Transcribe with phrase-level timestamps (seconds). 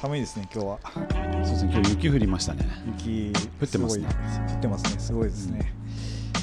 [0.00, 0.78] 寒いですね今日は。
[0.84, 2.64] そうですね今日雪降りましたね。
[2.86, 4.06] 雪降ってますね。
[4.48, 5.00] 降ってますね。
[5.00, 5.74] すごいですね、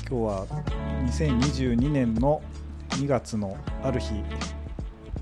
[0.09, 0.46] 今日は
[1.05, 2.41] 2022年の
[2.89, 4.11] 2月のある日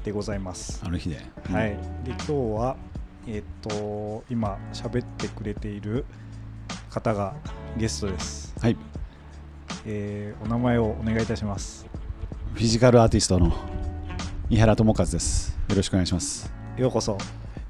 [0.03, 1.21] でございます、ある日で、
[1.51, 1.77] はい。
[2.03, 2.75] で今日は
[3.27, 6.03] えっ、と今喋ってくれている
[6.89, 7.35] 方が
[7.77, 8.75] ゲストです、はい。
[9.85, 11.85] えーお名前をお願いいたします。
[12.55, 13.53] フィジカルアーティストの
[14.49, 15.55] 井原智和です。
[15.69, 16.51] よろしくお願いします。
[16.77, 17.15] ようこそ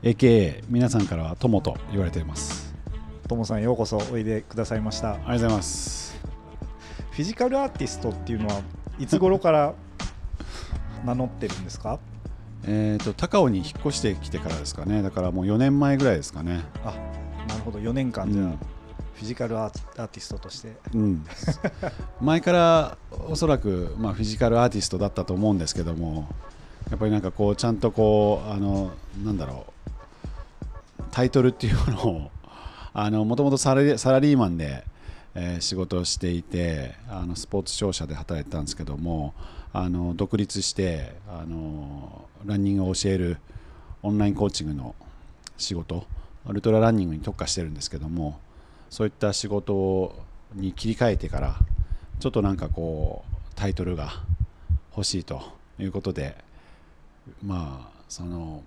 [0.04, 2.74] AKA 皆さんからは友と言われています。
[3.28, 5.14] ともさんようこそおいでくださいました。
[5.14, 6.20] ありがとうございます。
[7.12, 8.62] フィジカルアーティストっていうのは
[9.00, 9.74] いつ頃から
[11.06, 12.00] 名乗ってるんですか？
[12.66, 15.02] えっ、と高尾に引っ越してきてからですかね。
[15.02, 16.64] だからもう4年前ぐらいですかね。
[16.84, 16.94] あ
[17.48, 17.80] なるほど。
[17.80, 18.52] 4年間じゃあ、うん。
[18.52, 20.74] フィジカルアーアーティストとして。
[20.94, 21.26] うん、
[22.20, 22.98] 前から
[23.30, 26.28] おそらく、まあ、フィジカルアーティストだったと思うんですけども
[26.90, 28.92] やっぱりなんかこうちゃんとこうあの
[29.24, 29.73] なんだろう
[31.14, 32.32] タイトルっていうのを
[32.92, 34.84] あのもともとサラリサラリーマンで、
[35.36, 39.34] えー仕事をしていてあのスポーツ商社で働いてたんですけども
[39.72, 43.38] あの独立してあのランニングを教える
[44.02, 44.96] オンラインコーチングの
[45.58, 46.06] 仕事
[46.48, 48.40] ウルトラランニングに特化してるんですけども
[48.90, 50.16] そういった仕事
[50.54, 51.56] に切り替えてから
[52.20, 54.12] ちょっとなんかこうタイトルが
[54.96, 55.42] 欲しいと
[55.80, 56.36] いうことで
[57.44, 58.64] まあその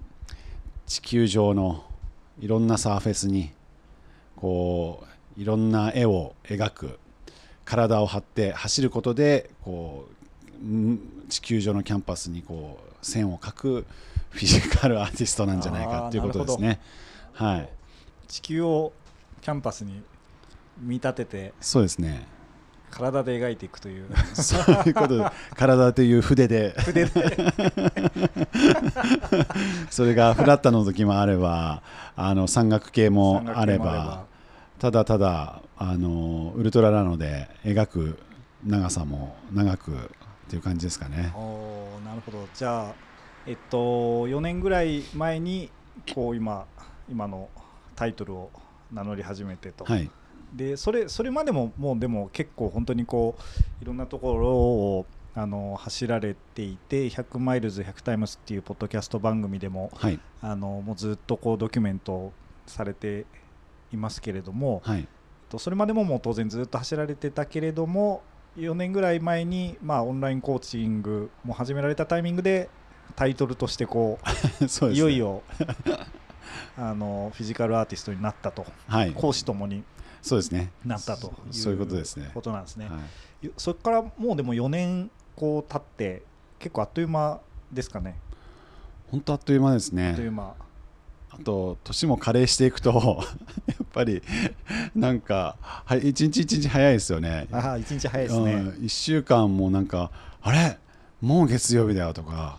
[0.86, 1.84] 地球上の
[2.40, 3.50] いろんなサーフェスに
[4.36, 5.04] こ
[5.38, 6.98] ういろんな絵を描く
[7.64, 10.08] 体を張って走ることでこ
[10.62, 13.86] うん地球上のキャンパスにこう線を描く
[14.30, 16.80] フィジカルアーティストなんじゃないかということですね。
[17.32, 17.68] はい、
[18.28, 18.92] 地球を
[19.40, 20.02] キャンパスに
[20.80, 22.26] 見立ててそうですね。
[22.96, 24.06] 体で描いていくという。
[24.34, 25.18] そういうこと。
[25.18, 26.74] で体という筆で。
[26.78, 27.12] 筆で。
[29.90, 31.82] それがフラッタの時もあれば
[32.16, 34.24] あの山岳系もあれもば
[34.78, 38.18] ただただあのウルトラなので描く
[38.64, 39.98] 長さも長くっ
[40.48, 41.32] ていう感じですかね。
[41.36, 42.48] おーなるほど。
[42.54, 42.94] じゃあ
[43.46, 45.70] えっと4年ぐらい前に
[46.14, 46.66] こう今
[47.10, 47.48] 今の
[47.94, 48.50] タイトルを
[48.92, 50.10] 名乗り始めてと、はい、
[50.54, 62.32] でそれそれまでももうでも結構本当にこういろんなところをあの走られていて100マイルズ100タイムスっていうポッドキャスト番組でもはい、あのもうずっとこうドキュメント
[62.66, 63.26] されて
[63.92, 65.06] いますけれども、はい、
[65.50, 68.22] とそれまでももう当然ずっと走られてたけれども
[68.56, 72.70] 4年ぐらい前に、まあ、オンラインコーチングも始められたタイミングで
[73.14, 74.92] タイトルとしてこう ね。
[74.92, 75.42] いよいよ
[76.78, 78.66] あのフィジカルアーティストになったと。
[78.86, 79.82] はい、講師ともに
[80.22, 80.70] そうですね。
[80.84, 82.30] なったというそういうことですね。
[82.34, 82.86] ことなんですね。
[82.88, 82.98] は
[83.42, 86.22] い、そこからもうでも4年こう経って
[86.58, 87.40] 結構あっという間
[87.72, 88.16] ですかね。
[89.10, 90.10] 本当あっという間ですね。
[90.10, 90.54] あっという間。
[91.30, 93.22] あと年も加齢していくと
[93.66, 94.22] やっぱり
[94.94, 97.46] なんかはい一日一日早いですよね。
[97.52, 98.54] ああ、一日早いですね。
[98.54, 100.10] うん、1週間もなんか
[100.40, 100.78] あれ？
[101.20, 102.58] もう月曜日だよとか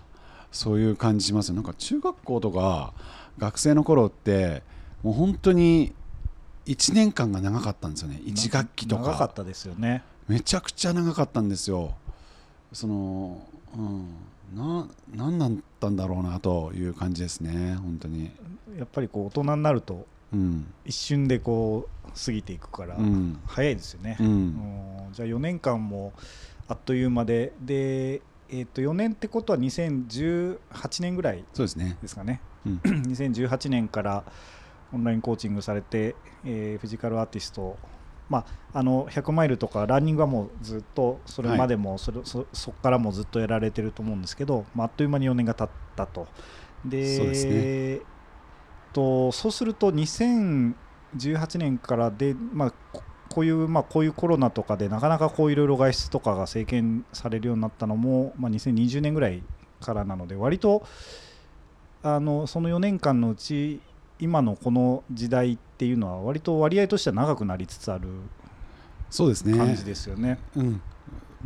[0.52, 2.94] そういう感じしますよなんか中学校とか
[3.38, 4.64] 学生の頃って
[5.04, 5.94] もう本当に
[6.68, 8.20] 1年間が長かったんですよね。
[8.26, 9.04] 1学期とか。
[9.04, 10.04] 長かったですよね。
[10.28, 11.96] めちゃくちゃ長かったんですよ。
[12.74, 13.42] その
[13.76, 14.08] うん
[14.56, 18.32] な何だったんだろうなという感じですね本当に。
[18.78, 20.68] やっぱりこう大人になるとうん。
[20.86, 23.40] 一瞬でこう過ぎていくからうん。
[23.46, 24.18] 早いですよね。
[24.20, 24.48] ううん。
[24.50, 26.12] んじゃあ4年間も
[26.68, 30.58] あっという間でで、えー、と4年ってことは2018
[31.02, 31.98] 年ぐらいそうですね。
[32.02, 32.42] ですかね。
[32.66, 32.78] うん。
[32.84, 34.24] 2018年から
[34.94, 36.16] オンラインコーチングされて、
[36.46, 37.78] えーフィジカルアーティスト、
[38.30, 38.40] ま
[38.74, 46.28] あ、あの100マイルとかランニングはもうずっとそれまでもそれ、そそこからもずっとやられてると思うんですけど、まあ、あっという間に4年が経ったと。
[46.86, 48.02] でそうですね
[48.94, 59.44] とそうすると2018年からで、まあ、ここういう、まあ、こういうコロナとかでなかなかこういろいろ外出とかが制限されるようになったのも、まあ、2020年ぐらい
[59.80, 60.84] からなので割と
[62.02, 63.82] あのその4年間のうち
[64.20, 68.08] 今のこの時代っていうのは割と割合としては長くなりつつある
[69.10, 69.58] そうですね。
[69.58, 70.40] 感じですよね。
[70.56, 70.82] うん、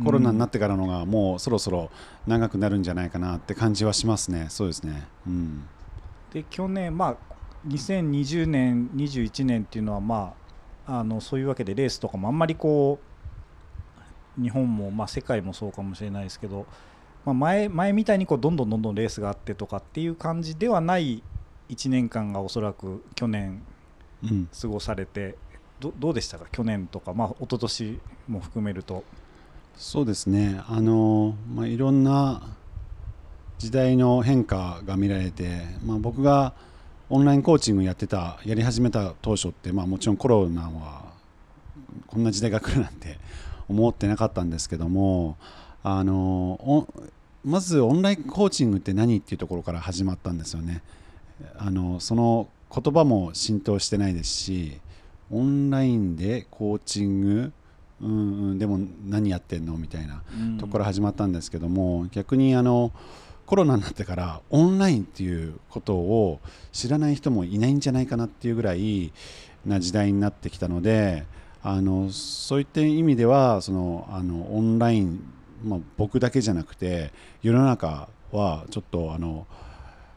[0.04, 1.90] コロナになってからのがもうそろそろ
[2.26, 5.06] 長くなるんじゃないかなって感じはしますね、そうですね。
[5.26, 5.64] うん、
[6.32, 7.16] で去年、まあ、
[7.68, 10.34] 2020年、21年っていうのは、ま
[10.86, 12.98] あ、あのそういうわけでレースとかもあんまりこ
[14.38, 16.66] う日本も、まあ、世界もそうかもしれないですけど、
[17.24, 21.22] まあ、前前みたいにこうどんどんどんどんレースがあってとかっていう感じではない
[21.74, 23.62] 1年間がおそらく去年
[24.24, 25.36] うん、過ごされて
[25.80, 26.46] どどうでしたか？
[26.52, 29.04] 去年とか、まあ、一昨年も含めると。
[29.76, 32.42] そうですね、あのまあ、いろんな
[33.58, 36.52] 時代の変化が見られて、まあ、僕が
[37.08, 41.12] オンラインコーチングやってたやり始めた当初って、まあ、もちろんコロナは
[42.06, 43.18] こんな時代が来るなんて
[43.68, 45.36] 思ってなかったんですけども
[45.82, 46.86] あの
[47.44, 50.82] まずオンラインコーチングって何っていうところから始まったんですよね。
[51.56, 54.80] あのその言葉も浸透してないですし
[55.30, 57.52] オンラインでコーチング
[58.02, 60.22] うんうん、でも何やってんのみたいな
[60.58, 62.90] ところ始まったんですけども、逆にあの
[63.46, 66.40] コロナになってからオンラインっていうことを
[66.72, 69.12] 知らない人もいないんじゃないかなっていうぐらい
[69.64, 71.24] な時代になってきたので
[71.62, 75.22] あのそういった意味ではそのあのオンライン、
[75.62, 77.12] まあ、僕だけじゃなくて
[77.42, 79.46] 世の中はちょっとあの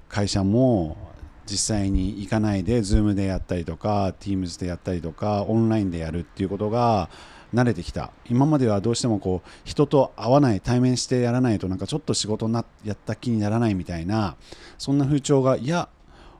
[0.10, 0.98] 会社も
[1.46, 7.10] 実際に行かないで Zoom でやったりとか Teams でやったりとかオンラインでやるっていうことが
[7.54, 8.12] 慣れてきた。
[8.30, 14.36] 今まではどうしてもこう人と会わない対面してやらないとなんかちょっと仕事なやった気にならないみたいな
[14.78, 15.88] そんな風潮がいや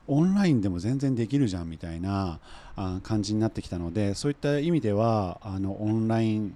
[0.08, 2.38] オンラインでも全然できるじゃんみたいな
[3.02, 6.54] 感じになってきたのでそういった意味ではあのオンライン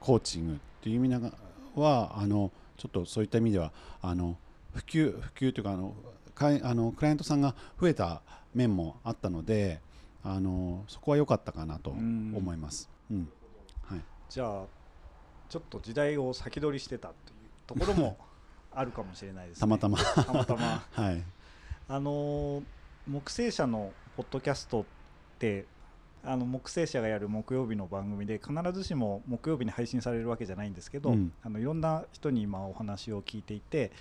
[0.00, 1.32] コーチングっていう意味
[1.76, 4.36] はあのちょっとそういった意味ではあの
[4.74, 5.94] 普及普及というかあの
[6.46, 8.22] あのクライアントさんが増えた
[8.54, 9.80] 面もあったので
[10.22, 12.88] あのそこは良かったかなと思います。
[13.10, 13.28] うん。
[14.28, 14.64] じゃあ
[15.48, 18.18] ちょっと時代を先取りしてたというところも
[18.74, 19.60] あるかもしれないですね。
[19.60, 19.98] たまたま。
[19.98, 20.84] たまたま。
[20.92, 21.24] はい。
[21.88, 22.62] あの
[23.06, 24.84] 木星社のポッドキャストっ
[25.38, 25.64] て
[26.22, 33.92] あの木星社がやる木曜日の番組で必ずしも木曜日に配信されるわけじゃないんですけど、うん、あのいろんな人に今お話を聞いていて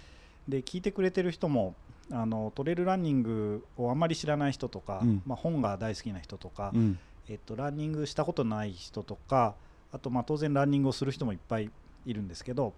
[0.49, 1.75] で聞いてくれてる人も
[2.11, 6.99] あのトレイルランニングをあまり知らない人とか、うん、まあ、本が大好きな人とか、うん、
[7.29, 9.55] えっと、ランニングしたことない人とか
[9.91, 11.69] あとまあ当然ランニングをする人もいっぱい
[12.05, 12.73] いるんですけど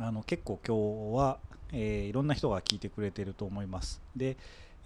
[0.00, 1.38] あの結構今日は、
[1.72, 4.00] えー、いろんな人が聞いてくれてると思います。
[4.16, 4.36] で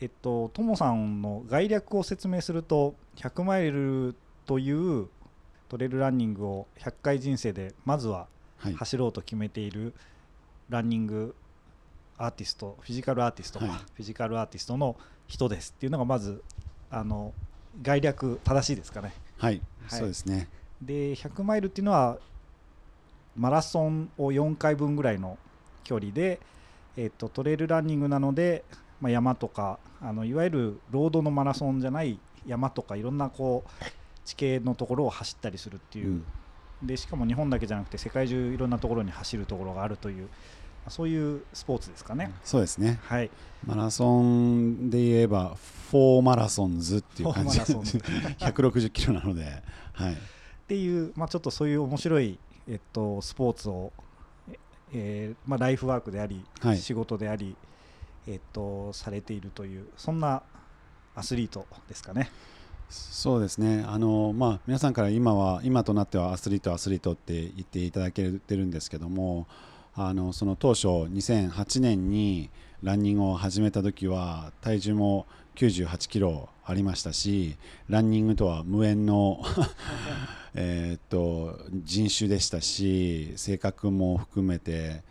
[0.01, 5.09] えっと、ともさんの概略を説明すると100マイルという
[5.69, 8.27] トレイルランニングを100回人生でまずは
[8.59, 9.95] 走ろうと決めている
[10.69, 11.35] ランニング
[12.19, 14.97] アーティストフィジカルアーティスト、はい、フィジカルアーティストの
[15.27, 16.43] 人ですっていうのがまず
[16.91, 17.33] あの
[17.83, 19.15] 概略正しいですかね。
[19.39, 20.49] はい、はい、そうですね。
[20.81, 22.19] で100マイルっていうのは
[23.37, 25.39] マラソンを4回分ぐらいの
[25.83, 26.41] 距離で、
[26.97, 28.65] えーと、トレイルランニングなので、
[29.01, 33.85] まあ、山とかあのいわゆるロードのマラソンじゃない山とかいろんなこう
[34.25, 36.23] 地形のところを走ったりするっていう、
[36.83, 40.29] うん、でしかも日本だけじゃなくて世界中いろんなところに走るところがあるという
[40.89, 42.33] そういうスポーツですかね。
[42.45, 43.01] そうですね。
[43.05, 43.31] はい。
[43.67, 45.57] マラソンで言えば
[45.91, 50.13] フォーマラソンズっていう感じ で160キロなので、はい。
[50.13, 50.17] っ
[50.67, 52.39] ていう、まあ、ちょっとそういう面白い、
[52.69, 53.93] えっと、スポーツを、
[54.93, 57.57] えーまあ、ライフワークであり、はい、仕事であり、
[58.27, 60.43] えっと、されているというそんな
[61.15, 62.31] アスリートですかね。
[62.91, 69.47] そうですねあの、まあ、皆さんから今は今となってはアスリートアスリートって言っていただけてるんですけども
[69.97, 72.51] あのその当初2008年に
[72.83, 75.27] ランニングを始めた時は体重も
[75.57, 77.57] 98キロありましたし
[77.89, 79.41] ランニングとは無縁の
[80.55, 85.03] えっと人種でしたし性格も含めて。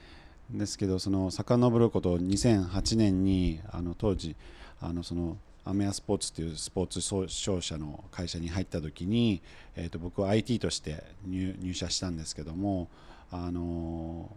[0.52, 4.36] ですけどその遡ること2008年にあの当時
[4.80, 9.42] あのそのアメアスポーツというスポーツ商社の会社に入った時に、
[9.76, 12.90] えー、と僕は IT として入社したんですけども
[13.32, 14.30] あの、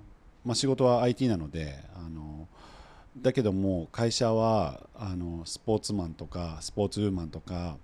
[0.47, 2.47] まあ、仕事は IT なのであの
[3.21, 7.77] だけども会社はあのスポーツマンとかスポーツウーマンとか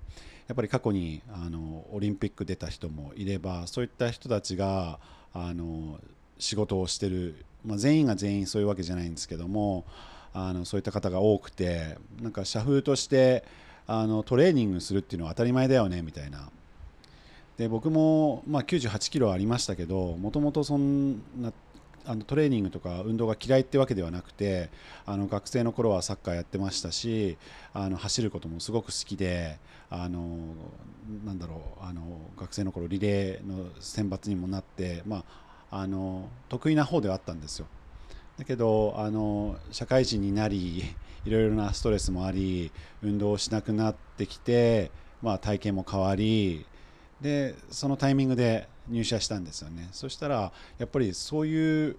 [0.46, 5.00] やっぱり過去にあのオリンピック出た人もいればそういった人たちが
[5.34, 5.98] あの
[6.38, 9.84] 仕事をしてる、まあ、全員が全員そういうわけじゃないんですけども
[10.32, 13.44] あのそういった方が多くてなんか社風として
[13.88, 16.48] あのトレーニングするっていうのは当たり前だよねみたいな。
[17.58, 21.52] で僕も、まあ、98キロありましたけどもともとそんな
[22.04, 24.70] あのトレーニングとか運動が嫌いってわけではなくて
[25.06, 27.36] あの学生の頃はサッカーやってましたし
[27.72, 29.58] あの走ることもすごく好きで
[29.90, 30.38] あの
[31.24, 32.02] なんだろうあの
[32.38, 35.24] 学生の頃リレーの選抜にもなって、ま
[35.70, 37.66] あ、あの得意な方ではあったんですよ。
[38.38, 40.82] だけどあの社会人になり
[41.24, 44.90] いろいろなストレスもあり運動をしなくなってきて、
[45.20, 46.66] まあ、体型も変わり
[47.20, 49.88] でそのタイミングで入社したんですよね。
[49.92, 51.96] そしたらやっぱりそういう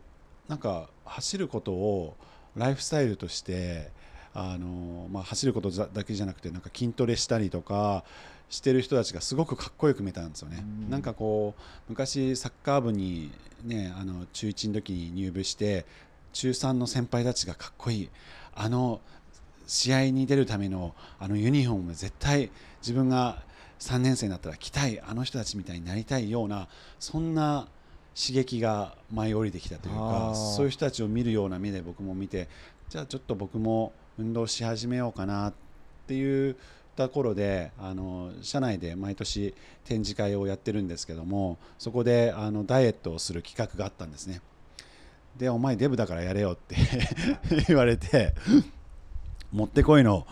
[0.48, 2.16] なんか走ることを
[2.56, 3.90] ライフスタイルとして
[4.34, 8.04] あの、まあ、走ることだけじゃなくてなんか筋トレしたりとか
[8.50, 13.32] してる人たちがすごくかっこよく見えたんですよね、ん、なんかこう昔サッカー部に、
[13.64, 15.86] ね、あの中1の時に入部して
[16.34, 18.10] 中3の先輩たちがかっこいい
[18.54, 19.02] あの
[19.66, 23.42] 試合に出るためのあのユニフォーム絶対自分が
[23.84, 27.68] 3年生になったら着たいあの人たちみたいになりたいようなそんな
[28.16, 32.48] 刺激が舞い降りてきたというかそういう人たちを見るような目で僕も見て
[32.88, 35.54] じゃあちょっと僕も運動し始めようかなっ
[36.08, 36.56] ていう
[36.96, 44.42] ところであの社内で毎年展示会をやってるんですけどもそこであのダイエットをする企画があったんですね。
[45.38, 46.76] でお前デブだからやれよって
[47.68, 48.36] 言われて
[49.52, 50.28] もってこいの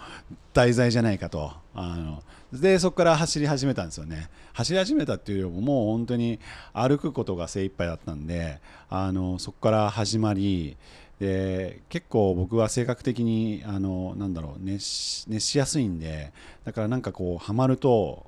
[0.54, 2.22] 題材じゃないかとあの
[2.54, 4.30] でそこから走り始めたんですよね。
[4.54, 6.40] 走り始めたっていうよりももう本当に
[6.74, 10.76] 歩くことが精一杯だったんであのそこから始まり
[11.20, 16.34] で結構僕は性格的にあのなんだろう熱し熱しやすいんで
[16.66, 18.26] だからなんかこうはまると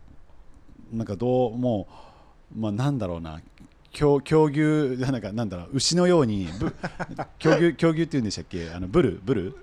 [0.94, 1.88] なんかどうも
[2.56, 3.42] うまあ、なんだろうな
[3.92, 6.48] 狂狂牛なんかなんだろう牛のように
[7.40, 8.70] 狂 牛狂牛って言うんでしたっけ？
[8.70, 9.58] あのブルブル？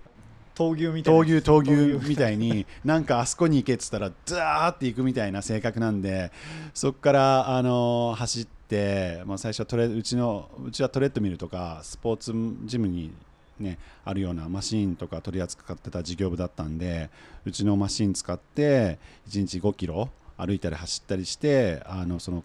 [0.60, 1.20] 闘牛みたいな。
[1.20, 6.30] 闘牛闘牛みたいになんかあそこに行けっつったらザーって行くみたいな性格なんで
[6.74, 12.32] そこからあの走って、まあ、最初はトレうちのうちはトレッドミルとかスポーツ
[12.66, 13.12] ジムに
[13.58, 17.10] ね、あるようなマシーンとか取り扱ってた事業部だったんで
[17.44, 18.98] うちのマシーン使って
[19.28, 22.42] 1日5キロ歩いたり走ったりしてあのその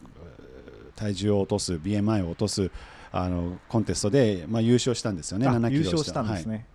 [0.97, 2.69] 体重を落とす BMI を落とす
[3.13, 5.47] あのコンテストで、まあ、優勝したんですよね。
[5.47, 6.57] あ7キロ優勝したんですはい。
[6.57, 6.65] ね、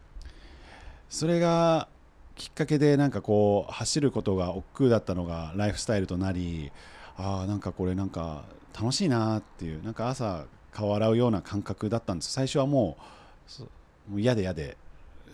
[1.11, 1.89] それが
[2.37, 6.73] きっかけでなんかこう走ることが億劫だったのがライフスタイルとなり
[7.17, 12.33] ああなんかこれなんか楽しいなっていうなんか朝顔洗うような感覚だったんです。
[12.33, 12.97] 最初はも
[14.15, 14.77] う嫌で嫌で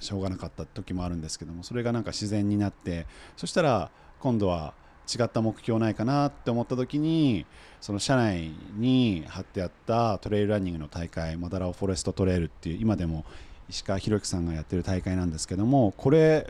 [0.01, 3.07] しょうがなかった時もあるんですけどもそれがなんか自然になって
[3.37, 3.91] そしたら
[4.21, 4.75] 今度は
[5.15, 7.47] 違った目標ないかなって思った時に
[7.81, 13.25] その社内に貼ってあったトレイルランニングの大会マダラオフォレストトレイルっていう今でも
[13.69, 16.47] 石川博之さんがやってる大会なんですけどもこれ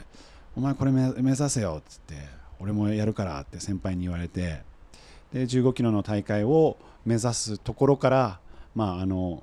[0.57, 2.15] お前これ目指せよっつって
[2.61, 4.63] 俺もやるからって先輩に言われて
[5.33, 8.41] で15キロの大会を目指すところから
[8.75, 9.43] まああの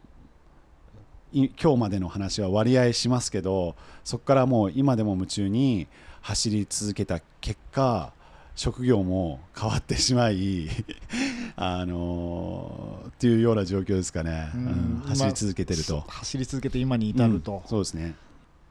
[1.33, 5.87] 今日までの話は割合しますけどそこからもう今でも夢中に
[6.21, 8.13] 走り続けた結果
[8.55, 10.69] 職業も変わってしまい
[11.55, 16.01] あのーっていうような状況ですかね、うんうん走り続けてると。
[16.07, 17.62] 走り続けて今に至ると。
[17.63, 18.15] うん、そうですね。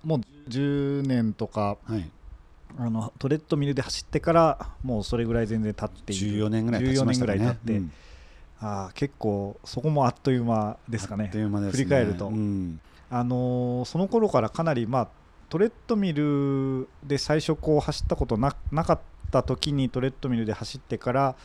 [0.05, 2.11] もう10年とかはい。
[2.79, 6.47] あのトレッドミルで走ってからもうそれぐらい全然経っている。
[6.47, 7.39] 14年ぐらい経ちましたかね。
[7.39, 7.93] 14年ぐらい経って、うん。
[8.61, 11.31] あー結構そこもあっという間ですかね。
[11.35, 11.71] ね。
[11.71, 12.29] 振り返ると。
[12.29, 12.81] うん。
[13.11, 15.09] あのーその頃からかなり、まあ、
[15.51, 21.37] トレッドミルで最初こう走ったことななかった時にトレッドミルで走ってから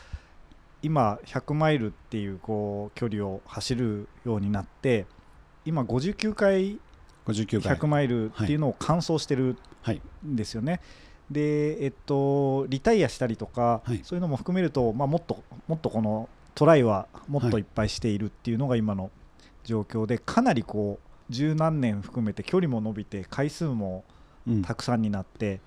[0.82, 5.06] 今100マイルっていうこう距離を走るようになって
[5.64, 6.78] 今59回
[7.28, 7.76] 59回。
[7.76, 10.80] 100マイルっていうのを完走してるはいんですよね。
[11.30, 14.00] で、えっと、リタイアしたりとか、はい。
[14.02, 19.10] そういうのも含めると、まあ、もっともっとこのトライはもっといっぱいしているっていうのが今の
[19.64, 24.04] 状況で、かなりこう十何年含めて距離も伸びて回数も
[24.46, 24.62] うん。
[24.62, 25.60] たくさんになって、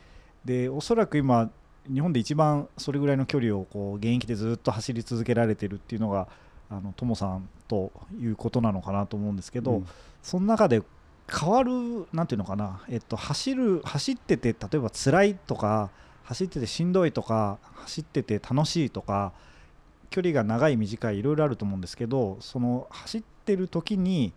[0.43, 1.51] でおそらく今
[1.91, 6.27] 日本で一番それぐらいの距離をこう現役でずっと走り続けられてるっていうのが
[6.69, 9.87] あのトモさんということなのかなと思うんですけど、うん。
[10.21, 10.83] その中で
[11.31, 11.71] 変わる
[12.13, 15.89] なんていうのかな、えっと、走る走ってて例えば辛いとか
[16.23, 19.31] 走っててしんどいとか走ってて楽しいとか
[20.09, 24.33] 距離が長い短いいろいろあると思うんですけどその走ってる時に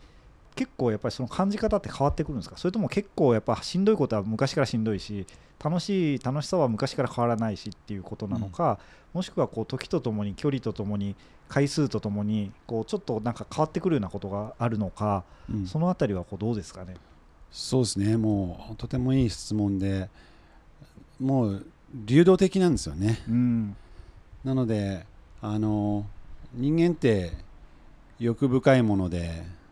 [0.57, 2.57] 結構やっぱりその感じ方って変わってくるんですか？
[2.57, 5.27] それとも結構やっぱしんどいことは昔からしんどいし
[5.63, 8.79] 楽しい楽しさは昔から変わらないしっていうことなのか、
[9.13, 11.17] もしくはこう時とともに距離とともに
[11.49, 15.67] 回数とともにこうちょっとなんか変わってくるようなことがあるのか、うん。
[15.67, 16.97] そのあたりはこうどうですかね？
[17.51, 18.17] そうですね。
[18.17, 20.09] もうとてもいい質問で
[21.19, 23.23] もう流動的なんですよね。
[23.29, 23.77] うん。
[24.45, 25.07] なので
[25.41, 26.07] あの
[26.53, 27.33] 人間って
[28.19, 29.64] 欲深いものであ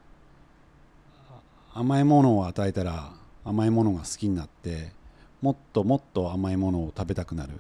[1.75, 3.13] 甘いものを与えたら
[3.45, 4.93] 甘いものが好きになって
[5.41, 7.53] もっともっと甘いものを食べたくなる。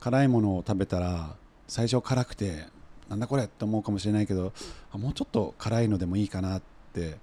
[0.00, 1.36] 辛いものを食べたら
[1.68, 2.66] 最初辛くて
[3.08, 4.52] なんだこれって思うかもしれないけど
[4.90, 6.62] あもうちょっと辛いのでもいいかなっ
[6.92, 7.18] て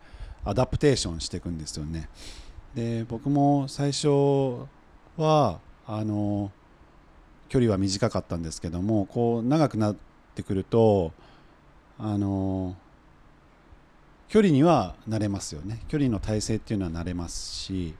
[0.45, 2.09] アダプテーションしていくんですよね。
[2.73, 4.07] で僕も最初
[5.17, 6.51] はあの
[7.49, 9.95] 距離は短かったんですけどもこう長くなっ
[10.35, 11.11] てくると
[11.97, 12.75] あの
[14.29, 15.81] 距離には慣れますよね。
[15.87, 17.95] 距離の体勢っていうのは慣れますし。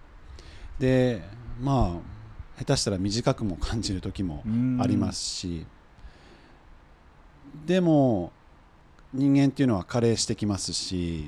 [0.80, 1.22] で
[1.60, 2.00] ま
[2.58, 4.44] あ下手したら短くも感じる時も
[4.80, 5.66] ありますし。
[7.66, 8.32] でも
[9.12, 11.26] 人間っていうのは加齢してきますし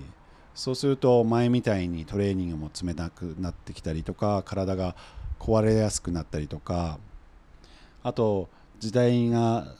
[0.53, 4.95] そうすると前みたいにトレーニングも冷たくなってきたりとか体が
[5.39, 6.99] 壊れやすくなったりとか
[8.03, 9.73] あと時代が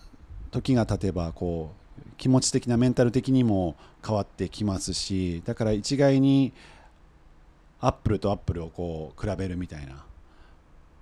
[0.50, 3.76] 時が経てばこう気持ち的なメンタル的にも
[4.06, 6.54] 変わってきますしだから一概に
[7.80, 10.04] アップルとアップルをこう比べるみたいな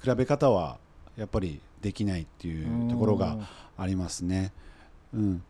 [0.01, 0.77] 比べ方は
[1.17, 3.37] やっぱりできないっていうところが
[3.77, 4.51] ありますね。
[5.13, 5.43] うん、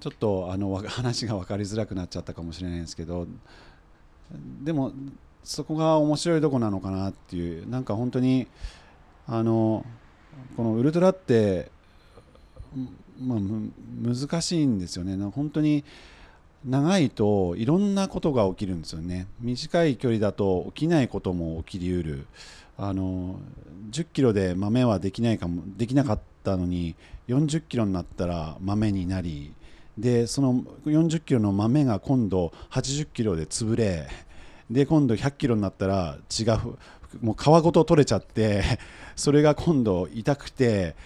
[0.00, 3.26] ちょっとあの話が分かりづらくなっちゃったかもしれないんですけど
[4.62, 4.92] でも
[5.44, 8.48] そこが面白いとこなのかなっていうなんか本当に
[9.26, 9.86] あの
[10.56, 11.70] このウルトラって
[13.20, 13.38] まあ、
[14.02, 15.16] 難しいんですよね。
[15.30, 15.84] 本当に
[16.64, 19.26] 長いといろんなことが起きるんですよね。
[19.40, 22.26] 短い距離だと起きないことも起きりうる。
[22.78, 23.38] あの
[23.90, 26.94] 10キロで豆はできないかもできなかったのに
[27.28, 29.52] 40キロになったら豆になり
[29.98, 34.08] でその40キロの豆が今度80キロで潰れ
[34.70, 36.60] で今度100キロになったら血が
[37.20, 38.62] もう皮ごと取れちゃって
[39.16, 40.96] それが今度痛くて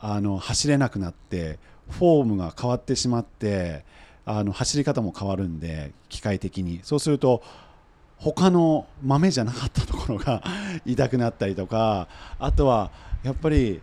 [0.00, 1.58] あの走れなくなって
[1.90, 3.84] フォームが変わってしまって
[4.26, 6.80] あの走り方も変わるんで機械的に。
[6.82, 7.42] そうすると
[8.16, 10.42] 他の豆じゃなかったところが
[10.86, 12.90] 痛くなったりとかあとは
[13.22, 13.82] やっぱり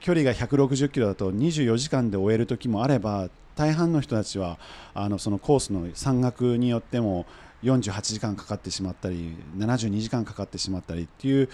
[0.00, 4.58] 距離が160キロだと24時間で終える時もあれば大半の人たちは
[4.92, 7.26] あのそのコースの山岳によっても
[7.62, 11.48] 48時間かかってしまったり72時間かかってしまったりっていう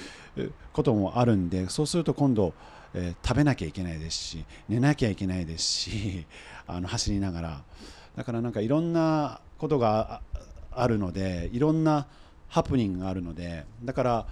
[0.72, 2.52] こともあるんでそうすると今度、
[2.94, 6.26] えー、食べなきゃいけないですし寝なきゃいけないですし
[6.66, 7.62] あの走りながら。
[8.16, 10.22] だからなんかいろんなことが
[10.72, 12.06] あるのでいろんな
[12.48, 14.26] ハプニングがあるのでだから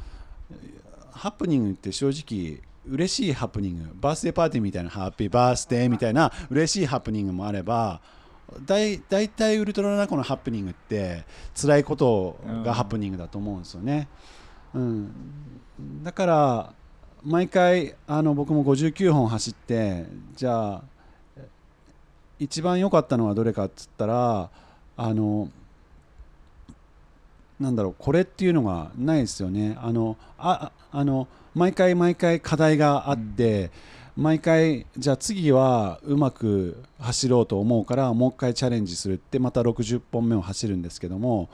[1.13, 8.01] ハプニングって正直嬉しいハプニングバースデーパーティーみたいなハッピーバースデーみたいな嬉しいハプニングもあれば
[8.65, 14.09] 大体ウルトラナコのハプニングって辛いことがハプニングだと思うんですよね、
[14.73, 15.13] うん、
[16.03, 16.73] だから
[17.23, 20.83] 毎回あの僕も59本走ってじゃあ
[22.39, 24.51] 一番良かったのはどれかっつったら
[24.97, 25.49] あの
[27.61, 29.77] なんだろうこれっていうのがないですよね。
[29.81, 33.71] あのああの毎回毎回課題があって、
[34.17, 41.49] うん、毎回じゃあ次はうまく走ろうと思うからもう一回チャレンジするってまた60本目を走るんですけども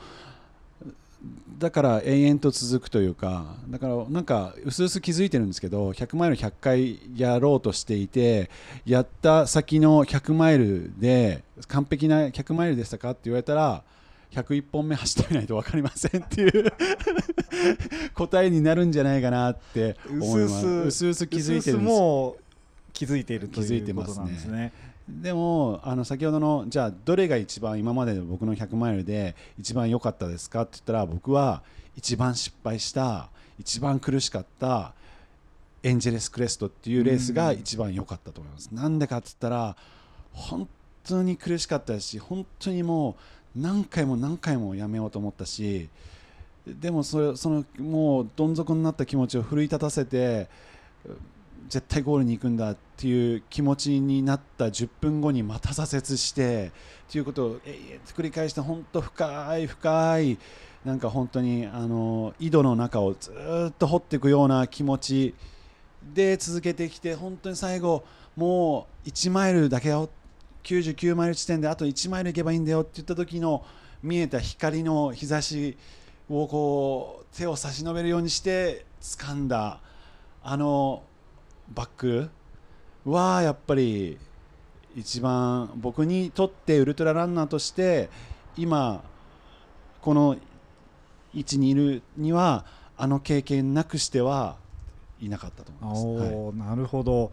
[1.59, 8.51] だから延々と続くというかだからなんかうすうす気づいてるんですけど100マイル100回やろうとしていて
[8.85, 13.83] やった先の100マイルで完璧な100マイルでしたかって言われたら
[14.33, 16.73] 101本目走ってみないと分かりませんっていう
[18.15, 20.67] 答えになるんじゃないかなって思います。
[20.67, 21.99] うすうす気づいてるんです。
[21.99, 22.43] もう
[22.93, 24.73] 気づいているということなんですね
[25.09, 31.63] でもあの先ほどのじゃあどれが一番今までの僕の100マイルで一番良かったですかって言ったら僕は
[31.97, 34.95] 一番失敗した一番苦しかった
[35.83, 38.71] エンジェレスクレストっていうレースが一番良かったと思います。
[38.73, 39.77] なんでかって言ったら
[40.33, 40.67] 本
[41.05, 43.17] 当に苦しかったし本当にも
[43.55, 45.89] う何回も何回もやめようと思ったし
[46.67, 50.49] でもそれそのもうどん底になった気持ちを奮い立たせて
[51.69, 56.71] 絶対ゴールに行くんだっっていう気持ちになった10分後にまた挫折して
[57.11, 57.61] ということを
[58.17, 60.39] 繰り返して本当深い深い
[60.85, 63.33] なんか本当にあの井戸の中をず
[63.69, 65.35] っと掘っていくような気持ち
[66.15, 68.05] で続けてきて本当に最後
[68.37, 70.09] もう1マイルだけよ
[70.63, 73.65] 99マイル地点であと1マイル行けばいいんだよって言った時の
[74.03, 75.77] 見えた光の日差し
[76.29, 79.81] をこう手を差し伸べるようにして掴んだ
[80.43, 81.03] あの
[81.69, 82.31] バック
[83.05, 84.19] はやっぱり
[84.97, 88.09] 一番僕にとってウルトラランナーとして
[88.57, 89.03] 今
[90.01, 90.37] この
[91.35, 92.65] 位置にいるには
[92.97, 94.57] あの経験なくしては
[95.21, 96.33] いなかったと思います。
[96.33, 97.33] はい、なるほど。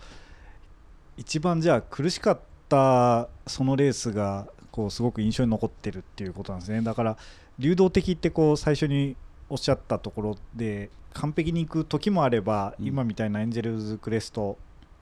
[1.17, 6.81] 一番じゃあ苦しかったそのレースがこうすごく印象に残ってるっていうことなんですね。
[6.81, 7.17] だから
[7.59, 9.15] 流動的ってこう最初に
[9.49, 14.57] おっしゃったところで完璧にいく時もあれば、うん、今みたいなエンジェルズクレスト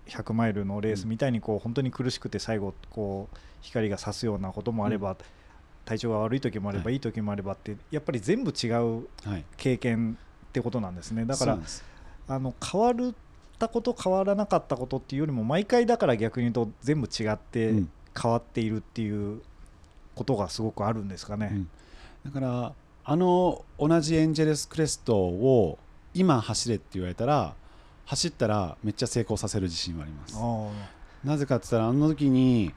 [0.09, 5.17] 100マイルのレースみたいにこう本当に苦しくて最後こう光が差すようなこともあれば、うん、
[5.85, 8.67] 体調が悪い時もあれば、はい、いい時もあればってやっぱり全部違
[8.99, 9.07] う
[9.57, 10.17] 経験
[10.49, 11.59] ってことなんですね、だから
[12.27, 13.13] あの変わるっ
[13.59, 17.73] たこと変わらなかったことっていうよりも毎回だから逆に言うと全部違って
[18.19, 19.41] 変わっているっていう
[20.15, 21.69] ことがすごくあるんですかね、うん、
[22.25, 25.77] だからあの同じエンジェルスクレストを
[26.13, 27.53] 今走れって言われたら
[28.09, 30.35] 走ったらめっちゃ成功させる自信はあります。
[31.23, 32.73] なぜかって言ったらあの時に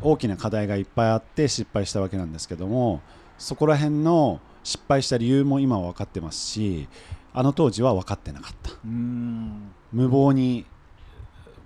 [0.00, 3.02] 大きな課題がいっぱいあって失敗したわけなんですけども
[3.36, 6.88] そこら辺の失敗した理由も今は分かってますし
[7.34, 8.72] あの当時は分かってなかった。
[8.82, 9.72] うん。
[9.92, 10.64] 無謀に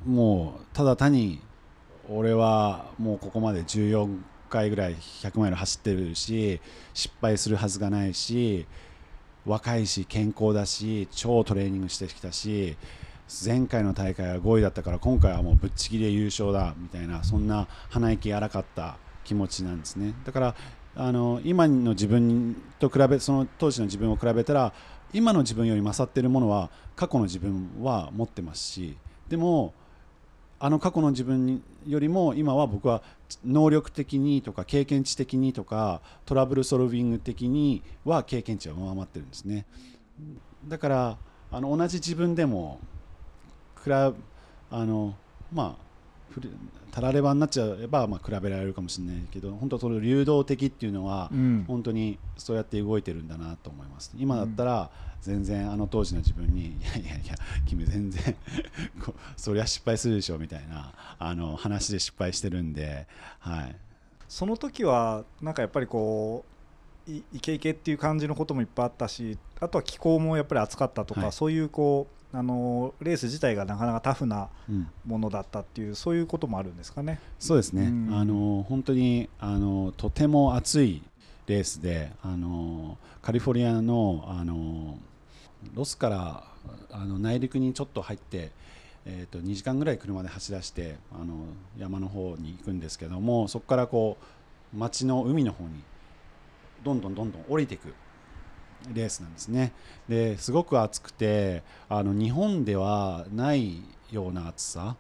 [0.04, 1.40] もうただ単に
[2.10, 4.18] 俺はもうここまで14
[4.50, 6.60] 回ぐらい100マイル走ってるし
[6.92, 8.66] 失敗するはずがないし
[9.46, 12.76] 若いし健康だし超トレーニングしてきたし
[13.44, 20.14] 前回の大会は5位だったから今回はもうぶっちぎりで優勝だみたいなそんな鼻息荒かった気持ちなんですね。
[20.24, 20.54] だから
[20.96, 24.72] あの今の自分と比べその当時の自分を比べたら
[25.12, 28.96] 今の自分より勝っているものは過去の自分は持ってますし
[29.28, 29.72] でも
[30.64, 33.03] あの過去の自分よりも今は僕は
[33.44, 39.66] 能力的にとか経験値的にとかトラブルソルビング的には経験値は上回ってるんですね。
[40.66, 41.18] だから
[41.53, 42.81] あの同じ自分でも
[43.85, 44.12] 比べあ
[44.70, 45.14] の
[45.53, 45.85] まあ
[46.90, 51.64] たらればになっちゃえば、まあ、比べられるかもしれないけど本当その流動的っていうのは、うん。
[51.66, 54.12] 本当にそうやって動いてるんだなと思います。
[54.16, 57.34] 今だったら全然あの当時の自分に、いやいやいや
[57.66, 58.37] 君全然
[59.02, 63.06] こそりゃ失敗するでしょみたいなあの話で失敗してるんで、
[63.38, 63.76] はい、
[64.28, 66.44] その時はなんかやっぱりこ
[67.08, 71.32] ういイケイケっていう感じのこともいっぱいあったしあとは気候もやっぱり暑かったとか、はい。
[71.32, 77.20] そういうこうあのレース自体がなかなかタフなうん、ものだったっていうそういうこともあるんですかね。
[77.38, 78.14] そうですね、うん。
[78.14, 81.02] あの本当にあのとても暑い
[81.46, 84.98] レースであのカリフォルニアのあの
[85.74, 86.44] ロスから
[86.90, 88.50] あの内陸にちょっと入って、
[89.06, 91.34] えー、と2時間ぐらい車で走らせてあの
[91.78, 94.18] 山の方に行くんですけどもそこからこ
[94.74, 95.70] う町の海の方に
[96.82, 97.94] どんどんどんどん降りていく
[98.92, 99.72] レースなんですね。
[100.08, 104.96] ですごく暑くてあの日本ではないような暑さ。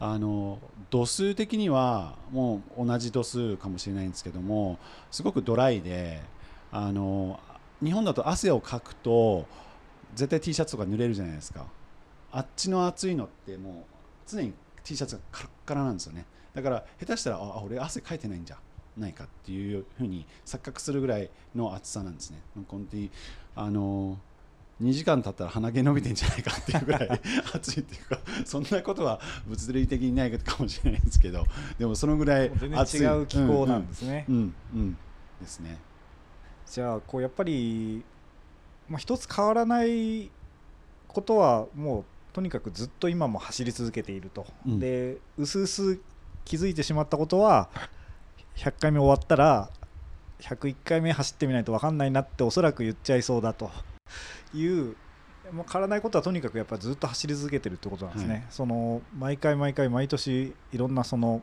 [0.00, 4.78] あの度数的にはもう同じ度数かもしれないんですけども
[5.10, 6.20] すごくドライで
[6.70, 7.40] あの
[7.82, 9.46] 日本だと汗をかくと
[10.14, 11.66] 絶対 T シャツとか濡れるじゃないですか。
[12.30, 13.74] あっちの暑いのってもう
[14.26, 14.52] 常に
[14.84, 16.26] T シャツがカラッカラなんですよね。
[16.54, 18.56] だから下手したらああ俺汗かいてないんじゃ。
[18.98, 22.38] ないかっていうふうに錯覚するぐらいの暑さなんですね。
[22.68, 23.10] 本当に
[23.54, 24.18] あの
[24.82, 27.08] 2時間経ったら鼻毛伸びてんじゃないかっていうぐらい
[27.52, 31.44] 暑いっていうかそんなことは物理的にないかもしれないんですけど
[31.78, 34.24] でもそのぐらい全暑い然違う気候なんですね。
[34.28, 34.98] うんうん、うん
[35.40, 35.78] ですね。
[36.66, 38.04] じゃあこうやっぱり、
[38.88, 40.30] まあ、一つ変わらない
[41.06, 44.78] ことはもうとにかくずっと今も走り続けていると、うん。
[44.78, 45.98] でうすうす
[46.44, 47.68] 気づいてしまったことは
[48.58, 49.70] 100回目終わったら
[50.40, 53.70] 101回目走ってみないと分かんないなっておそらく言っちゃいそうだと。
[54.54, 54.96] いう、
[55.52, 58.34] まあ、変わらないことはとにかくやっぱずっと走り続けてるってことなんですね。
[58.34, 58.44] はい。
[58.50, 61.42] その毎回毎回毎年いろんなその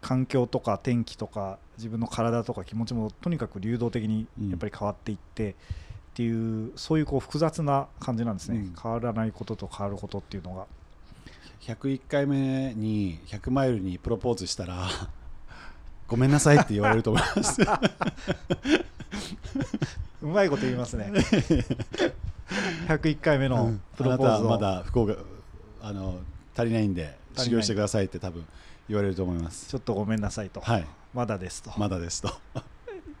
[0.00, 5.54] 環境とか天気とか自分の体とか気持ちもとにかく流動的にやっぱり変わっていって、っ
[6.14, 8.74] ていうそういうこう複雑な感じなんですね、うん。
[8.80, 10.66] 変わらないことと変わることっていうのが。
[11.60, 14.88] 101回目に100マイルにプロポーズしたら
[16.10, 17.62] ごめんなさいって言われると思います。
[20.22, 21.12] うまいこと言いますね。
[22.88, 25.14] 101回目のプロポーズを、あなたはまだ不幸が
[25.80, 26.18] あの
[26.56, 28.44] 足りないんで修行してくださいって多分
[28.88, 29.68] 言われると思います。
[29.68, 30.86] ちょっとごめんなさいと、はい。
[31.14, 32.28] まだですと、まだですと。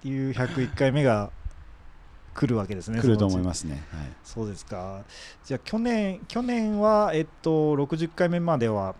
[0.02, 1.30] いう101回目が
[2.34, 5.04] 来るわけですね来ると思いすますね、はい、そうですか。
[5.44, 8.96] じゃあ去年去年は、えっと、60回目までは、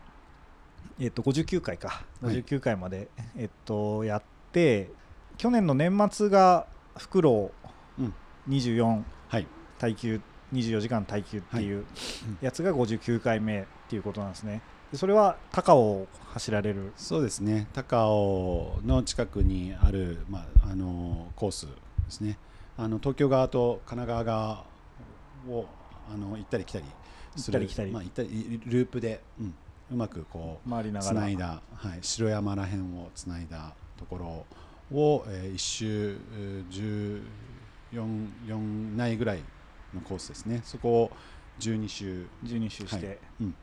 [1.01, 2.43] えっと、59回かはい。
[2.45, 4.91] 59回まで、えっと、やって
[5.39, 7.51] 去年の年末がフクロ
[7.99, 8.15] ウうん
[8.49, 9.47] 24はい。
[9.79, 10.21] 耐久
[10.53, 11.87] 24時間耐久っていう
[12.43, 14.61] やつが59回目っていうことなんですね。
[14.93, 16.93] でそれは高尾を走られる？
[16.97, 17.69] そうですね。
[17.73, 21.73] 高尾の近くにある、まあ、あのコースで
[22.09, 22.37] すね。
[22.77, 24.65] あの東京側と神奈川側
[25.49, 25.67] を
[26.13, 26.85] あの行ったり来たり
[27.37, 27.61] する。
[27.61, 27.91] 行ったり来たり。
[27.93, 29.55] まあ、行ったりループで、うん、
[29.91, 31.13] うまくこう回りながら。
[31.13, 34.19] つないだ、はい、城山らへんをつないだとこ
[34.91, 37.23] ろを、えー、1周えー
[37.93, 39.43] 14 4内ぐらい
[39.95, 40.61] のコースですね。
[40.65, 41.11] そこを
[41.59, 42.27] 12周。
[42.45, 43.19] 12周して、はい。
[43.41, 43.55] うん。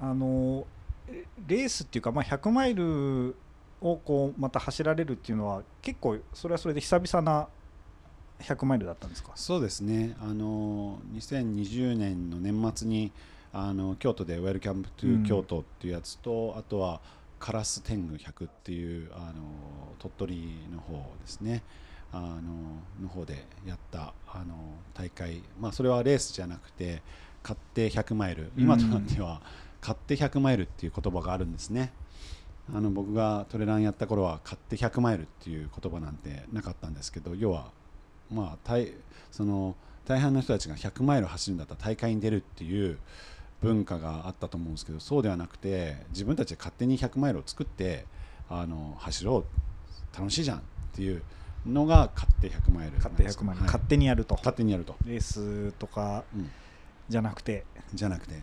[0.00, 0.66] あの
[1.08, 3.36] えレースっていうか、まあ、100マイル
[3.80, 7.48] をこうまた走られるっていうのは結構それはそれで久々な
[8.40, 9.32] 100マイルだったんですか？
[9.34, 10.16] そうですね。
[10.20, 13.12] あの2020年の年末に
[13.56, 17.00] あの京都でウェルキャンプトゥ京都っていうやつと、あとは
[17.38, 21.62] カラス天狗100っていうあの鳥取の方ですね。
[22.12, 22.42] あの
[23.00, 24.54] の方でやったあの
[24.92, 27.02] 大会、まあ、それはレースじゃなくて
[27.42, 28.50] 買って100マイル。
[28.56, 29.40] 今となっては
[29.80, 31.92] 買って100マイルっていう言葉があるんですね。
[32.74, 37.70] あの僕がトレランやった頃は買って100マイルっていう言葉なんてなかったんですけど要は
[38.32, 38.92] まあ大
[39.30, 42.98] その大半の人たちが100マイル走るんだったら大会に出るっていう
[43.64, 48.06] 文化があったと思うんですけどそうではなくて自分たちで勝手に100マイルを作って
[48.48, 49.44] あの走ろ
[50.14, 50.60] う楽しいじゃんっ
[50.92, 51.22] ていう
[51.66, 53.66] のが勝手100マイル勝手100マイル、はい。
[53.66, 54.34] 勝手にやると。
[54.36, 56.50] 勝手にやると、レースとかうん。
[57.08, 57.64] じゃなくて。
[57.92, 58.34] じゃなくて、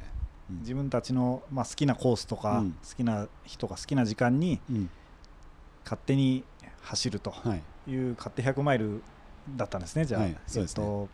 [0.50, 0.60] うん。
[0.60, 2.72] 自分たちの、まあ、好きなコースとか、うん。
[2.72, 4.90] 好きな人が好きな時間にうん。
[5.84, 6.44] 勝手に
[6.82, 7.92] 走るとはい。
[7.92, 9.04] いう勝手100マイル
[9.56, 10.38] だったんですねじゃあ、はい。
[10.48, 10.84] そうですね。
[10.84, 11.10] えっと、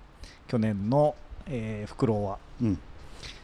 [0.47, 1.15] 去年の、
[1.45, 2.39] えー、フクロウは。
[2.61, 2.79] うん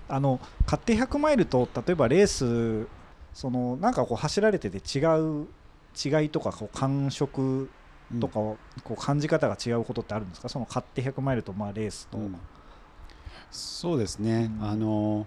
[0.09, 2.87] あの勝手100マイルと例えばレース
[3.33, 5.03] そのなんかこう走られてて違
[5.41, 5.47] う
[5.95, 7.69] 違いとかこう感触
[8.11, 8.19] うん。
[8.19, 10.49] とかをこう感じ方が違うことってあるんですか？
[10.49, 12.35] その勝手100マイルとまあレースと、うん。
[13.49, 14.67] そうですね、うん。
[14.69, 15.25] あの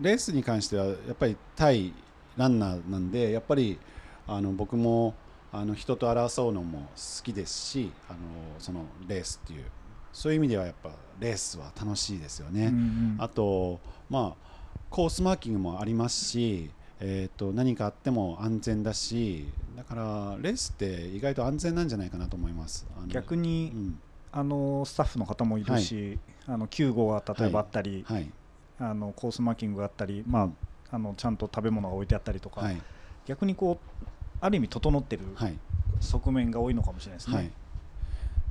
[0.00, 1.92] レースに関してはやっぱり対
[2.36, 3.78] ランナーなんでやっぱり
[4.26, 5.14] あの僕も
[5.52, 8.18] あの人と争うのも好きですしあの
[8.58, 9.64] そのレースっていう
[10.12, 12.66] そういう意味ではやっぱレースは楽しいですよね。
[12.66, 13.16] うんうん。
[13.18, 16.70] あと、まあ、コースマーキングもありますし、
[17.00, 22.86] えー、と何かあっても安全だしだからレースって意外と安全なんじゃないかなと思います。
[23.08, 24.00] 逆に、うん。
[24.34, 28.30] あのスタッフの方もいるし、あの救護が例えばあったり、はい。
[28.78, 30.50] あのコースマーキングがあったり、ま
[30.90, 32.80] あ、あのちゃんと食べ物が置いてあったりとか、はい。
[33.26, 34.06] 逆にこう
[34.40, 35.58] ある意味整ってるはい。
[36.00, 37.52] 側面が多いのかもしれないですね。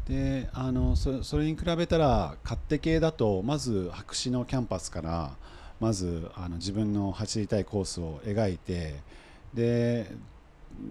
[0.07, 5.35] であのそそれに比べたら勝手系だとまず白紙のキャンパスから
[5.79, 8.95] まずあの自分の走りたいコースを描いて
[9.53, 10.11] で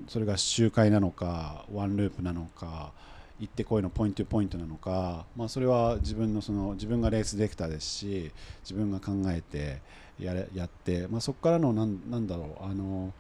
[0.09, 2.93] それが周回なのかワンループなのか
[3.41, 8.31] 行ってこいのポイントポイントなのか、まあ、それは自分のその自分がレースディレクターですし
[8.63, 9.81] 自分が考えて
[10.19, 13.13] やれやって、まあ、そこからのなんなんだろうあの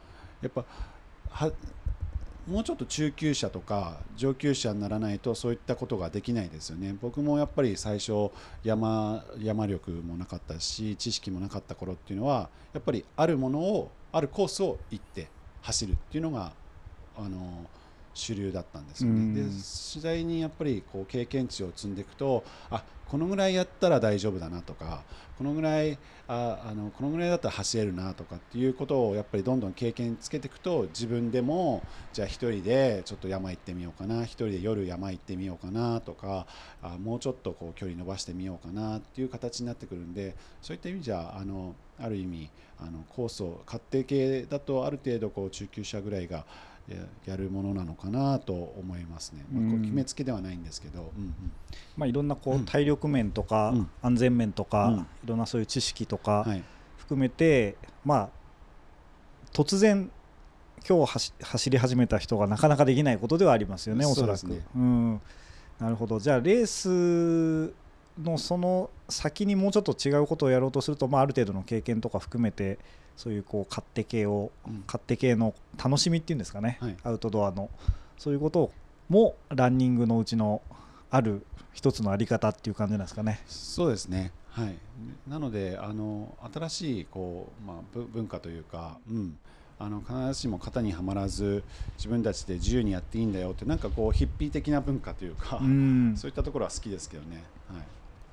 [0.42, 0.64] やっぱ
[1.30, 1.50] は
[2.46, 6.96] もうちょっと中級者とか上級者にならないとそういったことができないですよね。
[7.00, 8.30] 僕もやっぱり最初
[8.64, 15.28] 山山力もなかったし知識もなかった頃っていうのはやっぱりあるものをあるコースを行って
[15.62, 16.52] 走るっていうのが
[17.16, 17.68] あの
[18.20, 19.42] 主流だったんですようんね。
[19.42, 25.02] で次第にやっぱりこう経験値を積んでいくとあこのぐらいやったら大丈夫だなとか
[25.36, 36.46] このぐらいああのこのぐらいだったら走れるなとかっていうことをやっぱりどんどん経験つけていくと自分でもじゃあ一人でちょっと山行ってみようかな一人で夜山行ってみようかなとか
[36.82, 46.44] あもうちょっとこう距離伸ばしてみようかなっていう形になってくるんでそういった意味じゃあのある意味あのコースを勝手系だとある程度こう中級者ぐらいが
[46.94, 51.34] ややるものなのかなと思いますね、まあこううん決めつけではないんですけど、うんうん。
[51.96, 52.64] まあ、いろんなこううん。
[52.64, 53.90] 体力面とか、うん。
[54.02, 54.98] 安全面とか、うん。
[55.00, 56.62] いろんなそういう知識とかはい。
[56.96, 58.28] 含めて、まあ、
[59.52, 60.10] 突然
[60.88, 64.46] 今日走走り始めた人がなかなかできないことではありますよねおそらく。
[64.48, 65.20] ねうん、
[65.78, 66.20] なるほど。
[66.20, 67.74] じゃあレース
[68.22, 72.78] のその先にもうちょっと違うことをやろうとすると、まあ、ある程度の経験とか含めて
[73.20, 74.82] そういうこう勝手系をうん。
[74.86, 76.96] 勝手系の楽しみっていうんですかね、はい。
[77.04, 77.68] アウトドアの。
[78.16, 78.72] そういうこと
[79.10, 80.62] もランニングのうちの
[81.10, 83.42] ある一つのあり方っていう感じなんですかね。
[83.46, 84.74] そうですね、はい、
[85.28, 89.36] なのであの新しいこう、まあ、ぶ文化というか、うん、
[89.78, 91.62] あの必ずしも型にはまらず
[91.98, 96.14] 自分たちで自由にやっていいんだよってなんかこうヒッピー的な文化というか、うん。
[96.16, 97.42] そういったところは好きですけどね。
[97.68, 97.78] は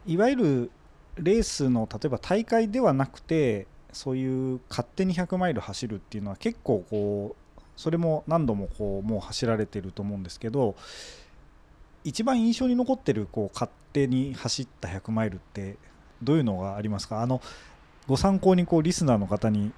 [0.06, 0.14] い。
[0.14, 0.72] いわゆる
[1.18, 3.68] レースの例えば大会ではなくて
[3.98, 10.76] そういう勝手に100マイル走るっていうのは結構こうそれも何度もこうもう走られてると思うんですけど
[12.04, 15.78] 一番印象に残ってるこう勝手に走った100マイルって
[16.22, 17.22] どういうのがありますか？
[17.22, 17.42] あの
[18.08, 19.72] ご参考にこうリスナーの方に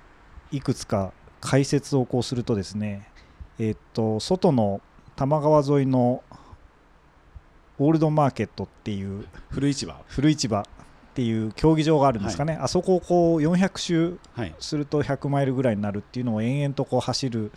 [0.51, 3.07] いくつか解説をこうするとですね
[3.57, 4.81] えっと外の
[5.15, 6.23] 多摩川沿いの
[7.77, 10.65] オールドマーケットっていう古市場、古市場
[11.19, 14.55] っていう競技場があるんですかね、あそこをこう400周はい。
[14.59, 17.51] すると100マイルぐらいになるっていうのを延々とこう走る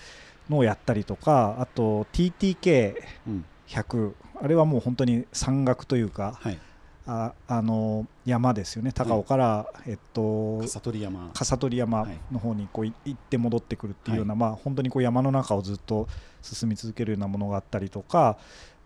[0.50, 2.94] のをやったりとかあと TTK100
[3.28, 4.14] うん。
[4.40, 6.58] あれはもう本当に山岳というかはい、
[7.06, 8.90] ああの山ですよね。
[8.90, 16.08] 高尾から、えっと笠取山、笠取山の方にこうい行って戻ってくるっていうような、まあ、本当にこう山の中をずっと
[16.40, 18.36] 進み続けるようなものがあったりとか、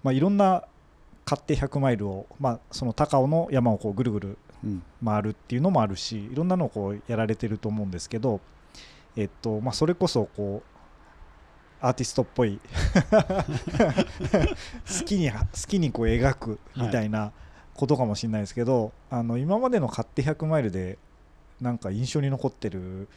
[0.03, 0.65] まあ、いろんな
[1.25, 4.37] 勝手100マイルを、まあ、その高尾の山をこうぐるぐるうん
[5.05, 8.41] 回るっていうのもあるしいろんなのをこうやられてると思うんですけど、
[9.17, 10.77] えっとまあ、それこそこう
[11.81, 12.59] アーティストっぽい
[14.99, 15.39] 好きに好
[15.69, 17.33] きにこう描くみたいな
[17.75, 20.97] ことかもしれないですけど、あの今までの勝手100マイルで
[21.61, 23.09] なんか印象に残ってる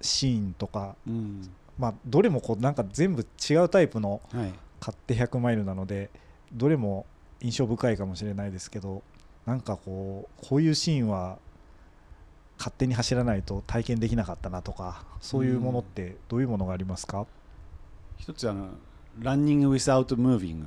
[0.00, 1.48] シーンとか、うん。
[1.78, 4.52] まあ、どれもこうなんか全部違うタイプのはい。
[4.80, 6.10] 勝手100マイルなので
[6.52, 7.06] どれも
[7.40, 9.02] 印象深いかもしれないですけど
[9.50, 11.38] なんかこうこういうシーンは
[12.56, 17.26] 勝手に走らないと体験できなかったなとかそういうものってどういうものがありますか、
[18.16, 18.68] 一つあの
[19.18, 20.66] ランニング・ウィス・アウト・ムービング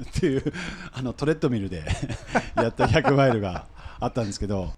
[0.00, 0.52] っていう
[0.92, 1.84] あのトレッドミルで
[2.56, 3.68] やった100マイルが
[4.00, 4.72] あったんですけど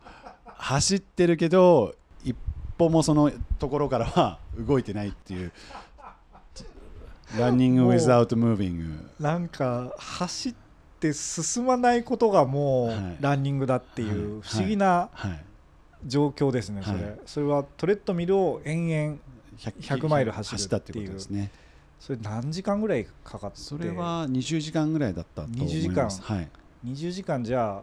[0.44, 2.36] 走ってるけど一
[2.76, 5.52] 歩もそのところからは 動いてないっていう。
[7.38, 10.69] ランニング・ウィズ・アウト・ムービングなんか走って
[11.12, 12.96] 進まないことがもはい。
[12.96, 14.42] うランニングだっていうはい。
[14.42, 15.44] 不思議なはい。
[16.06, 17.20] 状況ですね、それ、はい。
[17.26, 19.18] それはトレッドミルを延々
[19.58, 21.50] 100マイル走るったっていうことですね。
[21.98, 23.58] それ何時間ぐらいかかって？
[23.58, 25.74] それは20時間ぐらいだったと思います。
[25.76, 26.08] 20時間。
[26.08, 26.48] はい、
[26.86, 27.82] 20時間じゃ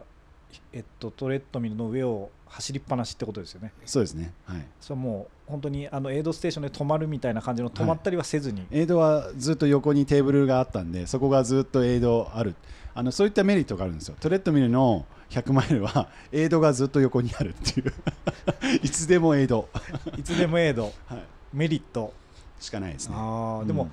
[0.72, 3.72] えっと、トレッドミルの上を走りっぱなしってことですよね。
[3.86, 4.32] そうですね。
[4.46, 4.66] はい。
[4.80, 12.56] それはもう本当にあのエイドステーションで止まるみたいな感じの止まったりはせずに、エイドはずっと横にテーブルがあったんでそこがずっとエイドある
[12.98, 14.16] あのそういったメリットがあるんですよ。
[14.18, 17.92] トレッドミルの100マイルはエイドがずっと横にあるっていう。
[18.82, 19.68] いつでもエイド、
[20.18, 20.92] いつでもエイド。
[21.06, 22.12] はい、メリット。
[22.58, 23.14] しかないですね。
[23.16, 23.66] あーうん。
[23.68, 23.88] でも、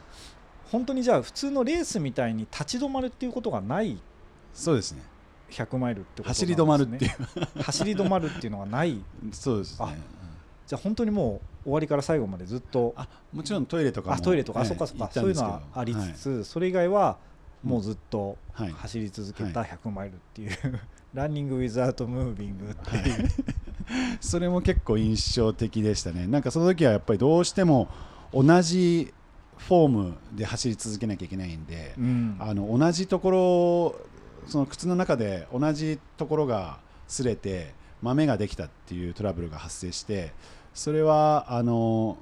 [0.71, 3.95] 本当にじゃあ普通のレースみたいに立ち止まるっていうことがない。
[4.55, 5.03] そうですね。
[5.51, 6.27] 100マイルってことね。
[6.29, 7.11] 走り止まるっていう。
[7.61, 8.99] 走り止まるっていうのがない。
[9.31, 9.85] そうですね。
[9.87, 9.93] あ
[10.65, 12.95] じゃあ本当にもう終わりから最後までずっと。
[12.97, 14.87] あもちろんトイレとかもあトイレとか、あはいそっか。
[14.87, 17.19] そっかそういうのはありつつ、それ以外は
[17.65, 18.71] もうずっとはい。
[18.71, 20.51] 走り続けた100マイルっていう、
[21.13, 23.29] ランニング・ウィズ・アウト・ムービングっていう、はい。
[24.21, 26.25] それも結構印象的でしたね。
[26.25, 27.89] なんかその時はやっぱりどうしても
[28.33, 29.13] 同じ
[29.57, 32.37] フォームで走り続けなきゃいけないんで、うん。
[32.39, 33.31] あの同じとこ
[34.45, 40.33] ろその靴の中で同じところが擦れて豆ができたっていうトラブルが発生して
[40.73, 42.17] それはあの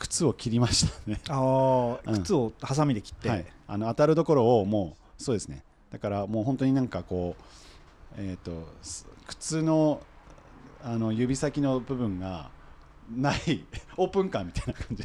[0.00, 2.22] 靴を切りましたね、あーうん。
[2.22, 5.62] 靴をハサミで切って、はい、あの当たるところをもうそうですね。
[5.92, 7.42] だからもう本当になんかこう、
[8.16, 10.00] えー、とす靴の
[10.82, 12.50] あの指先の部分が
[13.14, 13.66] ない
[13.98, 15.04] オープンカーみたいな感じ。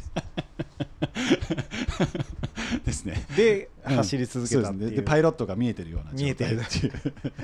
[2.86, 3.26] ですね。
[3.36, 3.96] でうん。
[3.96, 6.92] 走り続けたっていう,、そうでパイロットが見えてるような状見えてる態っていう、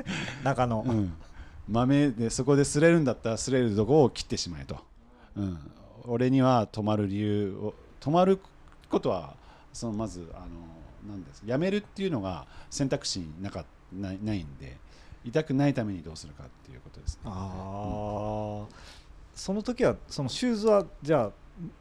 [0.43, 1.13] 中の、うん、
[1.69, 4.79] 豆でそこで擦れるんだったら擦れるとこを切ってしまえと、
[5.37, 5.59] うん、
[6.07, 8.39] 俺には止まる理由を止まる
[8.91, 9.35] ことは
[9.73, 10.47] そのまずあの
[11.11, 11.43] なんです。
[11.47, 14.77] やめるっていうのが選択肢になかないないんで
[15.25, 17.21] 痛くないためにどうするかっていうことですね。
[17.27, 18.75] ああ
[19.35, 21.33] その時はそのシューズはじゃあ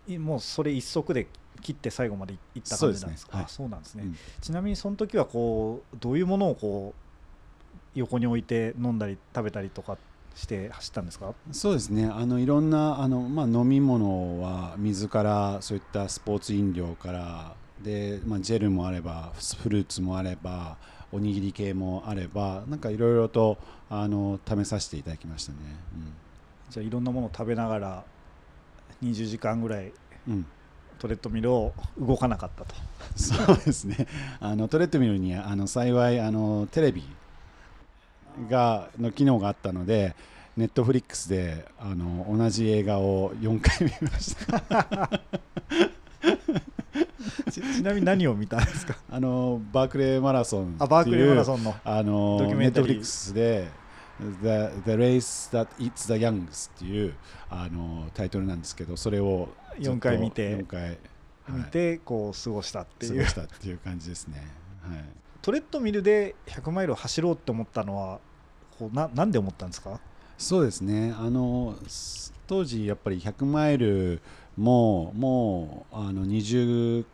[0.08, 1.28] いもうそれ一足で
[1.62, 3.34] 切って最後までいった感じなんですか？
[3.34, 3.42] そうですね。
[3.42, 3.46] はい。
[3.46, 4.16] あそうなんですね、うん。
[4.42, 9.98] ちなみにその時はこうどういうものをこう横に置いて飲んだり食べたりとか
[10.36, 11.34] して走ったんですか？
[11.52, 12.06] そうですね。
[12.06, 20.78] あのいろんなあの、まあ、飲み物は水からそういったスポーツ飲料からで、まあ、ジェルもあればフルーツもあれば
[21.12, 23.58] おにぎり系もあればなんかいろいろと
[23.89, 25.58] あの試させていただきましたね。
[26.70, 28.04] じゃあいろんなものを食べながら
[29.04, 29.91] 20時間ぐらい
[30.28, 30.46] うんうん。
[31.00, 32.76] トレッドミルを動かなかったと。
[33.15, 34.06] そうですね。
[34.39, 37.04] あのトレッドミルにあの幸いあのテレビ
[38.50, 40.15] がの機能があったので
[40.58, 45.22] ネットフリックスであの同じ映画を4回見ました。
[47.52, 48.96] ちちなみに何を見たんですか？
[49.10, 52.88] あのバークレーマラソンっていうあバークレーマラソンのあのドキュメンタリー。
[52.88, 53.67] ネットフリックスで
[54.20, 54.28] The,
[54.86, 57.13] The Race That Eats the Youngs っていう
[57.50, 60.98] あのタイトルなんですけどそれをずっと4回見て4回、はい。
[61.50, 63.17] 見てこう過ごしたっていう。
[63.17, 64.48] 過ごしたっていう感じですね。
[64.82, 65.04] はい
[65.42, 68.20] トレッドミルで100マイルを走ろうって思ったのは
[68.78, 70.00] こうななんで思ったんですか？
[70.38, 71.14] そうですね。
[71.18, 71.76] あの
[72.48, 74.22] 当時やっぱり100マイル
[74.58, 77.06] ももうあの20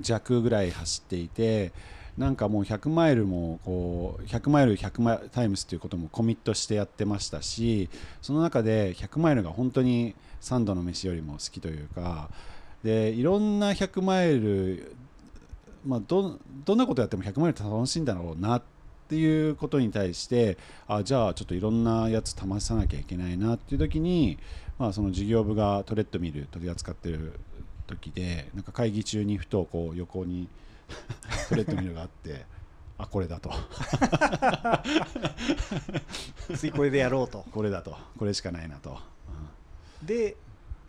[0.00, 1.72] 弱ぐらい走っていて
[2.16, 7.88] なんかもう100マイルもこう100マイル100マイルタイムスということもコミットしてやってましたし
[8.20, 12.28] その中で100マイルが本当に3度の飯よりも好きというか
[12.82, 14.94] でいろんな100マイル、
[15.84, 18.62] まあ、どどんなことやっても100マイル楽しいんだろうなっ
[19.08, 20.56] ていうことに対して
[20.86, 24.38] あじゃあちょっといろんなやつ試さなきゃいけないなっていう時に、
[24.78, 27.38] まあ、その事業部がトレッドミル取り扱ってる
[27.86, 30.48] 時でなんか会議中にふとこう横に
[31.48, 32.46] トレッドミルがあって
[32.98, 33.50] あこれだと。
[36.54, 37.44] ついこれでやろうと。
[37.50, 37.96] これだと。
[38.18, 38.98] これしかないなと、
[40.02, 40.36] で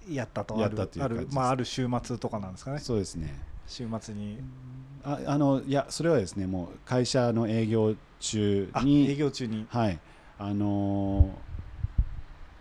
[0.09, 0.59] やったと。
[0.59, 2.79] やっあるまあある週末とかなんですかね。
[2.79, 3.41] そうですね。
[3.67, 4.39] 週末に
[5.03, 9.65] ああのいやそれはですねもう会社の営業中あに営業中に。
[9.69, 9.99] はい。
[10.39, 11.53] あのー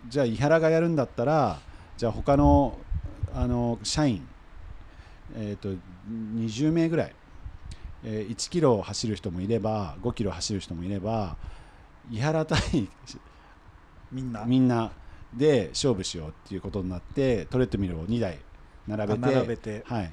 [0.08, 1.60] じゃあ井原がやるんだったら
[1.96, 2.76] じゃあ他の
[3.32, 4.26] あの社員
[5.34, 5.80] えー、と
[6.10, 7.14] 20名ぐらい
[8.04, 11.36] えー1キロ走る人もいれば5キロ走る人もいれば
[12.10, 12.58] 井原対
[14.10, 14.44] みんな。
[14.44, 14.90] みんな
[15.32, 18.38] で勝負しようっていうことになってトレッドミルを2台
[18.86, 19.84] 並べて並べて。
[19.86, 20.12] はい、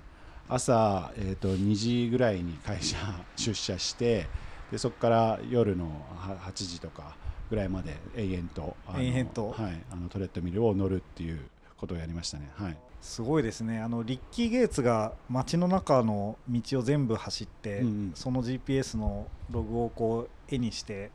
[0.50, 2.98] 朝、えー、と2時ぐらいに会社
[3.36, 4.28] 出社して
[4.72, 5.86] でそこから夜の
[6.16, 7.16] は8時とか
[7.50, 9.50] ぐらいまで永遠とあの延々と？
[9.52, 11.40] はい、あのトレッドミルを乗るっていう
[11.78, 12.50] ことをやりましたね。
[12.56, 12.78] はい。
[13.02, 13.80] すごいですね。
[13.80, 18.12] あのリッキー・ゲイツが街の中の道を全部走って、うんうん。
[18.14, 21.08] その GPS のログをこう絵にして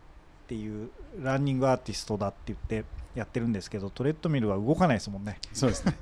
[0.45, 5.39] っていうランニングアーティストだって言ってやってるんですけどトレッドミルは動かないですもんね。
[5.53, 5.95] そうですね、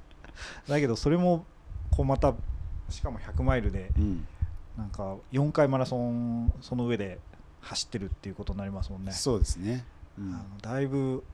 [0.66, 1.44] だけどそれも
[1.90, 2.34] こうまた
[2.88, 4.26] しかも100マイルでうん。
[4.76, 7.18] なんか4回マラソンその上で
[7.60, 9.12] 走ってるっていうことになりますもんね。
[9.12, 9.84] そうですね、
[10.18, 10.34] うん。
[10.34, 11.24] あのだいぶ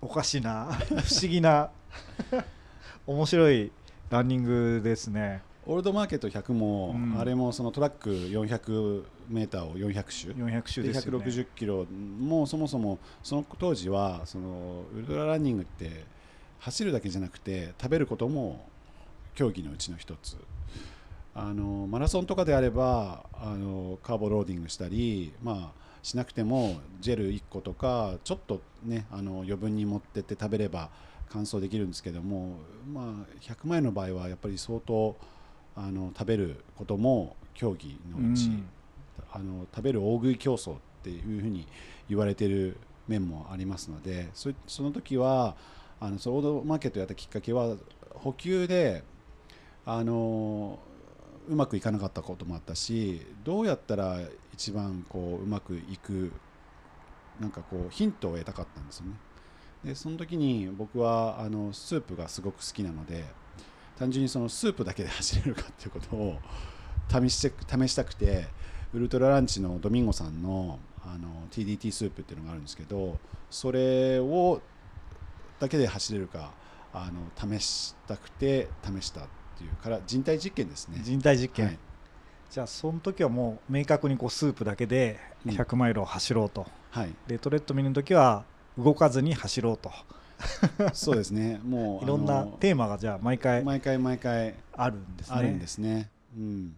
[0.00, 1.70] おかしな 不思議な
[3.06, 3.72] 面白い
[4.10, 5.42] ランニングですね。
[5.66, 7.18] オールドマーケット100も、うん。
[7.18, 10.98] あれもそのトラック400メーターを400周400周でね。
[10.98, 16.04] 160キロもそもそもその当時はそのウルトラランニングって
[16.58, 18.66] 走るだけじゃなくて食べることも
[19.34, 20.36] 競技のうちの一つ。
[21.36, 30.90] あのマラソンとかであればあのカーボローディングしたり、まあ、しなくてもジェル1個とかちょっと、ね、あの余分に持ってって食べれば
[31.30, 32.58] 完走できるんですけども、
[32.88, 33.04] まあ、
[33.40, 35.16] 100マイルの場合はやっぱり相当
[35.74, 38.68] あの食べることも競技のうち、うん。
[39.32, 41.66] あの食べる大食い競争っていうふうに
[42.08, 42.76] 言われている
[43.08, 45.56] 面もありますのでそその時は
[46.00, 47.76] あのそのオールドマーケットやったきっかけは
[48.14, 49.02] 補給で
[49.86, 50.78] あの
[51.48, 54.18] うまくいかなかったこともあったしどうやったら
[54.52, 56.32] 一番こううまくいく
[57.40, 59.12] なんかこうヒントを得たかったんですよね。
[59.84, 63.24] でその時に僕はあのスープがすごく好きなので
[63.98, 66.38] 単純にそのスープだけで走れるかっていうことを
[67.08, 68.46] 試して試したくて
[68.94, 73.18] ウルトラランチのドミンゴさんのあの TDT スープっていうのがあるんですけど
[73.50, 74.62] それを
[75.60, 76.52] だけで走れるか
[76.94, 81.00] あの試したくて試したっていうから人体実験ですね。
[81.02, 81.78] 人体実験、はい。
[82.50, 85.52] じゃあその時はもう明確にこうスープだけでうん。
[85.52, 88.44] 100マイルを走ろうと、はい、でトレッドミルの時は
[88.78, 89.90] 動かずに走ろうと。
[90.92, 91.60] そうですね。
[91.64, 95.36] もう いろんなテーマがじゃあ毎回毎回毎回あるんですね。
[95.36, 96.10] あるんですね。
[96.36, 96.76] うん、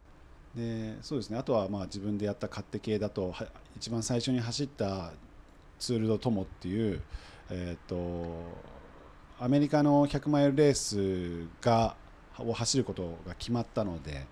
[0.54, 1.38] でそうですね。
[1.38, 3.46] あとはまあ自分でやった勝手系だとは
[3.76, 5.12] 一番最初に走った
[5.78, 7.00] ツール・ド・トモっていう、
[7.50, 8.66] えー、と
[9.38, 11.96] アメリカの100マイルレースが
[12.38, 14.26] を走ることが決まったので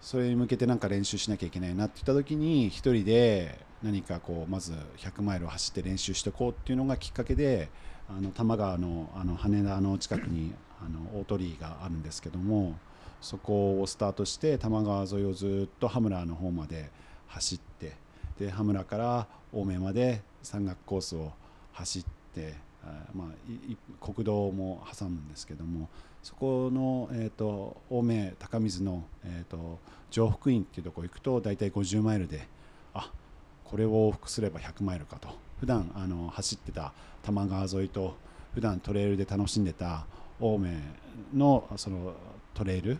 [0.00, 7.68] それに向けてなんか練習しなきゃいけないなって言った時に一人で何かこうまず100マイルを走って練習しておこうっていうのがきっかけで
[8.08, 10.52] あの多摩川のあの羽田の近くに
[10.84, 12.76] あの大鳥居があるんですけども
[13.20, 16.90] そこをスタートして多摩川沿いをずっと羽村の方まで
[17.28, 17.92] 走って
[18.38, 21.32] で羽村から青梅まで山岳コースを
[21.72, 22.04] 走っ
[22.34, 22.72] て
[23.14, 25.88] まあ、国道も挟むんですけども
[26.22, 29.78] そこの、えー、と青梅高水の、えー、と
[30.10, 32.46] 上福院っていうところ行くと大体50マイルで
[32.94, 33.10] あ
[33.64, 35.28] これを往復すれば100マイルかと。
[35.62, 36.92] 普段あの走ってた
[37.22, 38.16] 多摩川沿いと
[38.52, 40.06] 普段トレイルで楽しんでた
[40.40, 40.76] 青梅
[41.32, 42.14] のその
[42.52, 42.98] トレイル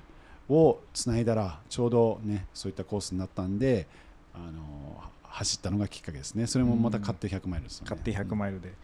[0.49, 3.89] をつないだらちょうどねそういったコースになったんで
[4.33, 5.03] あの
[5.33, 6.47] 走ったのがきっかけですね。
[6.47, 7.91] それもまた勝手100マイルですよね。
[7.91, 8.75] 勝手100マイルで、や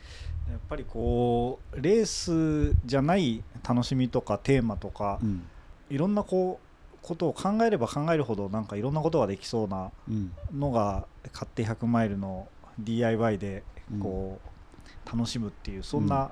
[0.57, 5.47] っぱりこうレースじゃない楽しみとかテーマとか、うん。
[5.91, 10.33] いろんなこうことを考えれば考えるほどなんかいろんなことができそうなうん。
[10.55, 13.63] のが勝手100マイルの DIY で
[14.01, 16.31] こう、楽しむっていうそんな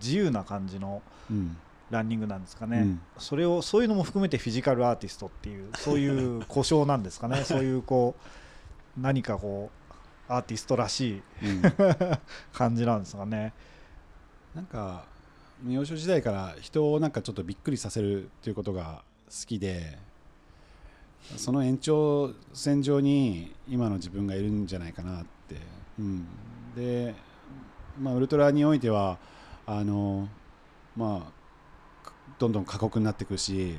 [0.00, 1.56] 自由な感じのうん。
[1.90, 3.00] ランニングなんですかね、うん。
[3.18, 7.42] それをそういうのも含めてフィジカルアーティストっていうそういう故障なんですかね。
[7.44, 8.22] そういうこう
[8.96, 9.70] 何かこ
[10.28, 11.62] うアーティストらしいうん。
[12.52, 13.52] 感じなんですかね。
[14.54, 15.06] なんか
[15.68, 19.98] 幼少時代から人をなんかちょっとびっくりさせるっていうことが好きで
[21.36, 25.56] その延長線上に今の自分がいるんじゃないかなって、
[25.98, 26.26] うん、
[26.74, 27.14] で、
[28.00, 29.18] まあ、ウルトラにおいては
[29.66, 30.28] あの
[30.96, 31.30] ま
[32.04, 33.78] あかどんどん過酷になっていくし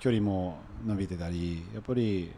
[0.00, 2.32] 距離も伸びてたりやっぱり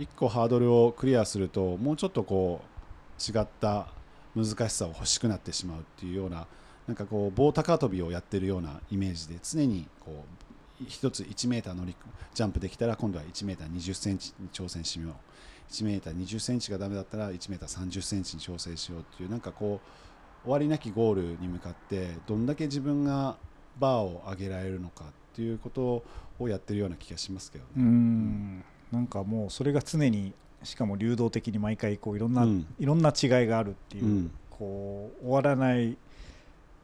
[0.00, 3.86] 一個ハードルをクリアするともうちょっとこう違った
[4.34, 6.46] 難しさを欲しくなってしまうっていうような
[6.86, 10.24] なんかこう棒高跳びをやってるようなイメージで常にこ
[10.80, 11.94] う一つ1メーター乗り
[12.32, 15.12] ジャンプできたら今度は1メーター20センチに挑戦しよう
[15.70, 23.36] 1メーター20センチがダメだったら1メーター30センチに挑戦しようっていうなんかこう終わりなきゴールに向かってどんだけ自分が
[23.78, 26.02] バーを上げられるのかっていうこと
[26.38, 28.79] をやってるような気がしますけどね。
[28.92, 30.32] うんなんかもうそれが常に
[30.62, 32.66] しかも流動的に毎回こういろんな、うん。
[32.78, 34.30] いろんな違いがあるっていう、うん。
[34.50, 35.96] こう終わらない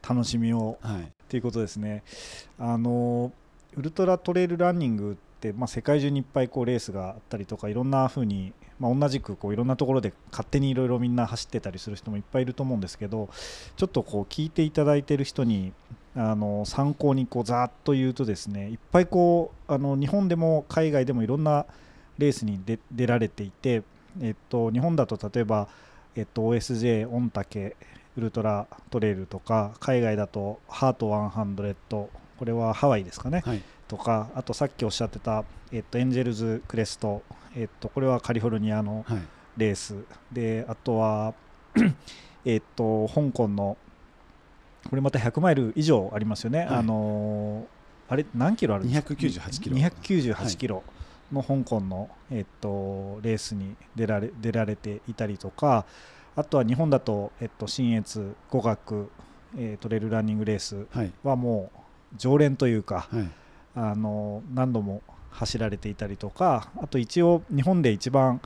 [0.08, 1.02] 楽しみをはい。
[1.02, 2.04] っていうことですね。
[2.58, 3.32] あの
[3.76, 13.28] ウルトラトレイルランニングって、まあ、世界中にいっぱいこうレースがあったりとかいろんな風に、まあ、同じくこういろんなところで勝手にいろいろみんな走ってたりする人もいっぱいいると思うんですけど
[13.76, 15.72] ちょっとこう聞いていただいている人に
[16.14, 21.66] あの参考にこうざーっと言うとですねいっぱいこうあの日本でも海外でもいろんな
[22.18, 23.82] レースに出出られていて、
[24.20, 25.68] えっと、日本だと例えば、
[26.14, 27.76] えっと、OSJ 御嶽
[28.16, 32.06] ウルトラトレイルとか海外だとハート100
[32.38, 33.62] これはハワイですかね、はい。
[33.88, 37.22] とかあとさっきおっしゃってた、えっと、エンジェルズクレスト、
[37.54, 39.18] えっと、これはカリフォルニアのはい。
[39.56, 39.96] レース。
[40.30, 41.34] であとは
[42.44, 43.76] えっと香港の
[44.88, 46.68] これまた100マイル以上ありますよね、はい。
[46.68, 47.76] あのー
[48.08, 49.76] あれ何キロあるんですか？298キロ。
[49.76, 50.82] 298キロ
[51.32, 55.84] の香港の、えっと、レースに出られ出られていたりとか
[56.34, 59.10] あとは日本だと、えっと、新越語学、
[59.56, 61.12] えートレイルランニングレースはい。
[61.22, 61.78] はもう
[62.16, 63.30] 常連というか、はい。
[63.74, 68.40] あの何度も走られていたりとかあと一応日本で一番、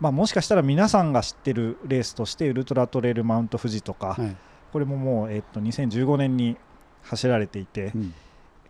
[0.00, 4.36] まあ、もしかしたら皆さんが知ってるレースとしてウルトラトレイルマウント富士とか、はい。
[4.72, 6.56] これももう、えっと、2015年に
[7.02, 8.14] 走られていて、うん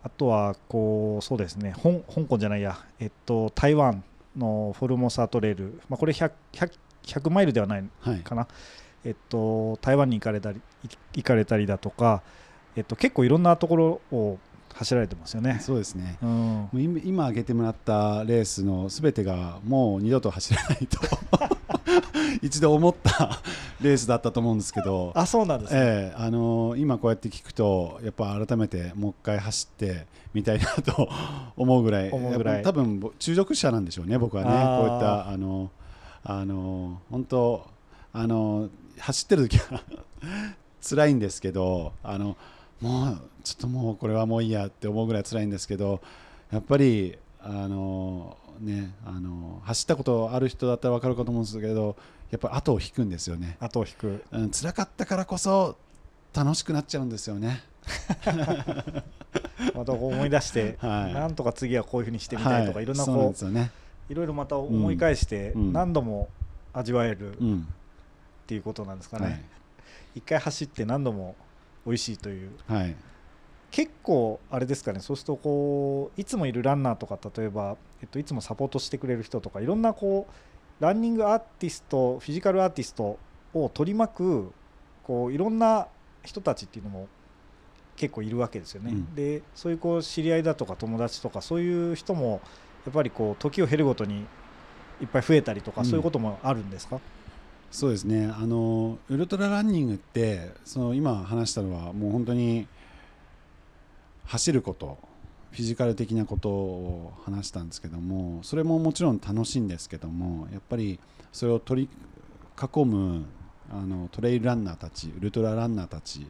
[0.03, 1.73] あとはこうそうですね。
[1.81, 4.03] 香香港じゃないや、えっと、台湾
[4.35, 6.71] のフォルモサトレイル、まあ、これ 100, 100,
[7.03, 8.19] 100マイルではないはい。
[8.19, 8.47] かな、
[9.03, 12.21] えっと、台湾に行かれたり行行かれたりだとか、
[12.75, 14.39] えっと、結構いろんなところを
[14.73, 15.59] 走られてますよね。
[15.61, 16.17] そうですね。
[16.21, 16.69] うん。
[16.73, 20.99] 今今挙げてもらったレースのすべてがもう二度と走らないと。
[22.41, 23.39] 一度思った
[23.81, 31.09] レースだったと思うんですけど、あそうなんですね、ええあの今こうやって聞くとやっぱ改めてもう一回走ってみたいなと
[31.57, 32.09] 思うぐらい。
[32.09, 32.63] 思うぐらい。
[32.63, 34.49] 多分ぼ中毒者なんでしょうね僕はね。
[34.49, 35.69] こういったあの
[36.23, 37.67] あの本当
[38.13, 38.69] あの
[38.99, 39.81] 走ってる時は
[40.87, 42.37] 辛いんですけどあの
[42.81, 46.01] もうちょっともうこれはもういいやって思うぐらい辛いんですけど
[46.51, 51.95] やっぱりあのねあの走ったことある人だったら分かるかと思うんですけど
[52.31, 53.57] やっぱり後を引くんですよね。
[53.59, 54.23] 後を引く。
[54.31, 55.77] うん、辛かったからこそ
[56.33, 57.61] 楽しくなっちゃうんですよね。
[59.75, 61.13] また思い出して、はい。
[61.13, 62.85] なんとか次はこういうふうにしてみたいとか、、はい。
[62.85, 63.71] ろんなこですよね。
[64.09, 65.73] ういろいろまた思い返してうん。
[65.73, 66.29] 何度も
[66.73, 67.67] 味わえるっうん、
[68.47, 69.29] ていうことなんですかはい。
[69.31, 69.49] ね、
[70.15, 71.35] 一回走って何度も
[71.85, 72.51] 美味しいという。
[72.67, 72.95] はい。
[73.71, 74.99] 結構あれですかね。
[74.99, 83.17] そうするとこういつもいるランナーとか例えば、えっと、いつもサポートしてくれる人とかいろんなこうランニングアーティストフィジカルアーティスト
[83.53, 84.51] を取り巻く
[85.03, 85.87] こういろんな
[86.23, 87.07] 人たちっていうのも
[87.95, 88.91] 結構いるわけですよね。
[88.91, 89.15] うん。
[89.15, 92.41] でそういうこう知り合いだとか友達とかそういう人も
[92.85, 94.25] やっぱりこう時を経るごとに
[94.99, 95.87] いっぱい増えたりとか、うん。
[95.87, 96.99] そういうこともあるんですか？
[97.71, 102.67] そうですねあのウルトラランニングってその今話したのはもう本当に
[104.25, 104.97] 走ること
[105.51, 110.99] フィジカル的なことを話したんですけどもそれももちろん楽しいんですけどもやっぱり
[111.31, 111.89] それを取り
[112.61, 113.25] 囲む
[113.71, 116.27] あのトレイルランナーたちウルトラランナーたち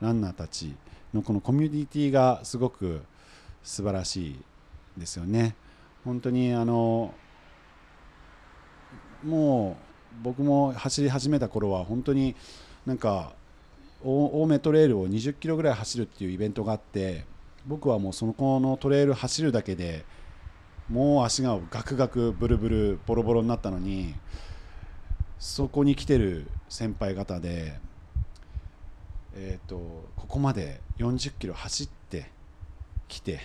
[0.00, 0.74] ランナーたち
[1.12, 3.02] のこのコミュニティがすごく
[3.62, 4.38] 素晴らしい
[4.98, 5.54] ですよね。
[6.04, 7.14] 本当にあの
[9.22, 9.91] もう
[10.22, 12.34] 僕も走り始めた頃は本当に
[12.86, 13.32] なんか
[14.04, 17.24] 青梅トレイルを20キロぐらい走るっていうイベントがあって
[17.66, 20.04] 僕はもうその子のトレイル走るだけで
[20.88, 24.14] もう足がガクガクブルブルボロボロになったのに
[25.38, 27.78] そこに来てる先輩方で、
[29.34, 29.76] えー、と
[30.16, 32.30] ここまで40キロ走って
[33.08, 33.40] きて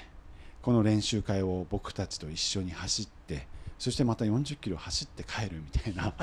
[0.61, 3.16] この練習会を僕たちと一緒に走って
[3.79, 6.13] そしてまた40キロ走って帰るみたいな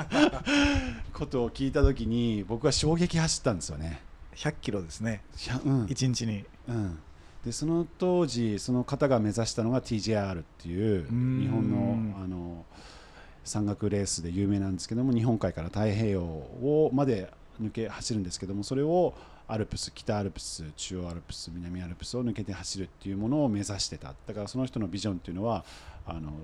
[1.13, 4.01] ことを聞いた時に僕は衝撃走ったんですよね。
[4.35, 5.21] 100キロですね。
[5.63, 5.85] うん。
[5.85, 6.43] 1日に。
[6.67, 6.99] うん、
[7.45, 11.39] でその当時その方が目指したのが TJR っていううん。
[11.41, 12.65] 日本のあの
[13.45, 17.31] 山岳レースで有名なんですけども日本海から太平洋をまで
[17.61, 19.13] 抜け走るんですけどもそれを
[19.47, 24.13] アルプス北アルプス中央アルプス南アルプスを抜けて走るっていうものを目指してた。
[24.25, 25.63] だからその人のビジョンっていうのは
[26.05, 26.37] あのま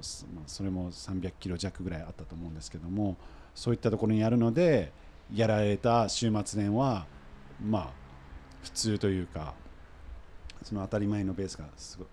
[0.48, 3.18] それも300キロ弱ぐらいあったと思うんですけども
[3.56, 4.92] そういったところにやるので
[5.34, 7.06] やられた週末年は
[7.64, 7.90] まあ
[8.64, 9.54] 普通というか
[10.64, 12.08] その当たり前のベースがすごい。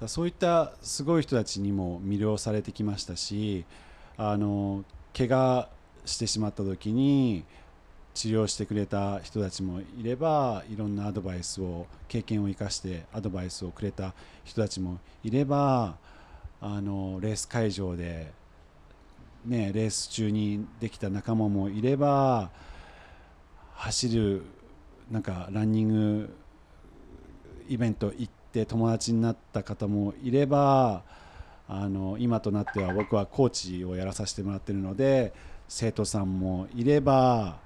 [0.00, 3.64] だそういったすごい人たちにも魅了されてきましたし
[4.16, 4.84] あの
[5.16, 5.68] 怪我
[6.04, 7.44] してしまった時に
[8.14, 15.96] 治療してくれた人たちもいればいろんなアドバイスを経験を生かしてアドバイスをくれた人たちもいれば
[16.60, 18.32] あのレース会場で、
[19.44, 22.50] ね、レース中にできた仲間もいれば
[23.74, 24.42] 走る
[25.10, 26.36] なんかランニング
[27.68, 31.02] イベント行って友達になった方もいれば
[31.68, 35.32] あの今となっては僕はコーチをやらさせてもらってるので
[35.68, 37.63] 生徒さんもいれば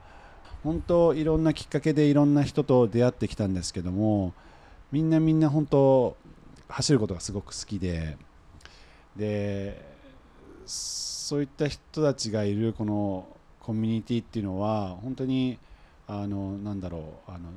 [0.64, 4.34] 本当いろんなきっかけでいろんな人と出会ってきたんですけども
[4.90, 6.16] みんなみんな本当
[6.68, 8.16] 走ることがすごく好きで
[9.16, 9.84] で
[10.66, 13.26] そういった人たちがいるこの
[13.60, 15.58] コミュニティっていうのは本当に
[16.06, 16.98] あのなんだろ
[17.28, 17.50] うあの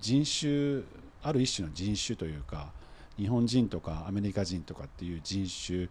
[0.00, 0.82] 人種
[1.22, 2.70] ある一種の人種というか
[3.16, 5.88] 日本人とかアメリカ人とかっていう人種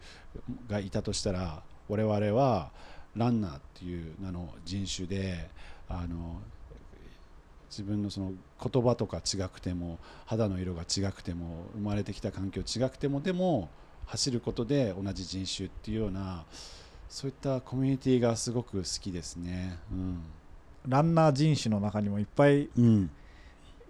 [0.69, 2.71] がいたとしたら我々は
[3.15, 5.49] ランナーっていう名の人種で
[5.89, 6.41] あの
[7.69, 8.33] 自分のその
[8.63, 13.69] 言葉とか違くても肌の色が違くても生まれてきた環境違くてもでも
[14.05, 16.45] 走ることで同じ人種っていうような
[17.09, 19.77] そういったコミュニティがすごく好きですね。
[19.91, 20.23] うん、
[20.87, 23.09] ランナー人種の中にもいっぱい、うん。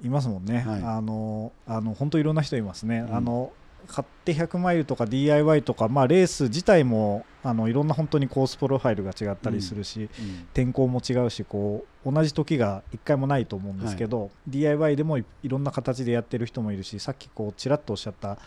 [0.03, 3.51] いますもんね、はい、あのあの本当いろんな人いますね、うん、あの
[3.87, 18.37] 買って100マイルとか DIY とか、まあ、レース自体もあのいろんな本当にコースプロファイルが違ったりするし、うんうん、天候も違うしこう同じ時が1回もないと思うんですけど、はい、DIY でもいろんな形でやってる人もいるしさっきこうちらっとおっしゃった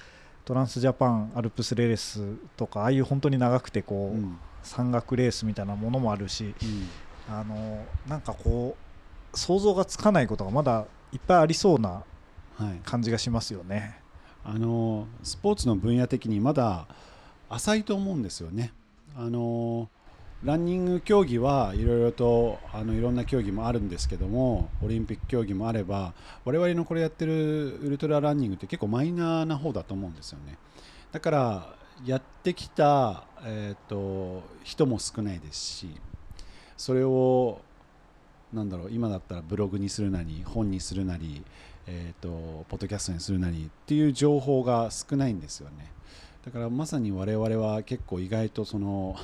[0.44, 4.18] トランスジャパンアルプスレースとかああいう本当に長くてこう、
[4.62, 6.54] 山岳レースみたいなものもあるし、
[7.28, 8.76] あのなんかこ
[9.32, 12.02] う想像がつかないことがまだいっぱいありそうな
[12.84, 13.76] 感じがしますよね。
[13.76, 13.94] はい、
[14.44, 16.86] あのスポーツの分野的にまだ
[17.48, 18.72] 浅いと思うんですよね。
[19.16, 19.88] あの
[20.44, 26.14] ランニング競技はいろいろとあのいろんな競技もあるんですけどもオリンピック競技もあれば
[26.46, 30.56] 我々のこれやってるウルトラランニングって結構マイナーな方だと思うんですよね
[31.12, 31.74] だから
[32.06, 35.90] やってきた、えーと人も少ないですし
[36.78, 37.60] それを
[38.52, 41.44] なんだろう今だったらブログにするなり本にするなり、
[41.92, 45.90] えーと、ポッドキャストにするなりっていう情報が少ないんですよね。
[46.44, 49.16] だからまさに我々は結構意外とその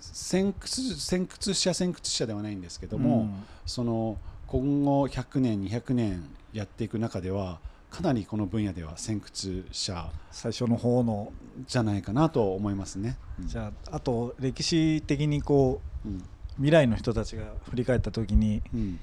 [0.00, 7.60] 先駆先駆者先駆者ではないんですけども、うん、その今後100年200年やっていく中では
[7.90, 11.32] かなりこの分野では先駆者最初の方の
[11.66, 13.16] じゃないかなと思いますね。
[13.40, 16.24] じゃああと歴史的にこう、うん。
[16.56, 19.00] 未来の人たちが振り返った時に、うん、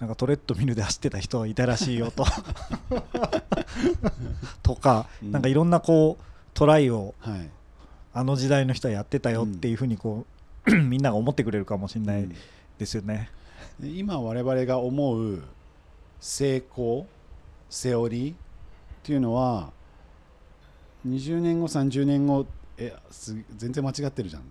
[0.00, 2.24] なんかトレッドミルで走ってた人はいたらしいよと。
[4.62, 6.24] とか、うん、なんかいろんなこう
[6.54, 7.50] トライを、はい、
[8.12, 10.26] あの時代の人はやってたよっていうふうにこ
[10.66, 12.28] う、うん、みんなが思ってくれるかもしれない
[12.78, 13.30] ですよね。
[13.82, 15.42] 今我々が思う
[16.20, 17.06] 成功
[17.70, 18.36] セオリーっ
[19.02, 19.72] ていうのは
[21.06, 22.46] 20年後30年後
[22.76, 22.94] え
[23.56, 24.44] 全然間違ってるじゃんっ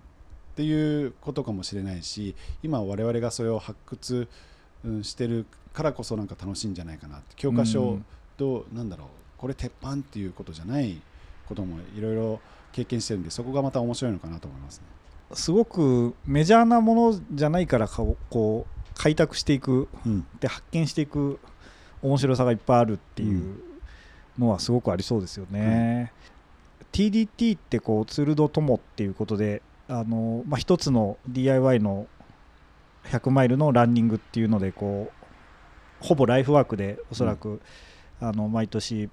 [0.56, 7.98] ていうことかもしれないし今我々がそれを発掘してるからこそなんか楽しいんじゃないかな教科書
[8.36, 9.08] と、うん、なんだろう。
[9.38, 11.00] これ鉄板っていうことじゃない
[11.46, 12.40] こともいろいろ
[12.72, 14.84] 経験してるんでそこがまた面白いのかなと思いますね。
[15.32, 21.38] すごくメジャーなものじゃないからこう開拓していく、うん、で発見していく
[22.02, 23.60] 面白さがいっぱいあるっていう
[24.38, 26.12] のはすごくありそうですよね。
[26.80, 32.06] うん、TDT ってこうツールド友っていうことであの、まあ、一つの DIY の
[33.04, 37.60] 100マイルのランニングっていうのでこうほぼライフワークでおそらく、
[38.20, 39.10] うん、あの毎年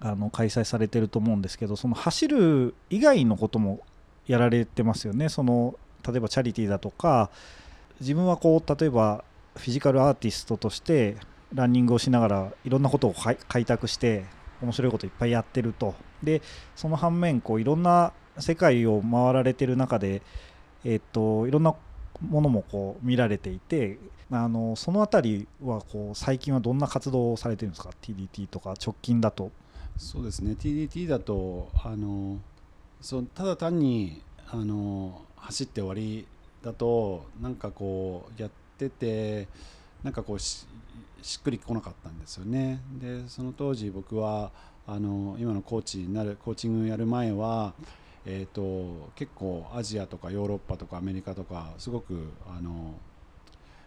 [0.00, 3.80] あの開催されてると思うんですけどその走る以外のことも
[4.26, 5.28] やられてますよね。
[5.28, 5.76] その
[6.06, 7.30] 例えばチャリティーだとか
[8.00, 9.24] 自分はこう例えば
[9.56, 11.16] フィジカルアーティストとして
[11.54, 13.14] ランニングをしながらいろんなことを
[13.48, 14.24] 開拓して
[14.60, 15.94] 面白いこといっぱいやってると。
[16.22, 16.42] で
[16.76, 20.22] その反面こういろんな世界を回られてる中で、
[20.84, 21.74] えーと、いろんな
[22.20, 23.98] ものもこう見られていて
[24.30, 29.50] あのその辺りはこう最近はどんな活動をされてるんですか？TDT とか直近だと。
[29.96, 32.38] そうですね TDT だとあの
[33.00, 36.26] そただ単にあの走って終わり
[36.62, 39.46] だとなんかこうやってて
[40.02, 40.66] なんかこうし
[41.38, 42.80] っくりこなかったんですよね。
[43.00, 44.50] でその当時僕は
[44.86, 47.72] あの今のコーチになるコーチングやる前は
[48.26, 52.94] えーと、結構アジアとかヨーロッパとかアメリカとかすごくあの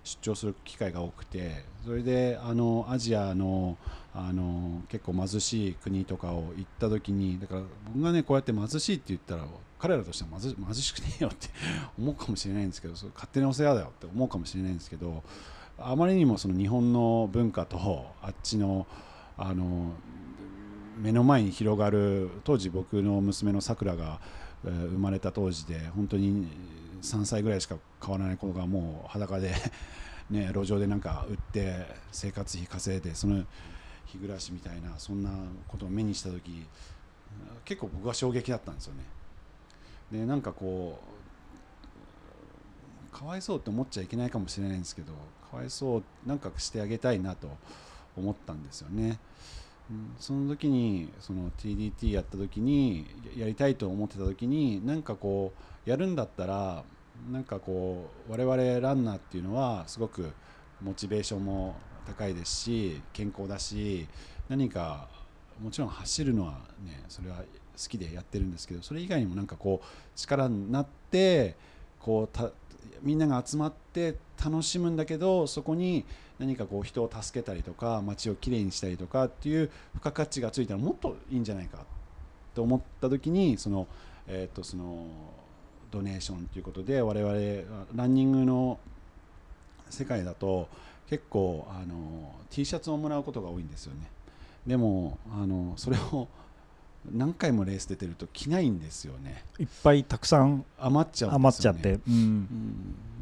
[0.04, 3.78] 出張する機会が多くてそれであのアジアの
[4.16, 7.62] あの結構貧しい国とかを行った時にだから
[7.94, 9.46] 僕がねこうやって貧しいって言ったら
[9.78, 11.50] 彼らとしては貧貧しくねえよって
[12.00, 15.24] 思うかもしれないんですけどそれ勝手にお世話だよって思うかもしれないんですけど
[15.78, 18.88] あまりにもその日本の文化とあっちの
[19.38, 19.92] あの
[20.98, 24.20] 目の前に広がる当時僕の娘のさくらが、
[24.64, 26.48] 生まれた当時で本当に
[27.02, 29.54] 3歳ぐらいしか変わらない子がもう裸で、
[30.30, 33.46] ね、路上でなんか売って生活費稼いでその
[34.06, 35.30] 日暮らしみたいなそんな
[35.68, 36.66] ことを目にした時
[37.64, 39.04] 結構僕は衝撃だったんですよね。
[40.12, 41.00] でなんかこ
[43.14, 45.14] うかわいそうって思っちゃいけないかもしれないんですけど
[45.50, 47.50] かわいそうなんかしてあげたいなと
[48.18, 49.20] 思ったんですよね。
[50.20, 53.08] その時にその TDT やった時に
[53.38, 55.54] やりたいと思ってた時になんかこ
[55.86, 56.84] うやるんだったら
[57.32, 60.32] なんかこう我々ランナーっていうのはすごく
[60.82, 61.76] モチベーションも
[62.06, 64.08] 高いですし健康だし
[64.50, 65.08] 何か
[65.62, 67.44] もちろん走るのはねそれは好
[67.90, 71.56] きでやってるんですけどそれ以外にもなんかこう力になって
[72.00, 72.52] こう
[73.02, 76.06] みんなが集まって楽しむんだけどそこに
[76.40, 81.80] 何かこう人を助けたりとか街をきれいにしたりとかっていう付加価値がついたらもっといいんじゃないか
[82.54, 83.88] と思った時にその,、
[84.28, 85.06] えー、とその
[85.92, 88.80] ドネーションということで我々ランニングの
[89.90, 90.68] 世界だと
[91.10, 94.10] 結構あの T シャツをもらうことが多いんですよね。
[94.66, 96.28] でもあのそれを
[97.10, 99.44] 何回もレース出てると着ないんですよね。
[99.60, 101.82] いっぱいたくさん余っちゃうん余っですよね。
[101.82, 102.14] ちゃって、うん。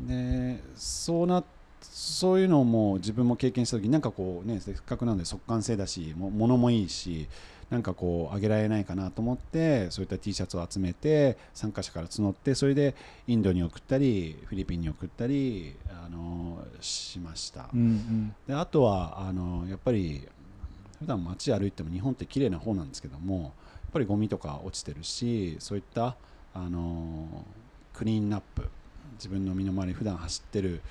[0.09, 0.55] うん。
[0.57, 1.43] でそうな
[1.82, 7.28] そういうのも自分も経験した時になんかこうねせっかくなので速乾性だしも物もいいし
[7.70, 12.96] なんかこうあげられないかなと思ってそういった T シャツを集めて参加者から募ってそれで
[13.28, 18.36] インドに送ったりフィリピンに送ったりあのしました、うんうん。
[18.48, 20.28] であとはあのやっぱり
[21.00, 23.52] 普段街歩いても日本って綺麗な方なんですけどもやっ
[23.94, 26.16] ぱりゴミとか落ちてるしそういった
[26.54, 27.46] あの
[27.94, 28.70] クリーンナップ
[29.14, 30.82] 自分の身の回り普段走ってる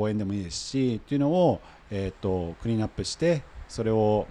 [0.00, 4.26] 公園でもいいですしっていうのを、えー、とクリーンナップしてそれを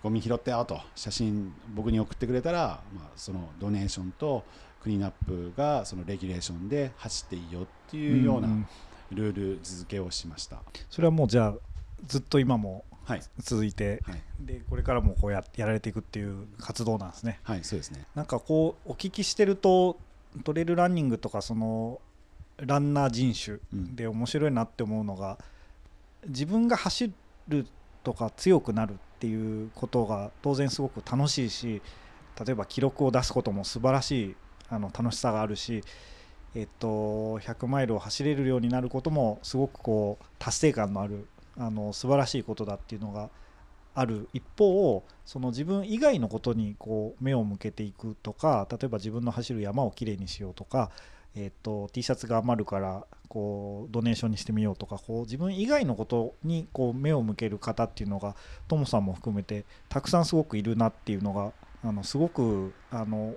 [0.00, 4.44] ゴミ拾ってよと写真僕に送ってくれたら、まあ、そのドネーションと
[4.80, 8.66] クリーンナップがそのレギュレーションで走っていいよっていうようなうん
[9.10, 10.62] ルール付けをしました。
[10.90, 11.54] それはもうじゃあ
[12.06, 18.06] ずっと今もはい、続いて、はいでこれからもこうややられていくっていう活動なんですねはい、そうですね。
[18.14, 19.98] なんかこうお聞きしてると
[20.42, 22.00] トレイルランニングとかその
[22.58, 25.38] ランナー人種で面白いなって思うのが
[26.26, 27.12] 自分が走
[27.48, 27.66] る
[28.02, 31.82] とか強くなるっていうことが当然すごく楽しいし
[32.44, 34.36] 例えば記録を出すことも素晴らしい
[34.68, 35.82] あの楽しさがあるし、
[36.54, 41.26] えっと、100マイルを走れるようになることもすごくこう達成感のある
[41.56, 43.30] あの素晴らしいことだっていうのが
[43.94, 50.90] ある一方その自分以外のことにこう目を向けていくとか例えば自分の走る山をきれいにしようとか、
[51.36, 58.36] えー、と T シャツが余るからこうドネーションにしてみようとかこう自分以外のことにこう目を向ける方っていうのが
[58.68, 63.34] トモさんも含めてたくさんすごくいるなっていうのがあのすごくあの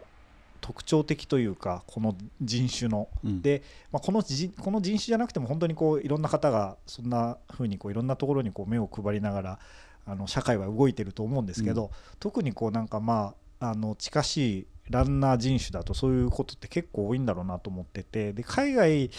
[0.61, 3.07] 特徴的というかこの人種の。
[3.23, 3.41] うん。
[3.41, 9.59] で、まあ、このじこの人種じゃなくても本当にこういろんな方がそんな風にこういろんなところにこう目を配りながら
[10.05, 19.09] あの社会は動いてると思うんですけど、特にこうなんかまああの近しいランナー人種だとそういうことって結構多いんだろうなと思っててで海外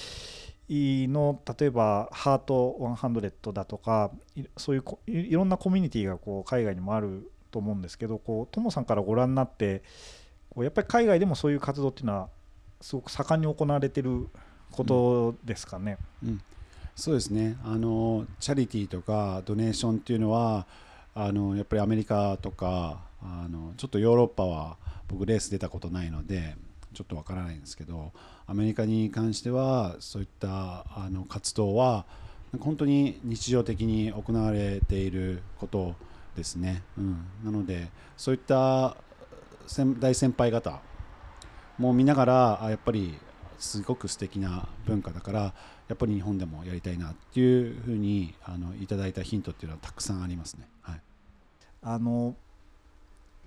[0.70, 4.10] の例えばハート100だとか
[4.56, 9.82] そういうこいろんなコミュニティがこう海外にもあると思うんですけどこうトモさんからご覧になって
[10.50, 12.28] こうやっぱり海外でもそういう活動っていうのは
[12.80, 14.28] すごく盛んに行われてる
[14.70, 15.96] ことですかね？
[16.22, 16.40] うん、
[16.94, 20.66] そうですねあのチャリティーとかドネーションっていうのは
[21.14, 24.76] あのやっぱりアメリカとかあのちょっとヨーロッパは
[25.08, 26.56] 僕レース出たことないので
[26.94, 28.12] ちょっとわからないんですけど
[28.46, 32.06] アメリカに関してはそういったあの活動は
[32.60, 35.94] 本当に日常的に行われていること
[36.36, 38.96] ですね、うん、なのでそういった
[39.98, 40.80] 大先輩方
[41.78, 43.18] も見ながらやっぱり
[43.58, 45.40] すごく素敵な文化だから
[45.88, 50.68] やっぱり日本でもやりたいなっていうふうにあのいただいたヒントっていうのはたくさんありますね。
[50.82, 51.00] はい、
[51.82, 52.34] あの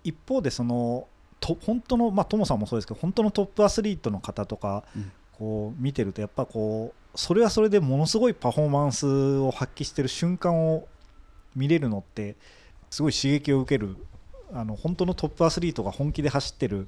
[0.03, 1.07] 一方でその
[1.39, 10.87] と本当のまあトモさんもそうですけど本当のトップアスリートの方とか、うんこう見てるとやっぱこうそれはそれでものすごいパフォーマンスを発揮してる瞬間を
[11.55, 12.35] 見れるのって
[12.91, 13.97] すごい刺激を受ける
[14.53, 16.87] あの本当のトップアスリートが本気で走ってる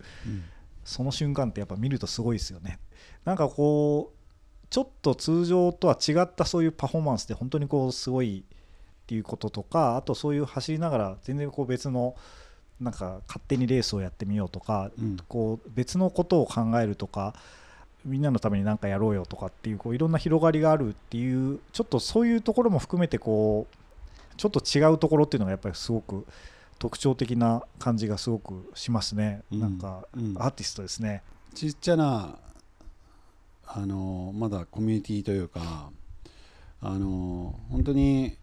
[0.85, 2.77] その瞬間ってやっぱ見るとすごいですよね。
[3.25, 12.15] なんかこうちょっと通常とは違ったそういうパフォーマンスで本当にこうすごいっていうこととかあとそういう走りながら全然こう別の
[12.83, 15.17] なんか勝手にレースをやってみようとか、うん。
[15.27, 17.33] こう別のことを考えるとか
[18.05, 23.75] みんなのために何かやろうよとかっていうこういろんな広がりがあるっていうちょっとそういうところも含めてこう
[24.35, 26.25] ちょっと違うところっていうのがやっぱりすごく
[26.79, 29.59] 特徴的な感じがすごくしますね、うん。
[29.59, 30.35] なんかうん。
[30.37, 31.23] アーティストですね。
[31.55, 32.35] ちっちゃな
[33.65, 35.89] あのまだコミュニティというか
[36.81, 38.35] あの本当に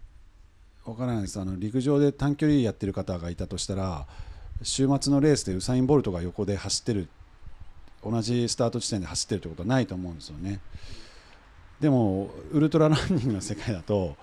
[0.86, 1.38] わからないです。
[1.38, 4.06] あの陸上で短距離やってる方がいたとしたら
[4.62, 7.08] 週末のレースでウサイン・ボルトが横で走ってる
[8.04, 10.60] 同じスタート地点で走ってるってことはないと思うんですよね。
[11.80, 14.16] でもウルトラランニングの世界だと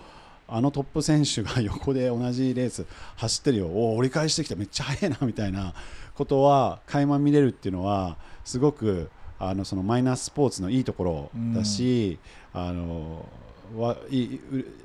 [0.47, 2.85] あのトップ選手が横で同じレース
[3.15, 3.67] 走ってるよ。
[3.67, 5.73] おお折り返してきてめっちゃ速いなみたいな
[6.15, 9.09] ことは垣間見れるっていうのはすごく
[9.39, 12.19] あのそのマイナースポーツのいいところだし、
[12.53, 13.27] あの
[13.75, 14.39] はい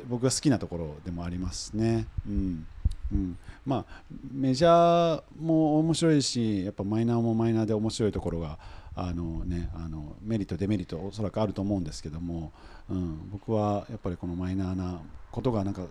[0.09, 2.07] 僕が好きなところでもありますね。
[2.27, 2.67] うん。
[3.13, 4.03] うん、まあ
[4.33, 8.59] メジャーも面白いしやっぱマイナーもマイナーで面白いところが
[8.95, 12.53] あの、ね、あのメリットデメリットおそらくあると思うんですけども、
[12.91, 15.01] うん、僕はやっぱりこのマイナーな
[15.31, 15.87] ことがなんか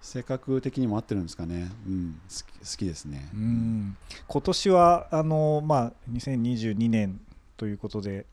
[0.00, 3.28] 性格的にも合ってるんですかね、うん、好き好きですね。
[3.34, 3.96] うん。
[4.26, 7.20] 今年はあの、まあ、2022年
[7.56, 8.26] ということで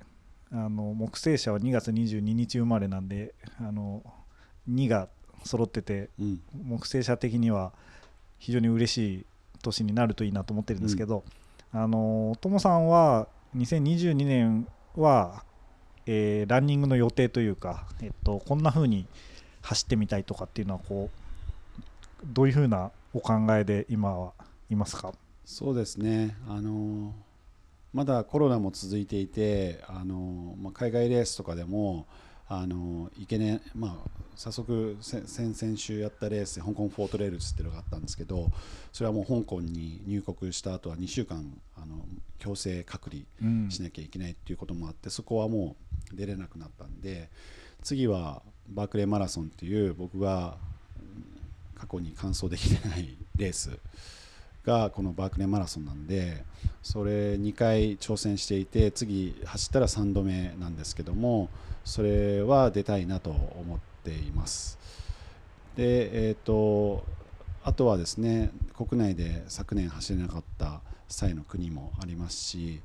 [0.52, 4.02] あの木星社は2月22日生まれなんであの
[4.70, 5.10] 2が
[5.44, 6.42] 揃っててうん。
[6.64, 7.74] 木星社的には
[8.46, 9.26] 非常に嬉しい
[9.64, 11.24] 年になるといいなと思ってるんですけど、
[11.72, 13.28] あのともさんは
[13.58, 15.44] 2022年は、
[16.06, 19.08] えーランニングの予定というか、えっと、こんな風に
[19.64, 24.34] 走ってみたいとかっていうのはこうどういう風なお考えで今は
[24.70, 25.12] いますか？
[25.44, 27.12] そうですね、あの
[27.94, 32.06] まだコロナも続いていて、あのまあ、海外レースとかでも、
[32.48, 38.52] あのいけねまあ、早速せ先々週やったレースで香港フォートレールズっていうのがあったんですけど
[38.94, 42.06] それはもう香港に入国した後は2週間あの
[42.38, 43.72] 強制隔離うん。
[43.72, 45.76] しなきゃいけないっていうこともあってそこはも
[46.14, 47.30] う出れなくなったんで
[47.82, 50.58] 次はバークレーマラソンっていう僕が
[51.00, 51.26] うん
[51.80, 53.72] 過去に完走できてないレース
[54.64, 56.44] がこのバークレーマラソンなんで
[56.84, 61.50] それ2回挑戦していて次走ったら3度目なんですけども
[61.86, 64.78] それは出たいなと思っています。
[65.78, 67.06] でえー、と
[67.64, 72.82] あとはですね国内で昨年走れなかった際の国もありますし、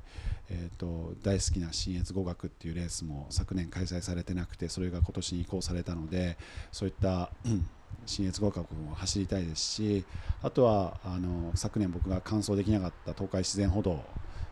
[0.49, 6.37] えー、と大好きな信越語学っていうレースも昨年開催されてなくてそれが今年に移行されたので
[6.71, 7.67] そういったうん
[8.05, 10.05] 信越合格も走りたいですし
[10.41, 14.03] あとはあの昨年僕が完走できなかった東海自然歩道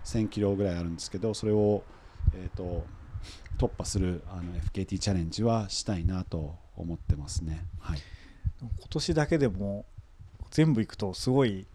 [0.06, 1.84] 1000キロぐらいあるんですけどそれを、
[2.36, 2.86] えー、と
[3.60, 7.66] 突破するあの FKT チャレンジはしたいなと思ってますね。
[7.80, 8.00] はい。
[8.62, 9.86] 今年だけでも
[10.50, 11.66] 全部行くとすごいで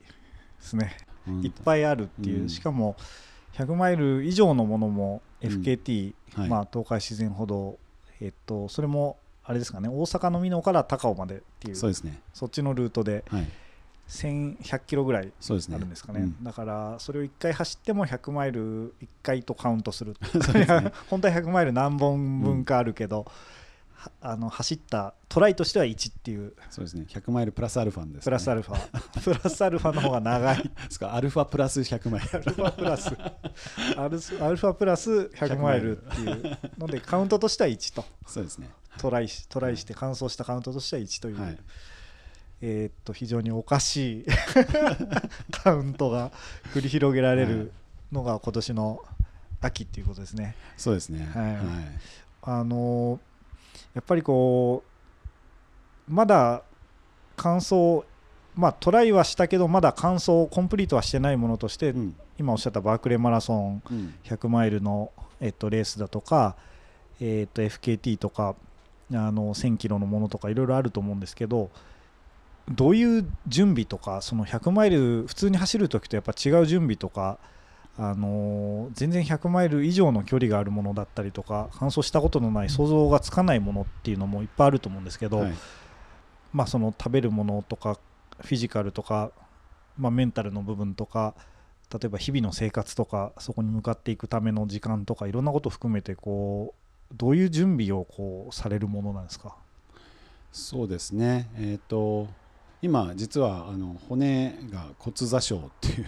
[0.61, 0.97] すね、
[1.29, 2.49] うんいっぱいあるっていう、うん。
[2.49, 2.97] しかも
[3.55, 5.51] 100マイル以上のものもうん。
[5.51, 6.49] FKT、はい。
[6.49, 7.79] まあ、東海自然歩道、
[8.21, 12.21] えっと、それもあれですかね大阪の美濃から高尾までっていうそうですね。
[12.33, 13.49] そっちのルートではい。
[14.09, 15.77] 1100キロぐらいそうですね。
[15.77, 20.15] あるんですかねうんだからそれを1回走っても100マイル1回とカウントする
[20.55, 27.07] ね 本当は100マイル何本分かあるけど、はあの走ったトライとしては1っていうそうですね。
[27.09, 28.21] 100マイルプラスアルファです、ね。
[28.23, 31.15] プラスアルファ、 プラスアルファの方が長いですか。
[31.15, 32.29] アルファプラス100マイル。
[32.35, 33.17] アルファプラス
[33.97, 38.69] アルスアルファプラス100マイルっていうのでカウントとしては1とそうですね。
[38.99, 41.59] トライしトライして完走したカウントとしては1という、はい。
[42.67, 44.27] えーっと非常におかしい
[45.53, 46.31] カウントが
[46.73, 47.73] 繰り広げられる
[48.11, 49.03] のが今年の
[49.61, 50.57] 秋っていうことですね。
[50.79, 51.29] そうですね。
[51.35, 51.65] はいはい。
[52.43, 53.19] あのー
[53.93, 54.83] やっぱりこ
[56.09, 56.63] うまだ
[57.37, 58.03] 完走
[58.57, 62.17] まあトライはしたけどまだ完走コンプリートはしてないものとして、うん。
[62.39, 64.15] 今おっしゃったバークレーマラソンうん。
[64.25, 66.57] 100マイルの、えっと、レースだとか、
[67.21, 68.57] えっと、FKT とか
[69.13, 71.71] あの1000キロのものとかいろいろあると思うんですけど
[72.71, 77.39] どういう準備とかその100マイル普通に走るときとやっぱ違う準備とか、
[77.99, 85.55] あのー全然100マイル以上の距離があるものだったりとか完走したことのない想像がつかないものっていうのもいっぱいあると思うんですけど、はい。
[86.53, 87.99] まあ、その食べるものとか
[88.41, 89.31] フィジカルとか、
[89.99, 91.35] まあ、メンタルの部分とか
[91.93, 96.75] 例えば日々の生活とかそこに向かっていくための時間とかいろんなことを含めてこ
[97.13, 99.57] うどういう準備をこうされるものなんですか？
[100.53, 101.49] そうですね。
[101.57, 102.29] えっ、と
[102.85, 106.07] 今実はあの骨が骨座症っていう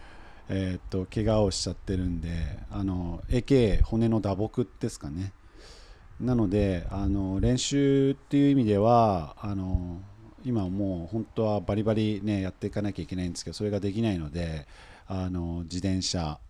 [0.48, 2.30] えっと怪我をしちゃってるんで、
[2.70, 5.34] あの AK 骨の打撲ですかね。
[6.18, 10.00] なのであの練習っていう意味ではあの
[10.42, 14.66] 今もう本当はバリバリねやっていかなきゃいけないんですけどそれができないので
[15.06, 16.40] あの自転車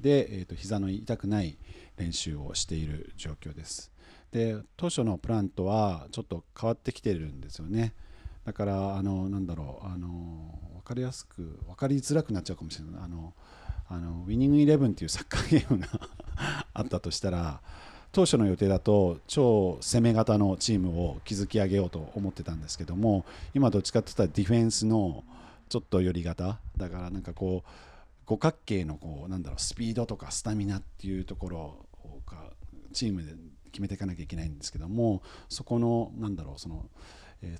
[0.00, 1.58] で、えー、と膝の痛くない
[1.96, 3.90] 練習をしている状況です。
[4.30, 7.94] で当初のプランとはちょっと変わってきてるんですよね。
[8.44, 13.02] だからあのなんだろうあの分かりやすく分かりづらくなっちゃうかもしれない。
[13.04, 13.34] あの
[13.88, 15.88] あのウィニングイレブンっていうサッカーゲームが
[16.72, 17.60] あったとしたら
[18.12, 25.22] 当初の予定だと超攻め型のチームを築き上げようと思ってたんですけども今どっちかっていったらディフェンスの
[25.68, 26.58] ちょっと寄り型。
[26.76, 27.70] だからなんかこう
[28.26, 31.86] 五角形のこうなんだろうスピードとかスタミナっていうところを
[32.94, 33.34] チームで
[33.70, 36.86] 決めていかなきゃいけないんですけどもそこのなんだろうその、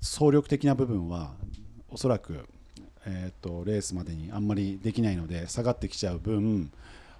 [0.01, 1.33] 総力的な部分は
[1.89, 2.47] おそらく、
[3.05, 6.71] えーと、レースまでにあんまりできないので下がってきちゃう分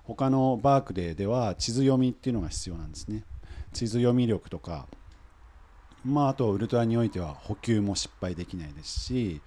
[0.03, 3.23] 他のバークレーでは地図読みっていうのが必要なんですね。
[3.73, 4.87] 地図読み力とか
[6.03, 9.41] まああとウルトラにおいては補給も失敗できないですし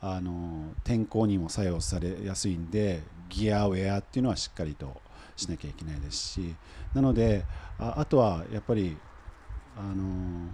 [0.00, 5.00] あの天候にも作用されやすいんでギアウェアっていうのはしっかりと
[5.36, 6.54] しなきゃいけないですし
[6.92, 7.44] なので
[7.78, 8.96] ああとはやっぱり
[9.76, 10.48] あの、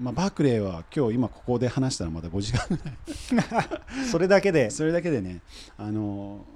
[0.00, 4.06] まあ、バークレーは今日今ここで話したらまだ5時間ぐらい。
[4.10, 4.70] それだけで。
[4.70, 5.42] それだけでね。
[5.76, 6.46] あの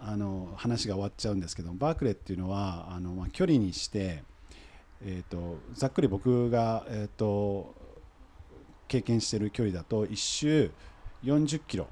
[0.00, 4.24] あの話が終わっちゃうんですけどバークレーっていうのはあの、まあ、距離にして、
[5.00, 7.72] えーと、ざっくり僕が、えーと、
[8.88, 10.72] 経験している距離だと1周
[11.22, 11.86] 40キロ。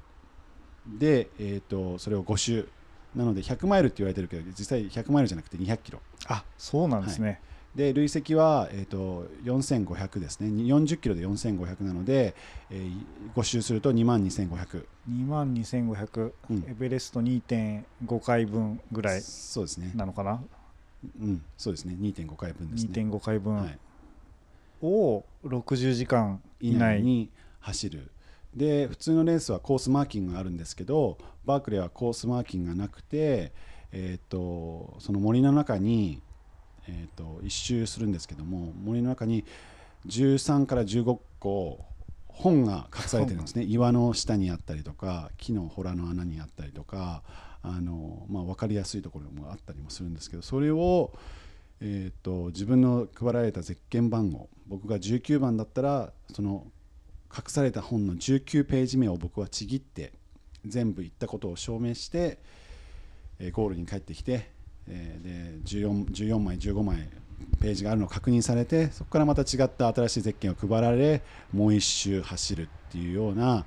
[0.85, 2.67] で、えーとそれを5周。
[3.15, 5.99] なので100マイルって言われてるけど実際100マイルじゃなくて200キロ。
[6.27, 7.39] あそうなんですね、はい、
[7.75, 10.47] で累積は、えーと、4500ですね。
[10.49, 12.35] 40キロで4500なので、
[12.69, 12.93] えー、
[13.33, 19.91] 5周すると2万2500 2万2500、うん、エベレスト2.5回分ぐらいそうですね。
[19.95, 20.43] なのかな？
[21.21, 21.41] うん。
[21.57, 21.95] そうですね。
[21.99, 22.91] 2.5回分ですね。
[22.93, 23.79] 2.5回分、はい、
[24.81, 27.29] を60時間以内に
[27.61, 28.11] 走る。
[28.55, 33.53] で普通のレースはコースマーキングがあるんですけどバークレーはコースマーキングがなくて、
[33.93, 36.21] えーと、その森の中に、
[36.87, 39.45] えーと、一周するんですけども森の中に
[40.07, 41.79] 13から15個
[42.27, 43.63] 本が隠されてるんですね。
[43.63, 47.23] 岩の下にあったりとか木の洞の穴にあったりとか
[47.61, 51.11] あの、まあ、分かりやすいところもあったりもするんですけどそれを、
[51.81, 56.65] えーと自分の配られたゼッケン番号僕が19番だったらその
[57.35, 60.11] 隠された本の19ページ目を僕はちぎって
[60.65, 62.39] 全部言ったことを証明して、
[63.39, 64.51] えー、ゴールに帰ってきて、
[64.87, 67.09] えー、で 14, 14枚15枚
[67.61, 71.21] ページがあるのを確認されてそこからまた違った新しいゼッケンを配られ
[71.53, 73.65] もう一周走るっていうような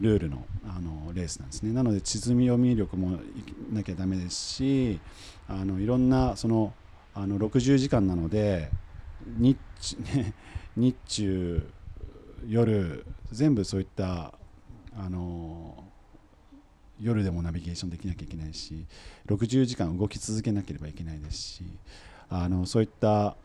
[0.00, 1.72] ルールのあのレースなんですね。
[1.72, 5.00] なので地図読み力もいなきゃだめですし
[5.48, 6.74] あのいろんなその
[7.14, 8.70] あの60時間なので
[9.38, 9.56] 日
[10.76, 11.66] 日中
[12.46, 14.34] 夜全部そういった
[14.98, 15.85] あの
[17.00, 18.86] 夜でもナビゲーションできなきゃいけないし
[19.26, 21.64] 60時間動き続けなければいけないですし
[22.28, 23.36] あのそういった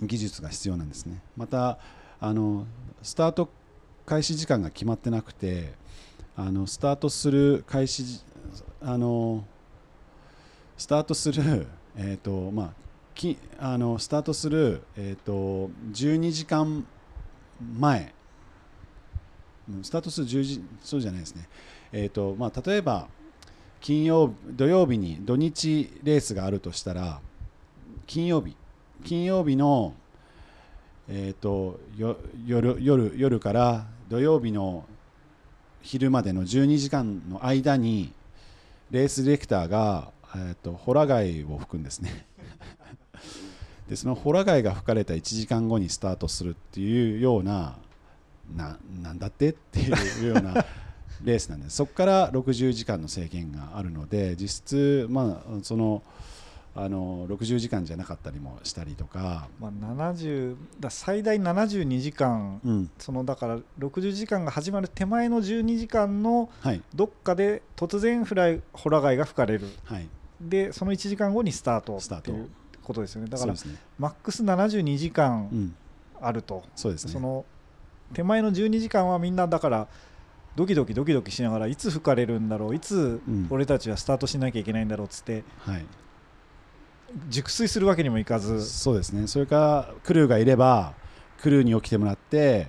[0.00, 1.22] 技術が必要なんですね。
[1.36, 1.78] また
[2.20, 2.66] あの
[3.02, 3.48] スタート
[4.04, 5.72] 開始時間が決まってなくて
[6.36, 8.22] あのスタートする開始
[8.80, 9.44] あの
[10.76, 11.66] スタートする、
[11.96, 12.72] えーとまあ、
[13.14, 16.86] きあのスタートする、えーと12時間
[17.78, 18.14] 前。
[19.82, 21.48] スタートする10時そうじゃないですね、
[21.98, 23.08] えーとまあ、例えば
[23.80, 27.20] 金曜土曜日に土日レースがあるとしたら
[28.06, 28.54] 金曜日
[29.02, 29.94] 金曜日の、
[31.08, 34.84] えーと、よ夜夜夜から土曜日の
[35.80, 38.12] 昼までの12時間の間に
[38.90, 42.26] レースディレクターが、えーと、ホラ貝を吹くんですね。
[43.88, 47.78] でそのホラ貝が吹かれた1時間後にスタートするっていうような
[48.54, 49.50] ななんだって？
[49.50, 50.64] っていうような
[51.22, 51.76] レースなんです。
[51.76, 56.02] そこから60時間の制限があるので実質、まあ、その
[56.78, 66.50] あの60時間じゃなかったりもしたりとか、まあ、70だ最大72時間、うん、そのだから60時間が始まる手前の12時間の
[66.94, 70.06] どっかで突然フライホラ貝が吹かれる、はい、
[70.38, 72.50] でその1時間後にスタートっていう
[72.82, 73.30] ことですよね。
[73.30, 73.58] だから、ね、
[73.98, 75.74] マックス72時間
[76.20, 77.12] あると、うん、そうですね。
[77.12, 77.46] その
[78.12, 79.88] 手前の12時間はみんなだから
[80.56, 85.86] ドキドキドキドキしながらいつ吹かれるんだろういつ俺たちはスタートしなきゃいけないんだろうっつって、はい、
[87.28, 88.64] 熟睡するわけにもいかず。
[88.66, 89.26] そうですね。
[89.26, 89.56] それか
[89.88, 90.94] らクルーがいれば
[91.40, 92.68] クルーに起きてもらって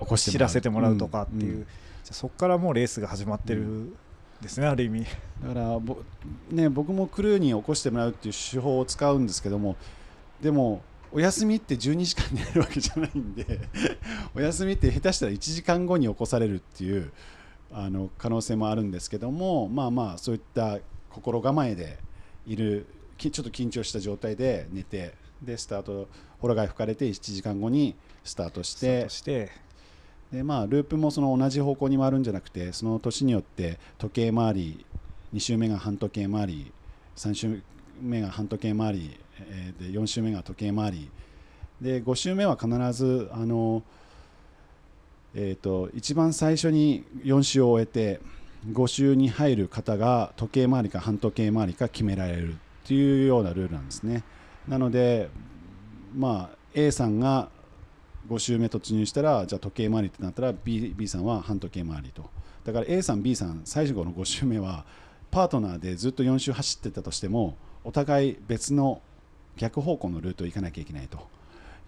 [0.00, 1.60] 起こして知らせてもらうとかっていう、うん。
[1.60, 1.66] うん、
[2.02, 3.94] そこからもうレースが始まってる
[4.40, 5.06] ですね、ある意味。
[5.42, 5.98] だからぼ、
[6.50, 9.76] ね、僕もクルーに起こしてもらうっていう手法を使うんですけども
[10.40, 10.82] でも
[11.16, 13.58] お休みって12時間でやるわけじゃないんで
[14.34, 17.10] お休みって下手したら1時間後に起こされるっていう
[17.72, 21.96] あの可能性もあるんですけどもまあまあそういった心構えで
[22.46, 22.84] いる
[23.16, 26.06] ちょっと緊張した状態で寝てでスタート
[26.38, 29.50] ホラ貝吹かれて1時間後にスタートして
[30.30, 34.84] で、まあ、ループもその同じ方向に回るんじゃなくてその年によって時計回り
[35.32, 36.72] 2周目が半時計回り
[37.16, 37.62] 3周
[38.02, 41.10] 目が半時計回り、えーで4周目が時計回り。
[41.80, 43.82] で5周目は必ずあの、
[45.34, 48.20] えー、と一番最初に4周を終えて
[48.70, 52.56] 5周に入る方が時計回りか半時計回りか決められる。
[52.86, 54.22] っていうようなルールなんですね。
[54.68, 55.28] なので、
[56.14, 57.48] まあ、A さんが
[58.28, 62.30] 5周目突入したらじゃあ時計回りってなったら B, B さんは半時計回りと。
[62.64, 64.84] だから A さん B さん最後の5周目は
[65.32, 69.02] パートナーでずっと4周走ってたとしてもお互い別の
[69.56, 71.26] 逆方向のルートを行かなきゃいけないと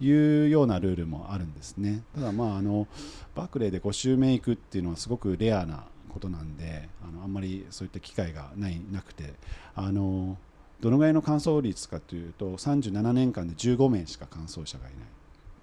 [0.01, 2.03] いうようなルールもあるんですね。
[2.15, 2.87] ただまああの
[3.35, 9.35] バークレーで5周目行くっていうのはすごくレアなことなんであのあんまりそういった機会がないなくて。
[9.75, 10.37] あの
[10.81, 15.01] どのぐらいの完走率かというと37年間で15名しか完走者がいない。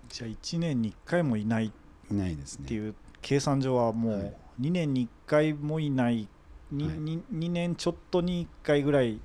[0.10, 1.68] じゃあ1年に1回もいない。
[1.68, 1.72] っ
[2.12, 2.68] いないですね。
[2.68, 4.22] ていう計算上はもはい。
[4.24, 6.24] う2年に1回もいない。
[6.24, 6.28] い。
[6.74, 9.20] 2, 2年ちょっとに1回ぐらい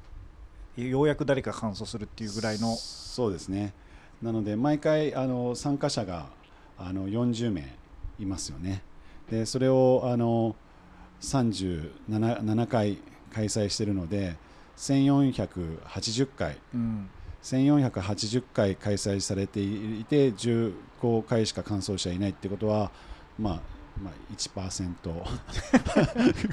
[0.89, 2.75] ようやく誰か完走するっていうぐらいの。
[2.77, 3.73] そうですね。
[4.23, 6.27] なので毎回あの参加者が
[6.79, 7.77] あの40名
[8.19, 8.83] いますよね。
[9.31, 10.57] でそれをあの
[11.21, 12.99] 37, 7回
[13.33, 14.37] 開催しているので
[14.77, 16.59] 1480回。
[16.75, 17.11] うん。
[17.43, 22.91] 1480回開催されていて15回しか完走者いないってことは、
[23.39, 23.61] まあ、
[24.03, 24.95] まあ1%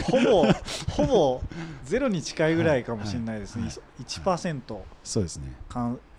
[0.03, 0.51] ほぼ
[0.91, 1.41] ほぼ
[1.83, 3.71] ゼロに近いぐらいかもしれないですね、はい
[4.03, 5.55] 1%そうですね。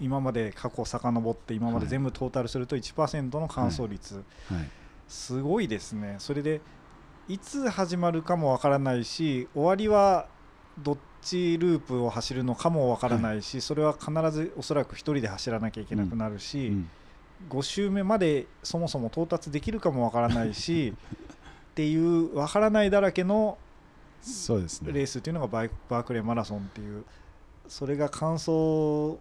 [0.01, 4.25] 今まで過去遡って今まで全部トータルすると1%の完走率、はい。
[5.09, 6.17] すごいですね。
[6.19, 6.61] それで
[7.29, 10.29] いつ始まるかもわからないし終わりは
[10.79, 16.91] どっちループを走るのかもわからないし、それは必ずおそらく1人で走らなきゃいけなくなるし、うん
[17.49, 20.95] 5周目までそもそも到達できるかもわからないし
[21.73, 23.59] っていうわからないだらけの
[24.21, 27.05] そうですねレースっていうのがバイバークレーマラソンっていう
[27.69, 29.19] それが完走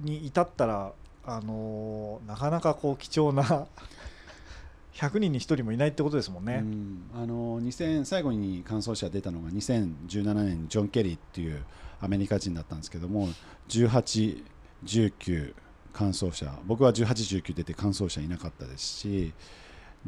[0.00, 0.92] に至ったら、
[1.24, 3.42] あのーなかなかこう貴重な
[4.94, 6.60] 100人に1人もいないってことですもんね。
[6.62, 11.64] うんあの2000最後に完走者出たのが2017年にジョン・ケリーっていう
[12.00, 13.28] アメリカ人だったんですけども
[13.68, 14.44] 18、
[14.84, 15.54] 19
[15.92, 16.52] 完走者。
[16.66, 19.32] 僕は18、19出て完走者いなかったですし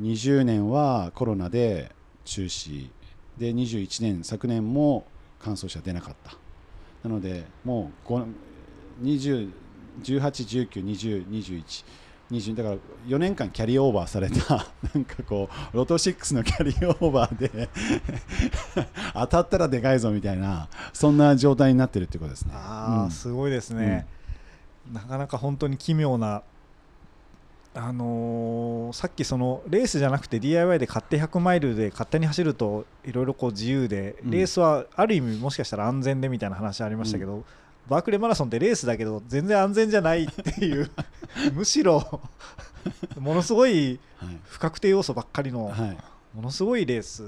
[0.00, 2.90] 20年はコロナで中止。
[3.38, 5.06] で21年昨年も
[5.40, 6.36] 完走者出なかった。
[7.02, 8.22] なのでもうご
[9.02, 9.50] 20
[10.02, 11.84] 18、19、20、21
[12.30, 12.76] 20だから
[13.06, 14.66] 4年間キャリーオーバーされた。
[14.94, 17.68] なんかこうロト6のキャリーオーバーで
[19.12, 22.52] 当たったらでかいぞみたいなそんな状態になってるってことですね。
[22.54, 23.10] ああ、うん。
[23.10, 24.06] すごいですね、
[24.92, 26.42] なかなか本当に奇妙な、
[27.74, 34.30] あのーさっきそのレースじゃなくて DIY で勝手100マイルで勝手に走るといろいろこう自由で、うん。
[34.30, 37.44] レースはある意味もしかしたら安全でみたいな話ありましたけど、
[37.88, 40.90] バークレーマラソンってレースだけど全然安全じゃないっていう
[41.52, 42.20] むしろ
[43.18, 44.38] ものすごいはい。
[44.44, 45.98] 不確定要素ばっかりの、はい。
[46.34, 47.22] ものすごいレース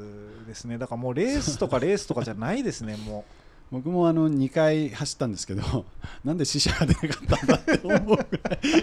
[0.46, 0.78] ですね。
[0.78, 3.24] だからもうレースとかレースとかじゃないですねも
[3.73, 5.84] 僕もあの2回走ったんですけど
[6.25, 8.26] なんで死者が出なかったんだって思うぐらい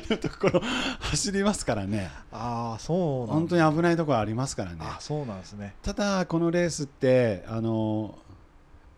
[0.10, 0.62] のところ
[1.00, 2.12] 走りますからね。
[2.32, 4.78] うああそう本当に危ないところありますからね。
[4.82, 5.76] あそうなんですね。
[5.84, 8.18] ただこのレースってあの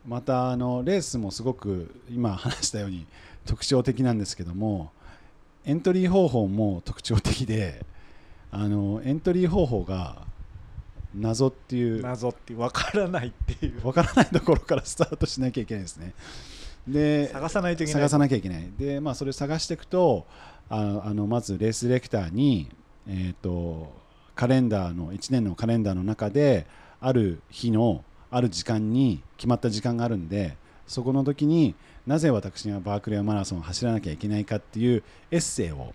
[0.08, 3.06] またあのレースもすごく今話したように
[3.46, 4.92] 特徴的なんですけども
[5.66, 7.86] エントリー方法も特徴的で
[8.52, 10.24] あのエントリー方法が
[11.16, 16.14] 謎っていう謎って分からないっていうわからないところからスタートしなきゃいけないですね。
[16.88, 20.28] で探さないといけない探さなきゃいけないで、まあ、それを探していくと
[20.70, 22.70] ああのまずレースディレクターに、
[23.08, 23.92] えー、と
[24.36, 26.68] カレンダーの1年のカレンダーの中で
[27.00, 31.76] ある日のある時間に決まった時間があるんでそこの時に
[32.06, 35.94] なぜ私がバークレーマラソンを走らなきゃいけないかっていうエッセイを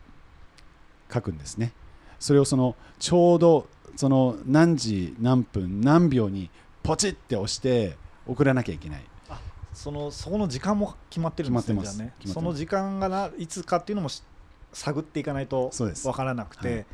[1.12, 1.72] 書くんですね。
[2.18, 6.50] それをそのちょうどその何時何分何秒に
[6.82, 7.96] ポチって押して
[8.26, 9.04] 送らなきゃいけない。
[9.72, 11.98] そのそこの時間も決まってるんですねす。
[11.98, 12.12] ね。
[12.26, 14.22] その時間がないつかっていうのもし
[14.72, 16.86] 探っていかないと分からなくて、はい。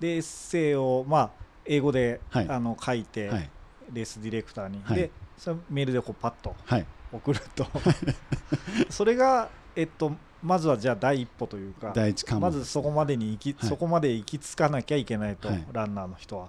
[0.00, 1.30] でエッセイをまあ
[1.64, 2.48] 英語で、はい。
[2.48, 3.50] あの書いて、はい。
[3.92, 4.96] レースディレクターに、はい。
[4.96, 6.86] でそれメールでこうパッとはい。
[7.12, 7.66] 送ると。
[8.88, 10.12] それがえっと
[10.42, 11.94] まずはじゃあ第一歩というか
[12.40, 13.68] まずそこまでに行き、はい。
[13.68, 15.66] そこまで行き着かなきゃいけないと、はい。
[15.72, 16.48] ランナーの人は。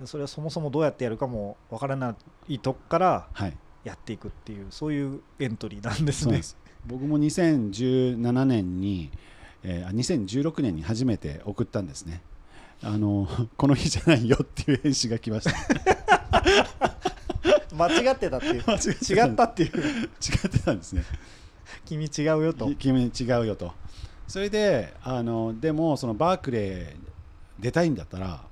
[0.00, 2.16] でそれはそもそもどうやってやるかもわからな
[2.48, 3.56] いとこからはい。
[3.84, 6.40] やっていくっていうそういうエントリーなんですね。
[6.86, 9.10] 僕も2017年に、
[9.62, 12.22] えーあ2016年に初めて送ったんですね。
[12.82, 15.52] あのこの日じゃないよっていう返信が来ました。
[17.76, 18.62] 間違ってたっていう。
[18.66, 19.70] 違ったっていう。
[19.70, 19.76] 違
[20.46, 21.04] ってたんですね
[21.90, 22.66] 君違うよと。
[22.66, 23.72] き君違うよと。
[24.28, 26.96] それであのでもそのバークレー
[27.58, 28.42] 出たいんだったら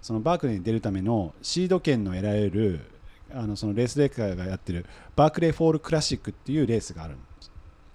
[0.00, 2.80] そのバークレーに出るためのシード権の得られる
[3.34, 4.86] あのそのレースレーカーがやってる
[5.16, 7.50] バークレーフォールクラシックっていうレースがあるんです。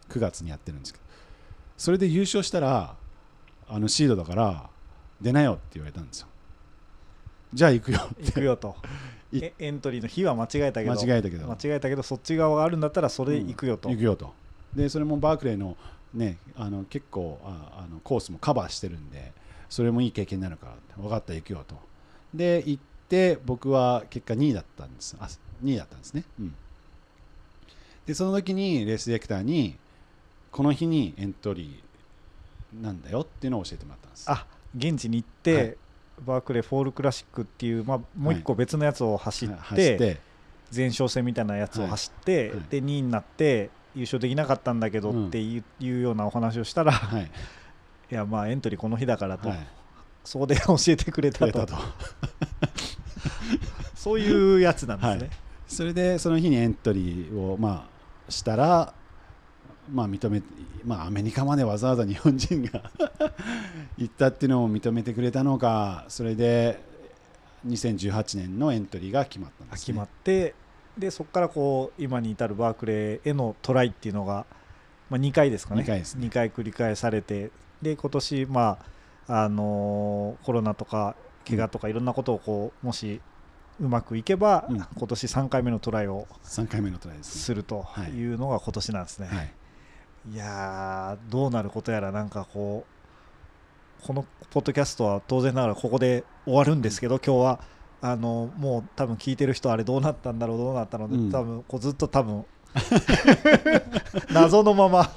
[0.10, 1.06] 9月にやってるんですけど。
[1.78, 2.96] それで優勝したら
[3.70, 4.70] あのシードだから
[5.22, 6.28] 出なよって言われたんですよ。
[7.54, 8.76] じゃあ行くよ行くよと。
[9.32, 10.92] エントリーの日は間違えたけど。
[10.92, 11.48] 間違えたけど。
[11.48, 14.34] 間違えたけどそっち側があるんだったらそれ行くよと、行くよと
[14.76, 15.78] でそれもバークレーの,、
[16.14, 19.32] ね、あの結構ああのコースもカバーしてるんで
[19.70, 21.76] それもいい経験になるから分かった行くよと。
[22.34, 25.16] で行って僕は結果2位だったんです。
[25.20, 25.28] あ
[25.64, 26.56] 2位だったんですね、うん、
[28.06, 29.78] でその時にレースディレクターに
[30.52, 34.30] この日にエントリーなんだよっていうのを教えてもらったんです。
[34.30, 34.46] あ
[34.76, 35.78] 現地に行って、はい。
[36.26, 40.20] バークレーフォールクラシックっていう、まあ、もう一個別のやつを走って,、はい。
[40.74, 42.50] 前哨戦みたいなやつを走って、はい。
[42.50, 42.60] はい。
[42.70, 47.24] で2位になって優勝できなかったんだけどうんっていう,、ようなお話をしたら、はい、
[48.12, 49.68] いやまあエントリーこの日だからと、はい、
[50.24, 51.52] そこで教えてくれたと。
[51.52, 51.76] くれたと。
[53.96, 55.30] そういうやつなんですね、はい。
[55.68, 57.88] それでその日にエントリーをま
[58.28, 58.94] あしたら、
[59.92, 60.42] まあ、認め
[60.84, 62.92] まあアメリカまでわざわざ日本人が
[63.98, 66.82] 行ったっていうのを認めてくれたのかそれで
[67.68, 70.56] 2018年のエントリーが決まったんです、ね、決まって
[70.98, 74.46] でそこからこう今に至るバークレーへのトライっていうのが、
[75.10, 75.82] まあ、2回ですかね。
[75.82, 76.28] 二回ですね。
[76.28, 77.52] 2回繰り返されて
[77.82, 78.78] で今年、ま
[79.28, 81.16] ああのーコロナとか
[81.48, 83.22] 怪我とかいろんなことをこうもし
[83.80, 84.76] うまくいけば、うん。
[84.76, 88.12] 今年3回目のトライを3回目のトライでするとはい。
[88.12, 89.28] いうのが今年なんですね。
[89.28, 89.54] はい。
[90.34, 92.86] いやーどうなることやらなんかこ
[94.04, 97.60] うこのポッドキャストは当然ながらここで終わるんですけど、今日は
[98.02, 101.32] あのもう多分聞いてる人あれどうなったんだろうどうなったので、うん。
[101.32, 102.46] 多分こうずっと多分
[104.32, 105.12] 謎のまま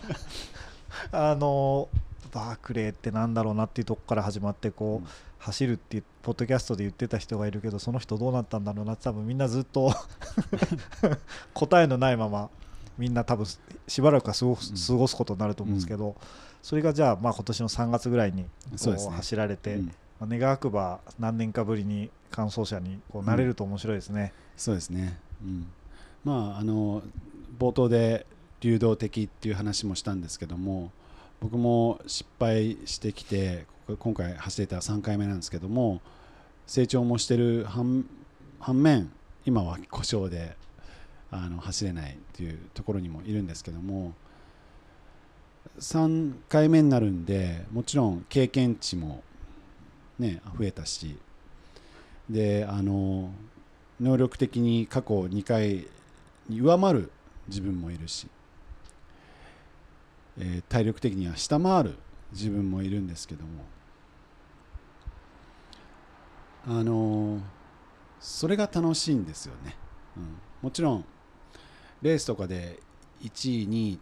[1.12, 1.88] あの
[2.32, 5.08] バークレーってなんだろうなっていうとこから始まってこう、うん。
[5.44, 9.92] 走るっていうポッドキャストで言ってた人がいるけどその人どうなったんだろうなって多分みんなずっと
[11.52, 12.48] 答えのないまま
[12.96, 13.46] みんな多分
[13.86, 14.96] しばらくは過ごす,、うん。
[14.96, 16.16] 過ごすことになると思うんですけど、
[16.62, 19.86] それがじゃあまあ今年の3月ぐらいにこう走られて、うん。
[20.20, 24.32] まあ願わくば何年かぶりに完走者にこうなれると面白いですね。
[24.56, 25.66] そうですね、うん、
[26.24, 27.02] まああの
[27.58, 28.26] 冒頭で
[28.60, 30.90] 流動的っていう話もしたんですけども
[31.40, 33.66] 僕も失敗してきて
[33.98, 36.00] 今回走れた3回目なんですけども
[36.66, 38.06] 成長もしてる反
[38.58, 39.10] 反面
[39.44, 40.56] 今は故障で
[41.30, 44.14] あの走れないっていうところにもいるんですけども
[45.78, 49.22] 3回目になるんでもちろん経験値も、
[50.18, 51.18] ね、増えたし
[52.28, 53.30] であの
[54.00, 55.86] 能力的に過去2回
[56.48, 57.10] に上回る
[57.48, 58.28] 自分もいるし、
[60.38, 61.98] えー体力的には下回る
[62.32, 63.64] 自分もいるんですけども
[66.66, 67.40] あの
[68.20, 69.76] それが楽しいんですよね、
[70.16, 71.04] うん、もちろん
[72.02, 72.80] レースとかで
[73.22, 74.00] 1位2位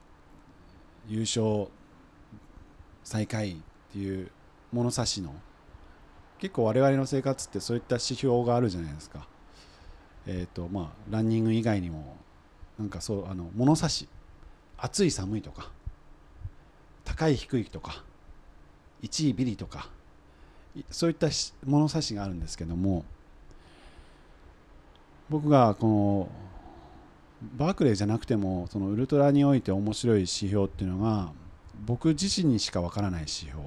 [1.08, 1.68] 優勝
[3.04, 3.56] 最下位っ
[3.92, 4.30] ていう
[4.72, 5.34] 物差しの
[6.42, 9.28] 結構我々の生活ってそういった指標があるじゃないですか。
[10.26, 12.16] えーとまあ、ランニング以外にも
[12.80, 14.08] なんかそうあの物差し。
[14.76, 15.70] 暑い寒いとか。
[17.04, 18.02] 高い低いとか。
[19.04, 19.88] 1位ビリとか。
[20.90, 21.28] そういった
[21.64, 23.04] 物差しがあるんですけども。
[25.30, 26.28] 僕がこの
[27.56, 31.30] バークレーじゃなくてもそのウルトラにおいて面白い指標っていうのが
[31.86, 33.60] 僕自身にしかわからない指標。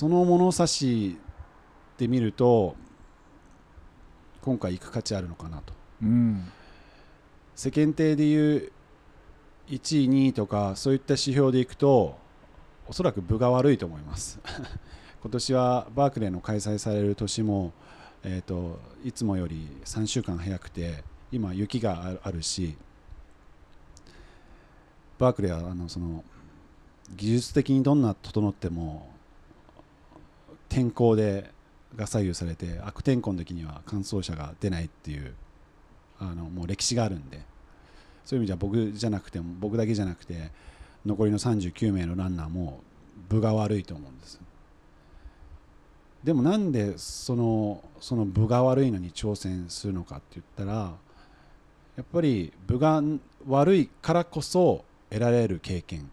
[0.00, 1.18] その物差し
[1.98, 2.74] で見ると
[4.40, 5.74] 今回行く価値あるのかなと。
[6.02, 6.50] うん。
[7.54, 8.72] 世間体でいう
[9.68, 12.16] 1位2位とかそういった指標でいくと
[12.88, 14.40] おそらく分が悪いと思います。
[15.20, 17.74] 今年はバークレーの開催される年も、
[18.22, 22.74] えー、といつもより3週間早くて今雪があるあるし
[25.18, 26.24] バークレーはあのその
[27.14, 29.09] 技術的にどんな整っても
[30.70, 31.50] 天候で
[31.94, 35.34] が左右されて悪天候の時には完走者が出ないっていう
[36.18, 37.50] あのもう歴史があるんで。
[38.30, 40.52] そういう意味じゃ僕じゃなくても僕だけじゃなくて
[41.04, 42.80] 残りの39名のランナーも
[43.28, 44.40] 分が悪いと思うんです。
[46.22, 50.94] でもなんでそのその分が悪いのに挑戦するのかって言ったら
[51.96, 53.02] やっぱり分が
[53.48, 56.08] 悪いからこそ得られる経験。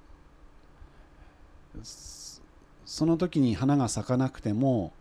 [2.87, 4.93] その時に花が咲かなくても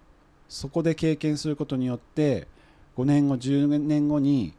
[0.49, 2.49] そこで経験することによって
[2.97, 4.55] 5年後10年後に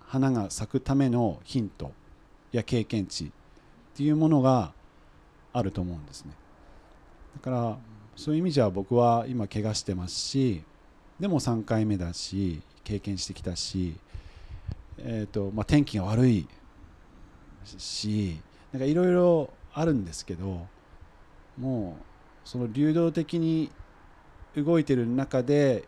[0.00, 1.92] 花が咲くためのヒント
[2.52, 3.30] や経験値っ
[3.96, 4.72] ていうものが
[5.54, 6.32] あると思うんですね。
[7.36, 7.78] だから
[8.14, 10.62] そういう意味じゃ僕は今怪我してますし
[11.18, 13.96] でも3回目だし経験してきたし、
[14.98, 16.46] えーとまあ、天気が悪い
[17.64, 18.38] し
[18.72, 20.66] なんかいろいろあるんですけど
[21.58, 23.70] もうその流動的に
[24.56, 25.84] 動いてる中で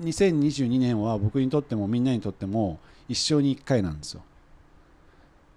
[0.00, 2.78] 2022年は僕にとってもみんなにとっても
[3.08, 4.22] 一生に1回なんですよ。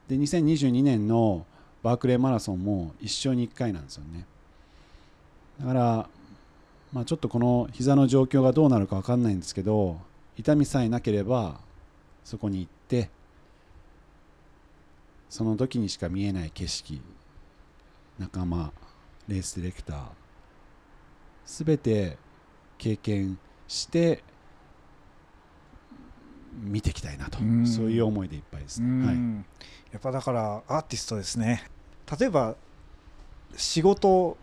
[0.07, 1.45] で2022年の
[1.83, 4.25] バークレーマラソンも一生に1回なんですよね。
[5.59, 6.09] だから、
[6.93, 9.99] まあ、ちょっとこの膝の状況がどうなるか分かんないんですけど
[10.37, 11.59] 痛みさえなければ
[12.23, 13.09] そこに行って
[15.29, 17.01] その時にしか見えない景色
[18.19, 18.71] 仲間
[19.27, 20.05] レースディレクター
[21.45, 22.17] 全て
[22.77, 23.37] 経験
[23.67, 24.23] して
[26.53, 27.37] 見ていきたいなと。
[27.65, 29.15] そういう思いでいっぱいですね、はい、
[29.91, 31.69] やっぱだからアーティストですね。
[32.19, 32.55] 例えば
[33.55, 34.37] 仕事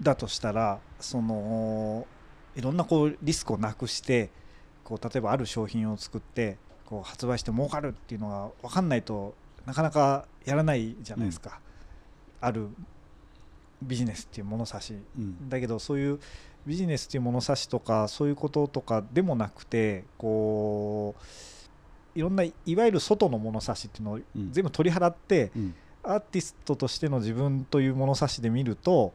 [0.00, 2.06] だとしたら、うん、その
[2.54, 4.30] いろんなこうリスクをなくして
[4.84, 9.34] こう例えばある商品を作ってこう発売して儲かるっていうのが分かんないと
[9.64, 11.65] なかなかやらないじゃないですか、うん、
[12.40, 12.68] ある
[13.82, 16.18] ビジネスっていう物差し、うん、だけどそういう
[16.66, 21.14] ビジネスっていう物差しとかそういうこととかでもなくてこ
[22.14, 29.12] ういろんないわゆる外の物差しっていうのを全部取り払って、うん、アーティストとしての自分という物差しで見ると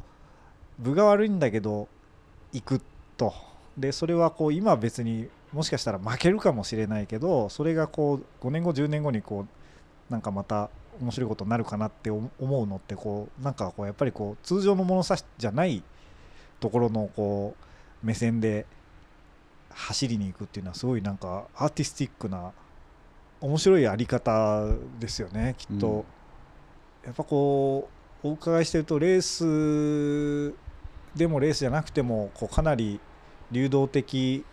[0.78, 1.88] 分が悪いんだけど
[2.54, 2.82] 行く
[3.18, 3.34] と。
[3.78, 9.61] でそれはこう今別にもしかしたら負けるかもしれないけどそれがこう5年後10年後にこう
[10.12, 10.70] なんかまた
[11.02, 15.82] 面白いことになるかなって思うのってこうなんかこうやっぱりこう通常の物差しじゃない
[16.60, 17.56] ところのこ
[18.04, 18.66] う目線で
[19.70, 22.52] 走りに行くっていうのはすごいなんかアーティスティックな
[23.40, 24.68] 面白いあり方
[25.00, 25.56] ですよね。
[25.58, 25.96] きっと、うん、
[27.06, 27.90] やっぱこ
[28.24, 30.54] うお伺いしてるとレース
[31.16, 33.00] でもレースじゃなくてもこうかなり
[33.52, 34.46] 流動的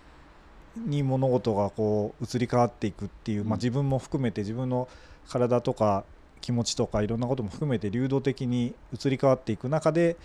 [0.77, 4.89] に物事がこう移り変わっていくっていう、まあ、自分も含めて自分の
[5.29, 6.05] 体とか
[6.41, 10.17] 気持ちとかいろんなことも含めて流動的に移り変わっていく中で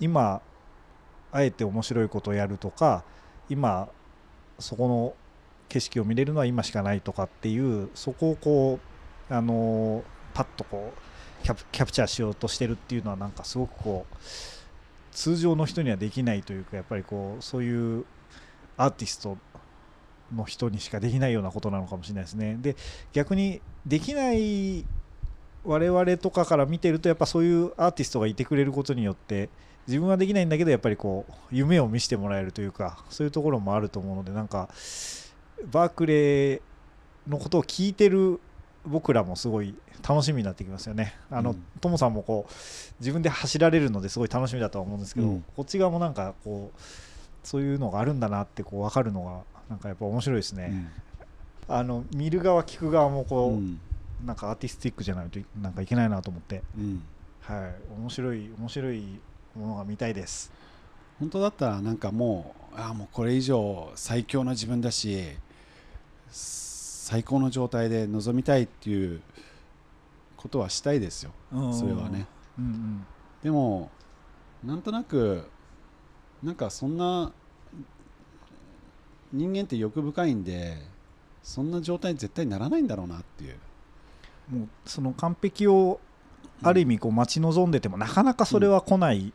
[0.00, 0.40] 今
[1.32, 3.04] あえて面白いことをやるとか
[3.48, 3.88] 今
[4.58, 5.14] そこの
[5.68, 8.78] 景色を見れるのは今しかないとかっていうそこをこ
[9.30, 10.04] うあの
[10.34, 14.16] パッとこうキャプチャーしようとしてるっていうのはなんかすごくこう
[15.12, 18.04] 通常の人にはできないというかやっぱりこうそういう
[18.76, 19.38] アーティスト
[20.34, 22.58] の人にしかできないようなことなのかもしれないですね。
[22.60, 22.76] で
[23.12, 24.84] 逆にできない
[25.64, 29.48] 我々とかから見てるとやっぱそういうアーティストがいてくれることによって
[29.86, 34.68] 自分はできないんだけどやっぱりこう夢を見せてもらえるというかそういうところもあると思うのでなんか
[35.70, 36.60] バークレー
[37.26, 38.40] のことを聞いてる
[38.84, 39.74] 僕らもすごい
[40.08, 41.14] 楽しみになってきますよね。
[41.30, 42.52] あの、うん、トモさんもこう
[43.00, 46.80] 自分で走られるのですごい楽しみだとは思うんですけど、うん、こっち側もなんかこう
[47.42, 50.88] そういうのがあるんだなってこう分かるのがなんかやっぱ面白いですね。
[51.68, 56.62] うん、あの見る側聞く側もこう、なんかアーティスティックじゃないとなんかいけないなと思って、
[57.40, 57.74] はい。
[57.98, 59.20] 面白い面白い
[59.54, 60.52] ものが見たいです。
[61.18, 65.36] 本当だったらなんかもうあもうこれ以上最強の自分だし
[66.30, 69.22] 最高の状態で臨みたいっていう
[70.36, 71.32] ことはしたいですよ、
[71.72, 72.26] それはね、
[72.58, 73.06] うんうん、
[73.42, 73.90] でも
[74.62, 75.48] なんとなく
[76.42, 77.32] なんかそんな
[79.36, 80.78] 人間って欲深いんで
[81.42, 83.56] そんな状態に絶対ならないんだろうなっていう。
[84.50, 86.00] もうその完璧を
[86.62, 89.32] ある意味こう待ち望んでてもなかなかそれは来ない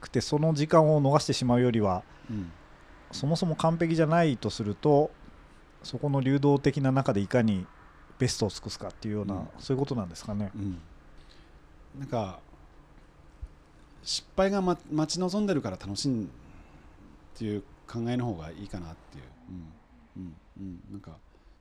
[0.00, 2.52] くてその時間を逃してしまうよりは、うん、
[3.12, 5.10] そもそも完璧じゃないとすると
[5.82, 7.66] そこの流動的な中でいかに
[8.18, 10.50] ベストを尽くすかっていうような、うん、そういうことなんですかね。
[10.54, 10.78] うん、
[11.98, 12.38] なんか
[14.02, 16.26] 失敗が、ま、待ち望んでるから楽しいっ
[17.34, 19.24] ていう考えの方がいいかなっていう、
[20.16, 21.12] うんうんうん、なんか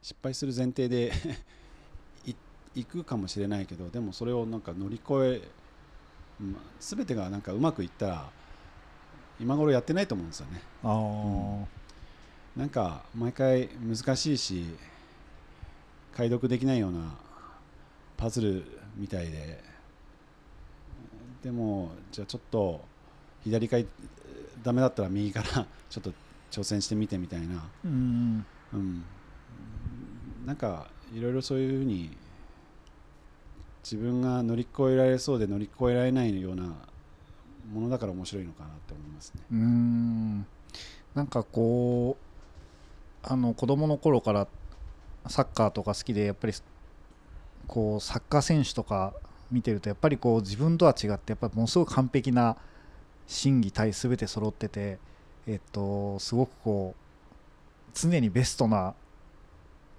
[0.02, 1.11] 失敗する前提で
[2.76, 6.45] いくかもしれないけどでもそれをなんか乗り越え
[6.80, 8.30] 全てがなんかうまくいったら
[9.39, 10.61] 今頃やってないと思うんですよね。
[10.84, 14.65] あうん、なんか毎回難しいし
[16.14, 17.18] 解読できないような
[18.18, 18.65] パズル
[18.97, 19.64] みたいで。
[21.43, 22.84] でもじゃあちょっと
[23.43, 23.77] 左か
[24.64, 26.14] ダメだったら右からちょっと
[26.52, 29.03] 挑戦してみてみたいな、うん、うん、
[30.45, 32.15] なんかいろいろそういうふうに
[33.84, 36.64] 自分が乗り越えられそうで乗り越えられないような
[37.72, 39.41] ものだから面白いのかなって思いますね。
[39.52, 40.45] うん。
[41.14, 44.48] なんかこうあの子供の頃から
[45.27, 46.53] サッカーとか好きでやっぱり
[47.68, 49.14] こうサッカー選手とか
[49.52, 52.57] 見てるとやっぱりこう自分とは違ってやっぱりものすごく完璧な
[53.27, 54.99] 心技体全て揃ってて
[55.47, 58.93] えっとすごくこう常にベストな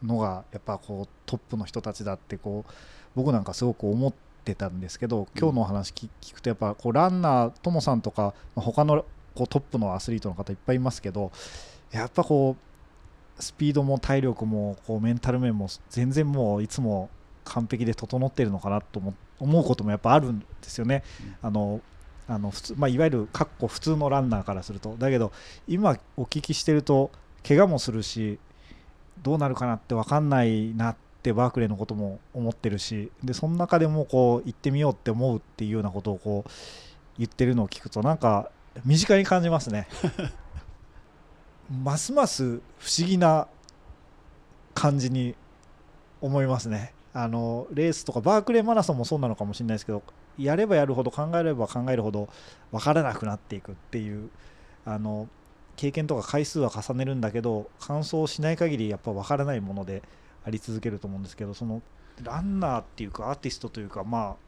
[0.02, 2.72] のがやっぱこうトップの人たちだってこう
[3.14, 4.12] 僕なんかすごく思っ
[4.44, 9.04] てたんですけど今日のお話聞くとやっぱこうランナーともさんとか他の
[9.34, 11.32] こうトップのアスリートの方いっぱいいますけど
[11.90, 17.10] やっぱこうスピードも体力もこうメンタル面も全然もういつも
[17.44, 19.00] 完璧で整っているのかなと
[19.38, 21.04] 思うこともやっぱあるんですよね。
[21.42, 21.80] あの
[22.28, 24.96] あの普通まあ、いわゆるかっこ普通のランナーからすると。
[24.98, 25.32] だけど
[25.68, 27.10] 今お聞きしてると
[27.46, 28.38] 怪我もするし
[29.22, 36.50] どうなるかなって分かんないなってバークレーのことも思ってるしでその中でもこう行ってみようって思うっていうようなことをこう
[37.18, 38.50] 言ってるのを聞くとなんか
[38.84, 39.88] 身近に感じますね。
[41.82, 43.48] ますます不思議な
[44.74, 45.34] 感じに
[46.20, 46.92] 思いますね。
[47.12, 50.02] あのレースとかバークレーマラソンもそうなのかもしれないですけど
[50.38, 52.28] やればやるほど考えれば考えるほど
[52.72, 54.30] 分からなくなっていくっていう
[54.84, 55.28] あの
[55.76, 60.02] 経験とか回数は重ねるんだけど完走しない限りやっぱ分からないもので
[60.44, 61.82] あり続けると思うんですけどその
[62.22, 64.46] ランナーっていうかアーティストというかまあ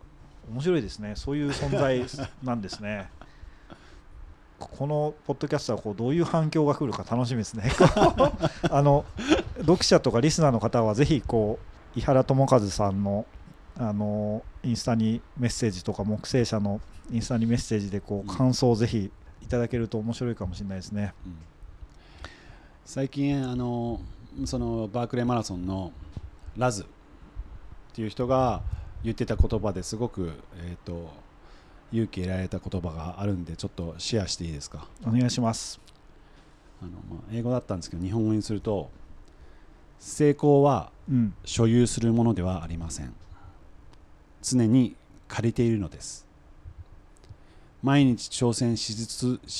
[0.51, 2.05] 面白いですねそういう存在
[2.43, 3.11] なんですね。
[4.59, 7.71] このポッドキャストはこうどういう反響が来るか楽しみですね。
[8.71, 9.05] あの
[9.61, 11.61] 読者とかリスナーの方はぜひこ
[11.95, 13.25] う井原智和さんの
[13.79, 16.81] あのインスタにメッセージとか木星社の
[17.13, 19.11] インスタにメッセージでこう感想をぜひ
[19.41, 21.15] いただけると面白いかもしれないですね。
[21.25, 21.37] うん、
[22.85, 24.01] 最近あの
[24.45, 25.93] そのバークレーマラソンの
[26.57, 26.87] ラズっ
[27.95, 28.63] ていう人が
[29.05, 31.11] 言ってた言葉ですごく、えーと、
[31.93, 34.89] 勇気得られた言葉があるんでちょっとシェアしていいですか？
[35.07, 35.81] お願いします。
[36.83, 38.91] あの、まあ、英語だったんですけど日本語にすると
[39.99, 40.91] 成功は
[41.45, 43.15] 所有するものではありません、うん、
[44.43, 44.97] 常に
[45.27, 46.27] 借りているのです。
[47.83, 48.95] 毎日挑戦し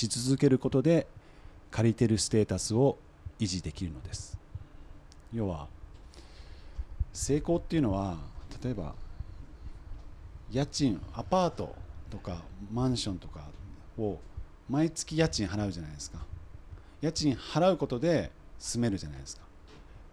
[0.09, 1.07] 続けることで
[1.71, 2.99] 借りてるステータスを
[3.39, 4.39] 維持できるのです。
[5.33, 5.69] 要は
[7.13, 8.19] 成功っていうのは
[8.63, 8.95] 例えば
[10.51, 11.75] 家賃アパート
[12.11, 12.43] とか
[12.73, 13.45] マンションとか
[13.99, 14.19] を
[14.69, 16.19] 毎月家賃払うじゃないですか。
[17.01, 19.43] 家賃払うことで住めるじゃないですか。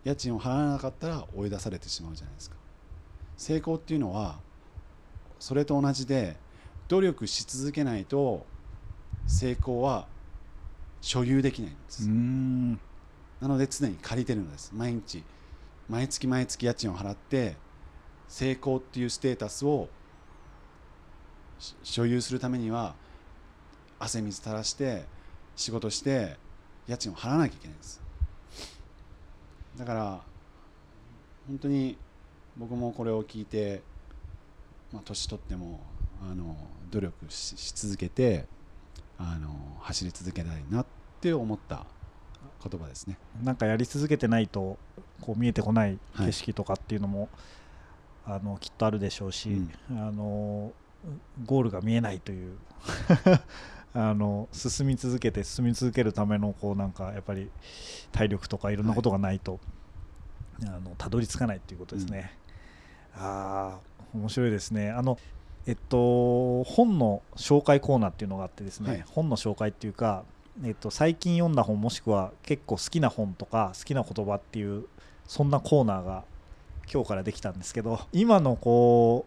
[0.03, 2.55] 家賃を払わなかったら追い出されてしまうじゃないですか。
[3.37, 4.39] 成功っていうのは
[5.45, 6.37] それと同じで
[6.87, 8.47] 努力し続けないと
[9.27, 10.07] 成功は
[11.01, 12.09] 所有できないんです。
[13.39, 14.71] なので常に借りてるのです。
[14.73, 15.23] 毎日。
[15.87, 17.57] 毎月毎月家賃を払って
[18.27, 19.87] 成功っていうステータスを
[21.83, 22.95] 所有するためには
[23.99, 25.05] 汗水垂らして
[25.55, 26.37] 仕事して
[26.87, 28.01] 家賃を払わなきゃいけないんです。
[29.77, 30.21] だから
[31.47, 31.99] 本当に
[32.57, 33.83] 僕もこれを聞いて、
[34.95, 35.81] まあ、年取っても
[36.21, 36.55] あの
[36.89, 38.45] 努力し続けて
[39.17, 39.49] あの
[39.81, 40.85] 走り続けたいなっ
[41.19, 41.85] て思った
[42.63, 43.17] 言葉ですね。
[43.43, 44.77] なんかやり続けてないと
[45.19, 47.29] こう見えてこない景色とかっていうのも、
[48.23, 49.61] はい、あのきっとあるでしょうし、
[49.91, 50.71] うん、あの
[51.45, 52.57] ゴールが見えないという
[53.93, 57.51] あの進み続けて進み続けるためのこうなんかやっぱり
[58.13, 59.59] 体力とかいろんなことがないと、
[60.61, 62.31] はい、あのたどり着かないということですね。
[63.17, 63.25] うん、あ
[63.75, 64.91] あ面白いですね。
[64.91, 65.17] あの
[65.67, 70.23] えっと本の紹介コーナーっていうのがあってですね、はい、本の紹介っていうか、
[70.63, 74.85] えっと、最近読んだ本もしくは結構好きな本とか好きな言葉っていう
[75.27, 76.23] そんなコーナーが
[76.91, 79.25] 今日からできたんですけど今のこ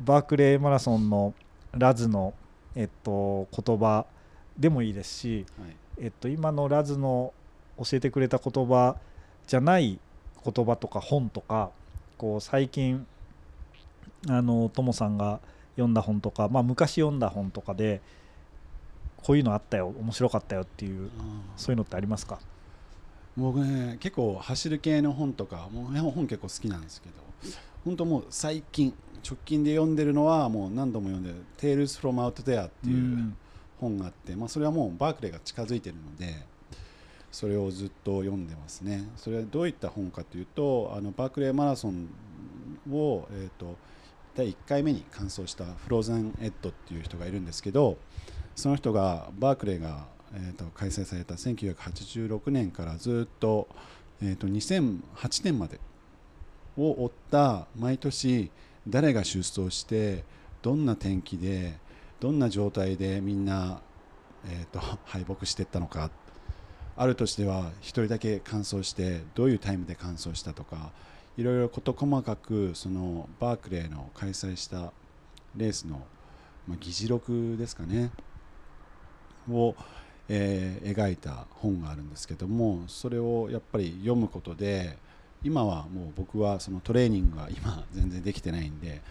[0.00, 1.34] うバークレーマラソンの
[1.72, 2.34] ラズの、
[2.74, 4.06] えっと、言葉
[4.58, 7.32] でもいいですし、はい、えっと、今のラズの
[7.78, 8.96] 教えてくれた言葉
[9.46, 9.98] じゃない
[10.44, 11.70] 言葉とか本とか
[12.18, 13.06] こう最近
[14.28, 15.40] あのトモさんが
[15.76, 18.00] 読んだ本とか、まあ、昔読んだ本とかで
[19.18, 21.10] こういうのあったよ面白かったよっていう
[21.56, 22.38] そういうのってありますか？
[23.36, 27.14] 僕ね結構走る系の本とかもう本結構好きなんですけど
[27.84, 28.94] 本当もう最近
[29.28, 33.34] 直近で読んでるのはもう何度も読んでる「Tales from Out There」っていう
[33.80, 36.34] 本があって、まあ、それはもうバークレーが近づいてるので
[37.30, 39.06] それをずっと読んでますね。
[39.16, 42.08] それはどういった本かというとあのバークレーマラソン
[42.90, 43.76] を、えーと、
[44.36, 47.96] 第1回目に完走したフローゼン・エッドっていう人がいるんですけど
[48.54, 53.68] その人がバークレーがえーと、開催された1986年からずっと,、
[54.22, 55.80] えーと、2008年まで
[56.76, 58.50] を追った毎年
[58.86, 60.24] 誰が出走して
[60.62, 61.74] どんな天気で
[62.20, 63.80] どんな状態でみんな、
[64.46, 66.10] えーと、敗北していったのか
[66.98, 70.92] あるとしては1人だけ完走してどういうタイムで完走したとか
[71.36, 74.92] いろいろ事細かくそのバークレーの開催した
[75.56, 76.00] レースの、
[76.66, 78.10] まあ、議事録ですかね。
[79.50, 79.74] を、
[80.28, 84.98] えー、描いた本があるんですけどもそれをやっぱり読むことで
[85.44, 89.02] 今はもう僕はそのトレーニングが今全然できてないんで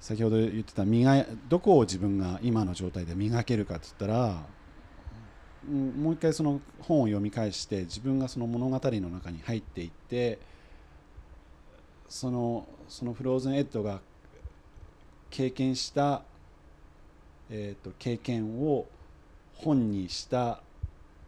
[0.00, 4.42] 先ほど言ってた磨どこを自分が今の状態で磨けるかって言ったら
[5.68, 10.38] もう一回その本を読み返して自分がその物語の中に入っていって
[12.14, 13.98] そのそのフローズンエッドが
[15.30, 16.22] 経験した、
[17.50, 18.86] えーと、経験を
[19.56, 20.60] 本にした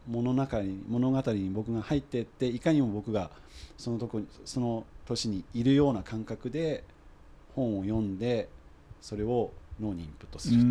[0.07, 3.31] 物中に物語に僕が入っていっていかにも僕が
[3.77, 6.85] そのとこその年にいるような感覚で
[7.53, 8.47] 本を読んで
[9.01, 9.51] それを
[9.81, 10.61] 脳にインプットする。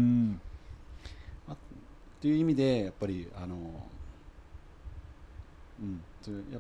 [1.51, 1.57] っ
[2.23, 3.57] ていう意味でやっぱりあの、
[5.83, 6.01] うん、
[6.51, 6.59] や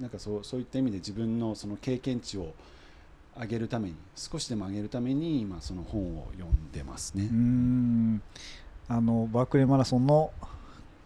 [0.00, 2.52] なんかそうそういった意味で自分のその経験値を
[3.40, 7.28] 上げるために少しでも上げるために今その本を読んでますね。
[7.30, 8.22] うん。
[8.88, 10.32] あのバークレーマラソンの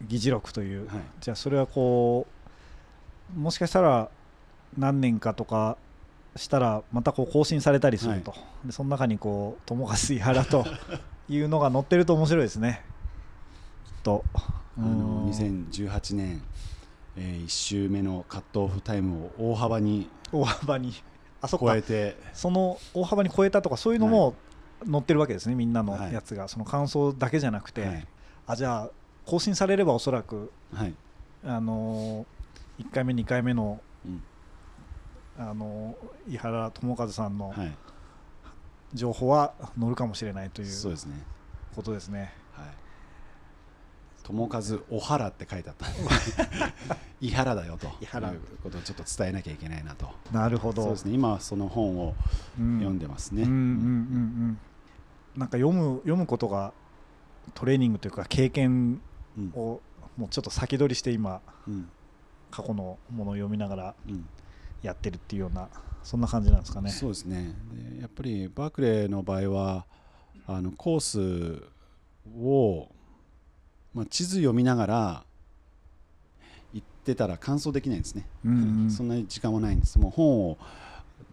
[0.01, 2.25] 議事録という、はい、じゃあそれはこ
[3.35, 4.09] うもしかしたら
[4.77, 5.77] 何年かとか
[6.35, 10.65] したらまたこう更新されたりすると、はい、でその中にこう友和井原と
[11.29, 12.83] いうのが載ってると面白いですね。
[14.01, 14.23] と。
[14.75, 16.41] あの2018年、
[17.15, 20.93] えー、1周目のカットオフタイムを大幅に大幅に
[21.43, 22.17] あそ超えて。
[22.33, 24.33] その大幅に超えたとかそういうのも
[24.89, 28.07] 載ってるわけですね、みんなのやつが、その感想だけじゃなくて、はい、
[28.47, 28.89] あじゃあ
[29.25, 30.93] 更新されればおそらく、はい、
[31.45, 32.25] あの
[32.79, 34.23] 1回目2回目の、うん、
[35.37, 35.95] あの
[36.29, 37.53] 井原智和さんの
[38.93, 40.73] 情報は載るかもしれないというね。
[41.75, 42.33] ことですね。
[44.23, 45.87] 友和小原って書いてあった。
[47.21, 47.87] 伊原だよと。
[47.87, 47.91] いう
[48.61, 50.09] ことをちょっと伝えなきゃいけないなと。
[50.31, 50.83] なるほど。
[50.83, 51.13] そうですね。
[51.13, 52.15] 今その本を
[52.57, 53.45] 読んでますね。
[53.45, 56.73] なんか読む読むことが
[57.53, 59.01] トレーニングというか経験
[59.55, 59.81] を
[60.17, 61.89] もうちょっと先取りして今、うん、
[62.51, 63.95] 過去のものを読みながら
[64.81, 65.69] やってるっていうような
[66.03, 66.91] そんな感じなんですかね。
[66.91, 67.55] そうですね。
[67.95, 69.85] でやっぱりバークレーの場合は
[70.45, 71.63] あのコース
[72.37, 72.89] を
[73.93, 75.23] まあ、地図読みながら
[76.73, 79.99] 行ってたら完走できないんですね、うんうん、そんなに時間もないんです。
[79.99, 80.57] もう本を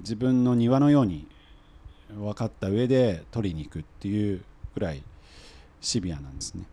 [0.01, 1.27] 自分の庭のように
[2.15, 4.43] 分かった上で取りに行くっていう
[4.75, 5.03] くらい
[5.81, 6.65] シビアなんですね。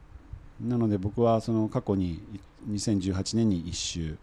[0.61, 2.21] なので僕はその過去に
[2.69, 4.17] 2018年に1周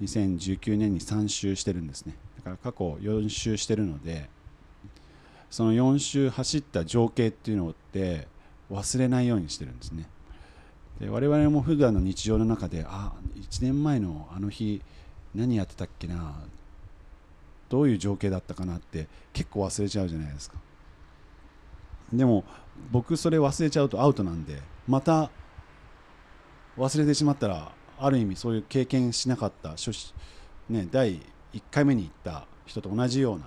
[0.00, 2.14] 2019年に3周してるんですね。
[2.36, 4.28] だから過去4周してるので
[5.50, 8.26] その4周走った情景っていうのって
[8.70, 10.08] 忘れないようにしてるんですね
[11.00, 14.82] で我々も普段の日常の中であ1年前のあの日
[15.34, 16.34] 何やってたっけな
[17.68, 20.58] どういう情景だったかなって結構忘れちゃうじゃないですか。
[22.12, 22.44] でも
[22.90, 25.30] 僕それ忘れちゃうとアウトなんでまた
[26.76, 29.92] 忘れてしまったらある意味そういう経験しなかった初、
[30.68, 31.20] ね、第
[31.54, 33.44] 1回目に行った人と同じような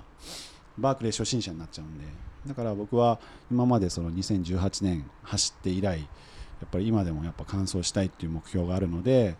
[0.77, 2.05] バークレー初心者になっちゃうんで
[2.47, 3.19] だから僕は
[3.51, 6.07] 今までその2018年走って以来
[6.61, 9.35] やっぱり今でもやっぱ完走したいっていう目標があるので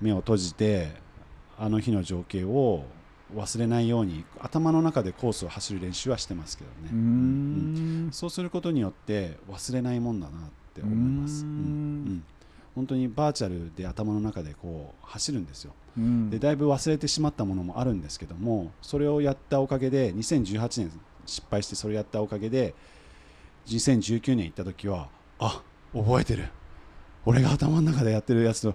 [0.00, 0.92] 目を閉じて
[1.58, 2.84] あの日の情景を
[3.34, 11.50] 忘れないように頭の中でコースを走る練習はしてますけどね、うん、そうすることによって忘れないもんだなって思います、うん。
[11.50, 12.24] うん、
[12.74, 15.72] 本当にバーチャルで頭の中でこう走るんですよ、
[16.30, 20.92] でだいぶ忘れてしまったものもあるんですけどもそれをやったおかげで2018年
[21.26, 22.74] 失敗してそれをやったおかげで
[23.66, 25.08] 2019年行った時は
[25.38, 26.48] あ覚えてる。
[27.24, 28.74] 俺が頭の中でやってるやつと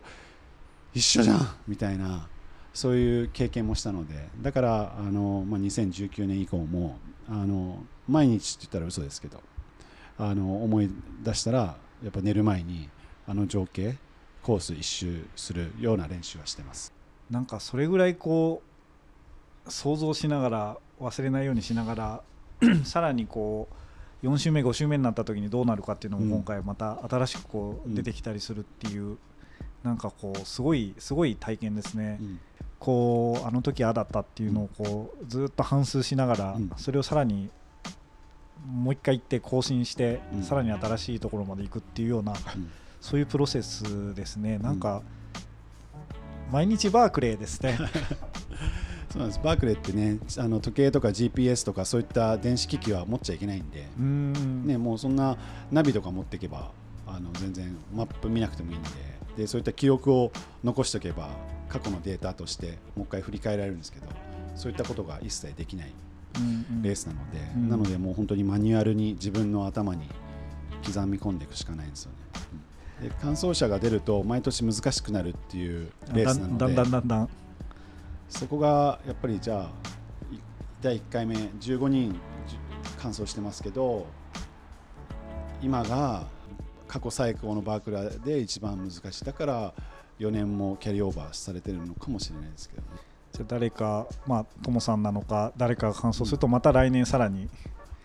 [0.93, 1.55] 一緒じゃん。
[1.67, 2.27] みたいな
[2.73, 4.29] そういう経験もしたので。
[4.41, 6.97] だからあの、まあ、2019年以降も
[7.27, 9.41] あの毎日って言ったら嘘ですけど
[10.17, 10.89] あの思い
[11.23, 12.89] 出したらやっぱ寝る前に
[13.27, 13.97] あの情景
[14.43, 16.93] コース一周するような練習はしてます。
[17.29, 18.61] なんかそれぐらいこ
[19.65, 22.21] う想像しながら忘れないようにしながら
[22.85, 23.75] さらにこう
[24.25, 29.17] 4週目5週目になった時にどうなるかっていうのも今回また新しくこう出てきたりするっていう、
[29.83, 32.19] なんかこうすごいすごい体験ですね。
[32.79, 37.49] こうあの時ああだったっていうのをこうずっと反芻しながら、それをさらに
[38.67, 42.33] もう一回行って更新して、さらに新しいところまで行くっていうような、
[42.99, 44.57] そういうプロセスですね。
[44.57, 45.03] なんか、
[46.51, 47.77] 毎日バークレーですね。
[49.15, 49.39] そうなんです。
[49.41, 54.67] バークレーってねあの時計とか GPS とかそういった電子機器は持っちゃいけないんで、うん。
[54.67, 55.37] ね、もうそんな
[55.71, 56.71] ナビとか持っていけば
[57.07, 58.89] あの全然マップ見なくてもいいんで
[59.37, 60.33] でそういった記録を
[60.65, 61.29] 残しておけば
[61.69, 64.07] 過去のデータとしてもう一回振り返られるんですけど
[64.55, 65.93] そういったことが一切できない
[66.37, 66.39] う
[66.77, 67.69] んレースなので、うん。
[67.69, 70.09] なのでもう本当にマニュアルに自分の頭に
[70.85, 72.17] 刻み込んでいくしかないんですよね。
[72.51, 72.65] うん
[73.01, 77.29] で完走者が出ると毎年難しくなるっていうレースなのでだんだんだんだん
[78.29, 79.69] そこがやっぱりじゃあ
[80.33, 80.39] い
[80.81, 82.19] 第1回目15人
[83.01, 84.07] 完走してますけど
[85.61, 86.27] 今が
[86.87, 89.25] 過去最高のバークラーで一番難しい。
[89.25, 89.73] だから
[90.19, 92.87] 4年もキャリーオーバーされてるのかもしれないですけどね。
[93.33, 97.49] じゃあ誰かまあともさんなのか誰かが完走するとまた来年さらに。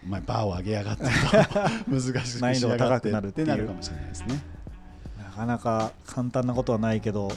[0.03, 1.05] お前バーを上げやがって。
[1.87, 4.43] 難しくし難易度がやがっ高くなるってなるかもしれないですね。
[5.19, 7.31] なかなか簡単なことはないけど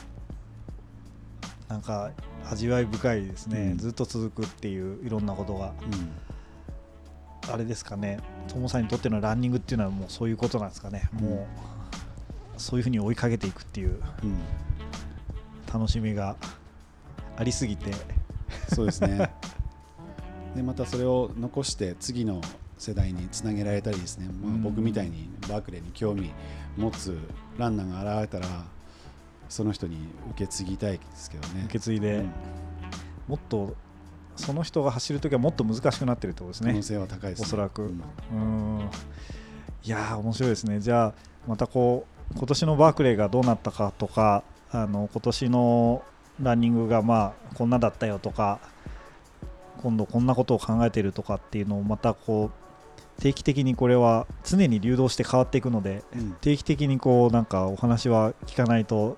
[1.68, 2.11] なんか
[2.49, 3.77] 味わい深いですね、うん。
[3.77, 5.73] ずっと続くっていういろんなことが。
[7.52, 8.19] あれですかね。
[8.48, 11.26] ともさんにとってのランニングっていうのはもうそういうことなんですかね、うん。
[11.26, 11.48] も
[12.57, 14.02] うそういうふうに追いかけていくっていう。
[14.23, 14.40] うんうん。
[15.73, 16.38] 楽しみが
[17.35, 17.91] ありすぎて。
[18.73, 19.31] そうですね。
[20.56, 22.40] でまたそれを残して次の
[22.77, 24.64] 世代につなげられたりですね、まあ、うん。
[24.64, 26.31] 僕みたいにバークレーに興味
[26.77, 27.18] 持つ
[27.57, 28.65] ランナーが現れたら
[29.53, 29.97] その人に
[30.31, 31.61] 受け継ぎたいですけどね。
[31.65, 32.31] 受け継いで、うん。
[33.27, 33.75] もっと
[34.35, 36.71] その人が走るときはもっと難しくなってるってことですね。
[36.71, 36.81] 可能。
[36.81, 37.84] 性は高いです、ね、おそらく。
[37.84, 37.89] うん。
[37.89, 38.89] うーん。
[39.84, 40.80] いやー面白いですね。
[40.80, 41.13] じゃあ
[41.47, 46.03] またこう今年のバークレーがどうなったかとかあの今年の
[46.41, 48.59] ランニングがまあこんなだったよとか
[49.84, 52.49] 今度こんなことを考えているとかっていうのをまたこ
[53.19, 56.31] う定期的にこれは常に流動して変わっていくのでうん。
[56.41, 59.17] 定期的にこうなんかお話は聞かないと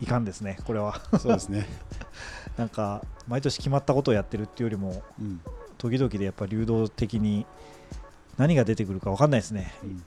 [0.00, 1.00] いかんですねこれは。
[1.18, 1.66] そうですね、
[2.56, 5.40] なんか毎年決まったことをやってるっていうよりもうん。
[5.78, 7.46] 時々でやっぱ流動的に
[8.38, 9.74] 何が出てくるか分かんないですね。
[9.82, 10.02] うん。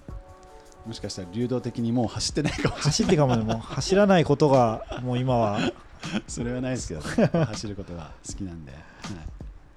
[0.88, 2.84] もしかしたら流動的にもう走ってないかもしれない。
[2.84, 5.60] 走ってかもでも走らないことがもう今は
[6.28, 8.82] それはないですけど、ね、走ることが好きなんで、はい。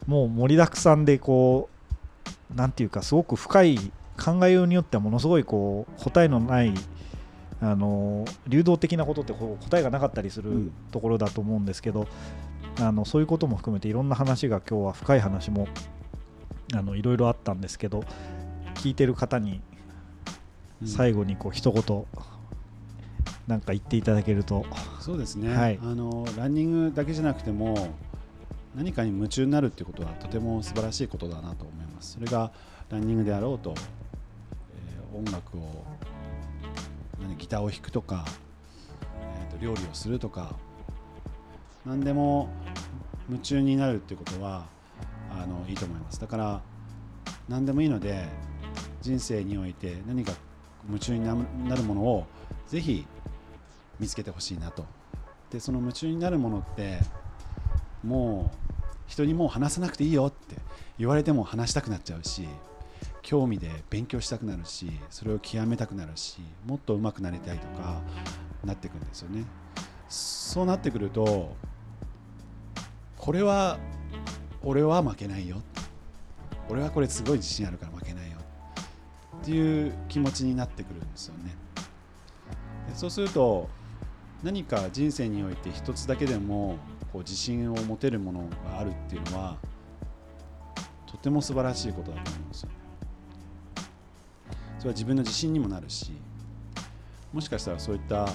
[0.06, 1.68] もう盛りだくさんでこ
[2.50, 6.74] うなんていうかすごく深い考えようによってはものすごいこう答えのない
[7.62, 10.72] あの流動的なことってこう答えがなかったりするうん。
[10.90, 12.08] ところだと思うんですけど、
[12.80, 15.68] あのそういうことも含めていろんな話が今日は深い話も
[16.74, 18.04] あのいろいろあったんですけど
[18.74, 19.60] 聞いてる方に
[20.82, 20.88] うん。
[20.88, 22.04] 最後にこう一言
[23.46, 24.66] なんか言っていただけると
[25.00, 25.78] そうですね、はい。
[25.82, 27.94] あのランニングだけじゃなくても
[28.74, 32.14] 何かに夢中になるっていうことはとても素晴らしいことだなと思います。
[32.14, 32.50] それが
[32.90, 35.91] ランニングであろうと、えー音楽を何
[37.38, 38.24] ギターを弾くとか、
[39.20, 40.54] えーと料理をするとか
[41.84, 42.48] 何でも
[43.28, 44.66] 夢中になるっていうことは
[45.30, 46.20] あのいいと思います。
[46.20, 46.62] だから
[47.48, 48.28] 何でもいいので
[49.00, 50.32] 人生において何か
[50.86, 52.26] 夢中になるものを
[52.68, 53.06] ぜひ
[53.98, 54.84] 見つけてほしいなと。
[55.50, 56.98] でその夢中になるものって
[58.02, 58.56] もう
[59.06, 60.56] 人にもう話さなくていいよって
[60.98, 62.48] 言われても話したくなっちゃうし
[63.22, 68.02] 興味で勉強したくなるしそれを極めたくなるしもっと上手くなりたいとか
[68.64, 69.44] なってくるんですよね。
[70.08, 71.56] そうなってくると
[73.16, 73.78] これは
[74.62, 75.62] 俺は負けないよ。
[76.68, 78.38] 俺はこれすごい自信あるから負けないよ。
[79.40, 81.54] っていう気持ちになってくるんですよね。
[82.88, 83.68] でそうすると
[84.42, 86.76] 何か人生において一つだけでも
[87.12, 89.56] こう自信を持てるものがあるっていうのは
[91.06, 92.68] とても素晴らしいことだと思うんですよ。
[94.82, 96.10] それは自分の自信にもなるし
[97.32, 98.28] もしかしたらそういった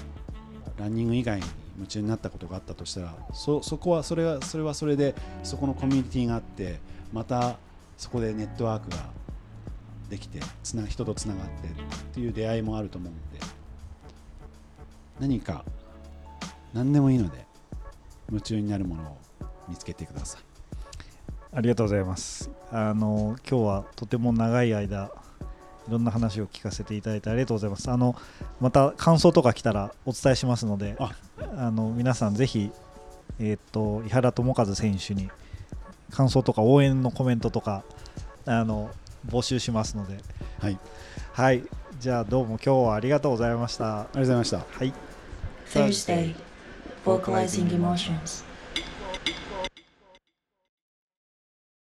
[0.77, 1.45] ランニング以外に
[1.75, 5.13] 夢中になったことがあったとしたらそそこはそれはそれはそれで
[5.43, 6.79] そこのコミュニティがあって
[7.11, 7.57] また
[7.97, 9.09] そこでネットワークが
[10.09, 11.71] できてつな人とつながってっ
[12.13, 13.45] ていう出会いもあると思うので
[15.19, 15.65] 何か
[16.73, 17.45] 何でもいいので
[18.29, 19.17] 夢中になるものを
[19.67, 20.41] 見つけてください
[21.51, 22.51] ありがとうございます。
[22.71, 25.11] あの今日はとても長い間
[25.87, 27.89] いろんな話を聞かせていただいてありがとうございます。
[27.89, 28.15] あの
[28.59, 31.11] また感想とか来たらお伝えしますので、あ
[31.57, 32.71] あの皆さんぜひ
[33.39, 35.29] えーっと井原智和選手に
[36.11, 37.83] 感想とか応援のコメントとか
[38.45, 38.89] あの
[39.27, 40.17] 募集しますので、
[40.59, 40.79] はい
[41.33, 41.63] はい。
[41.99, 44.01] じゃあどうも今日はありがとうございました。
[44.01, 44.93] ありがとうございましたはい。
[45.67, 46.35] Thursday,
[47.05, 48.46] vocalizing emotions.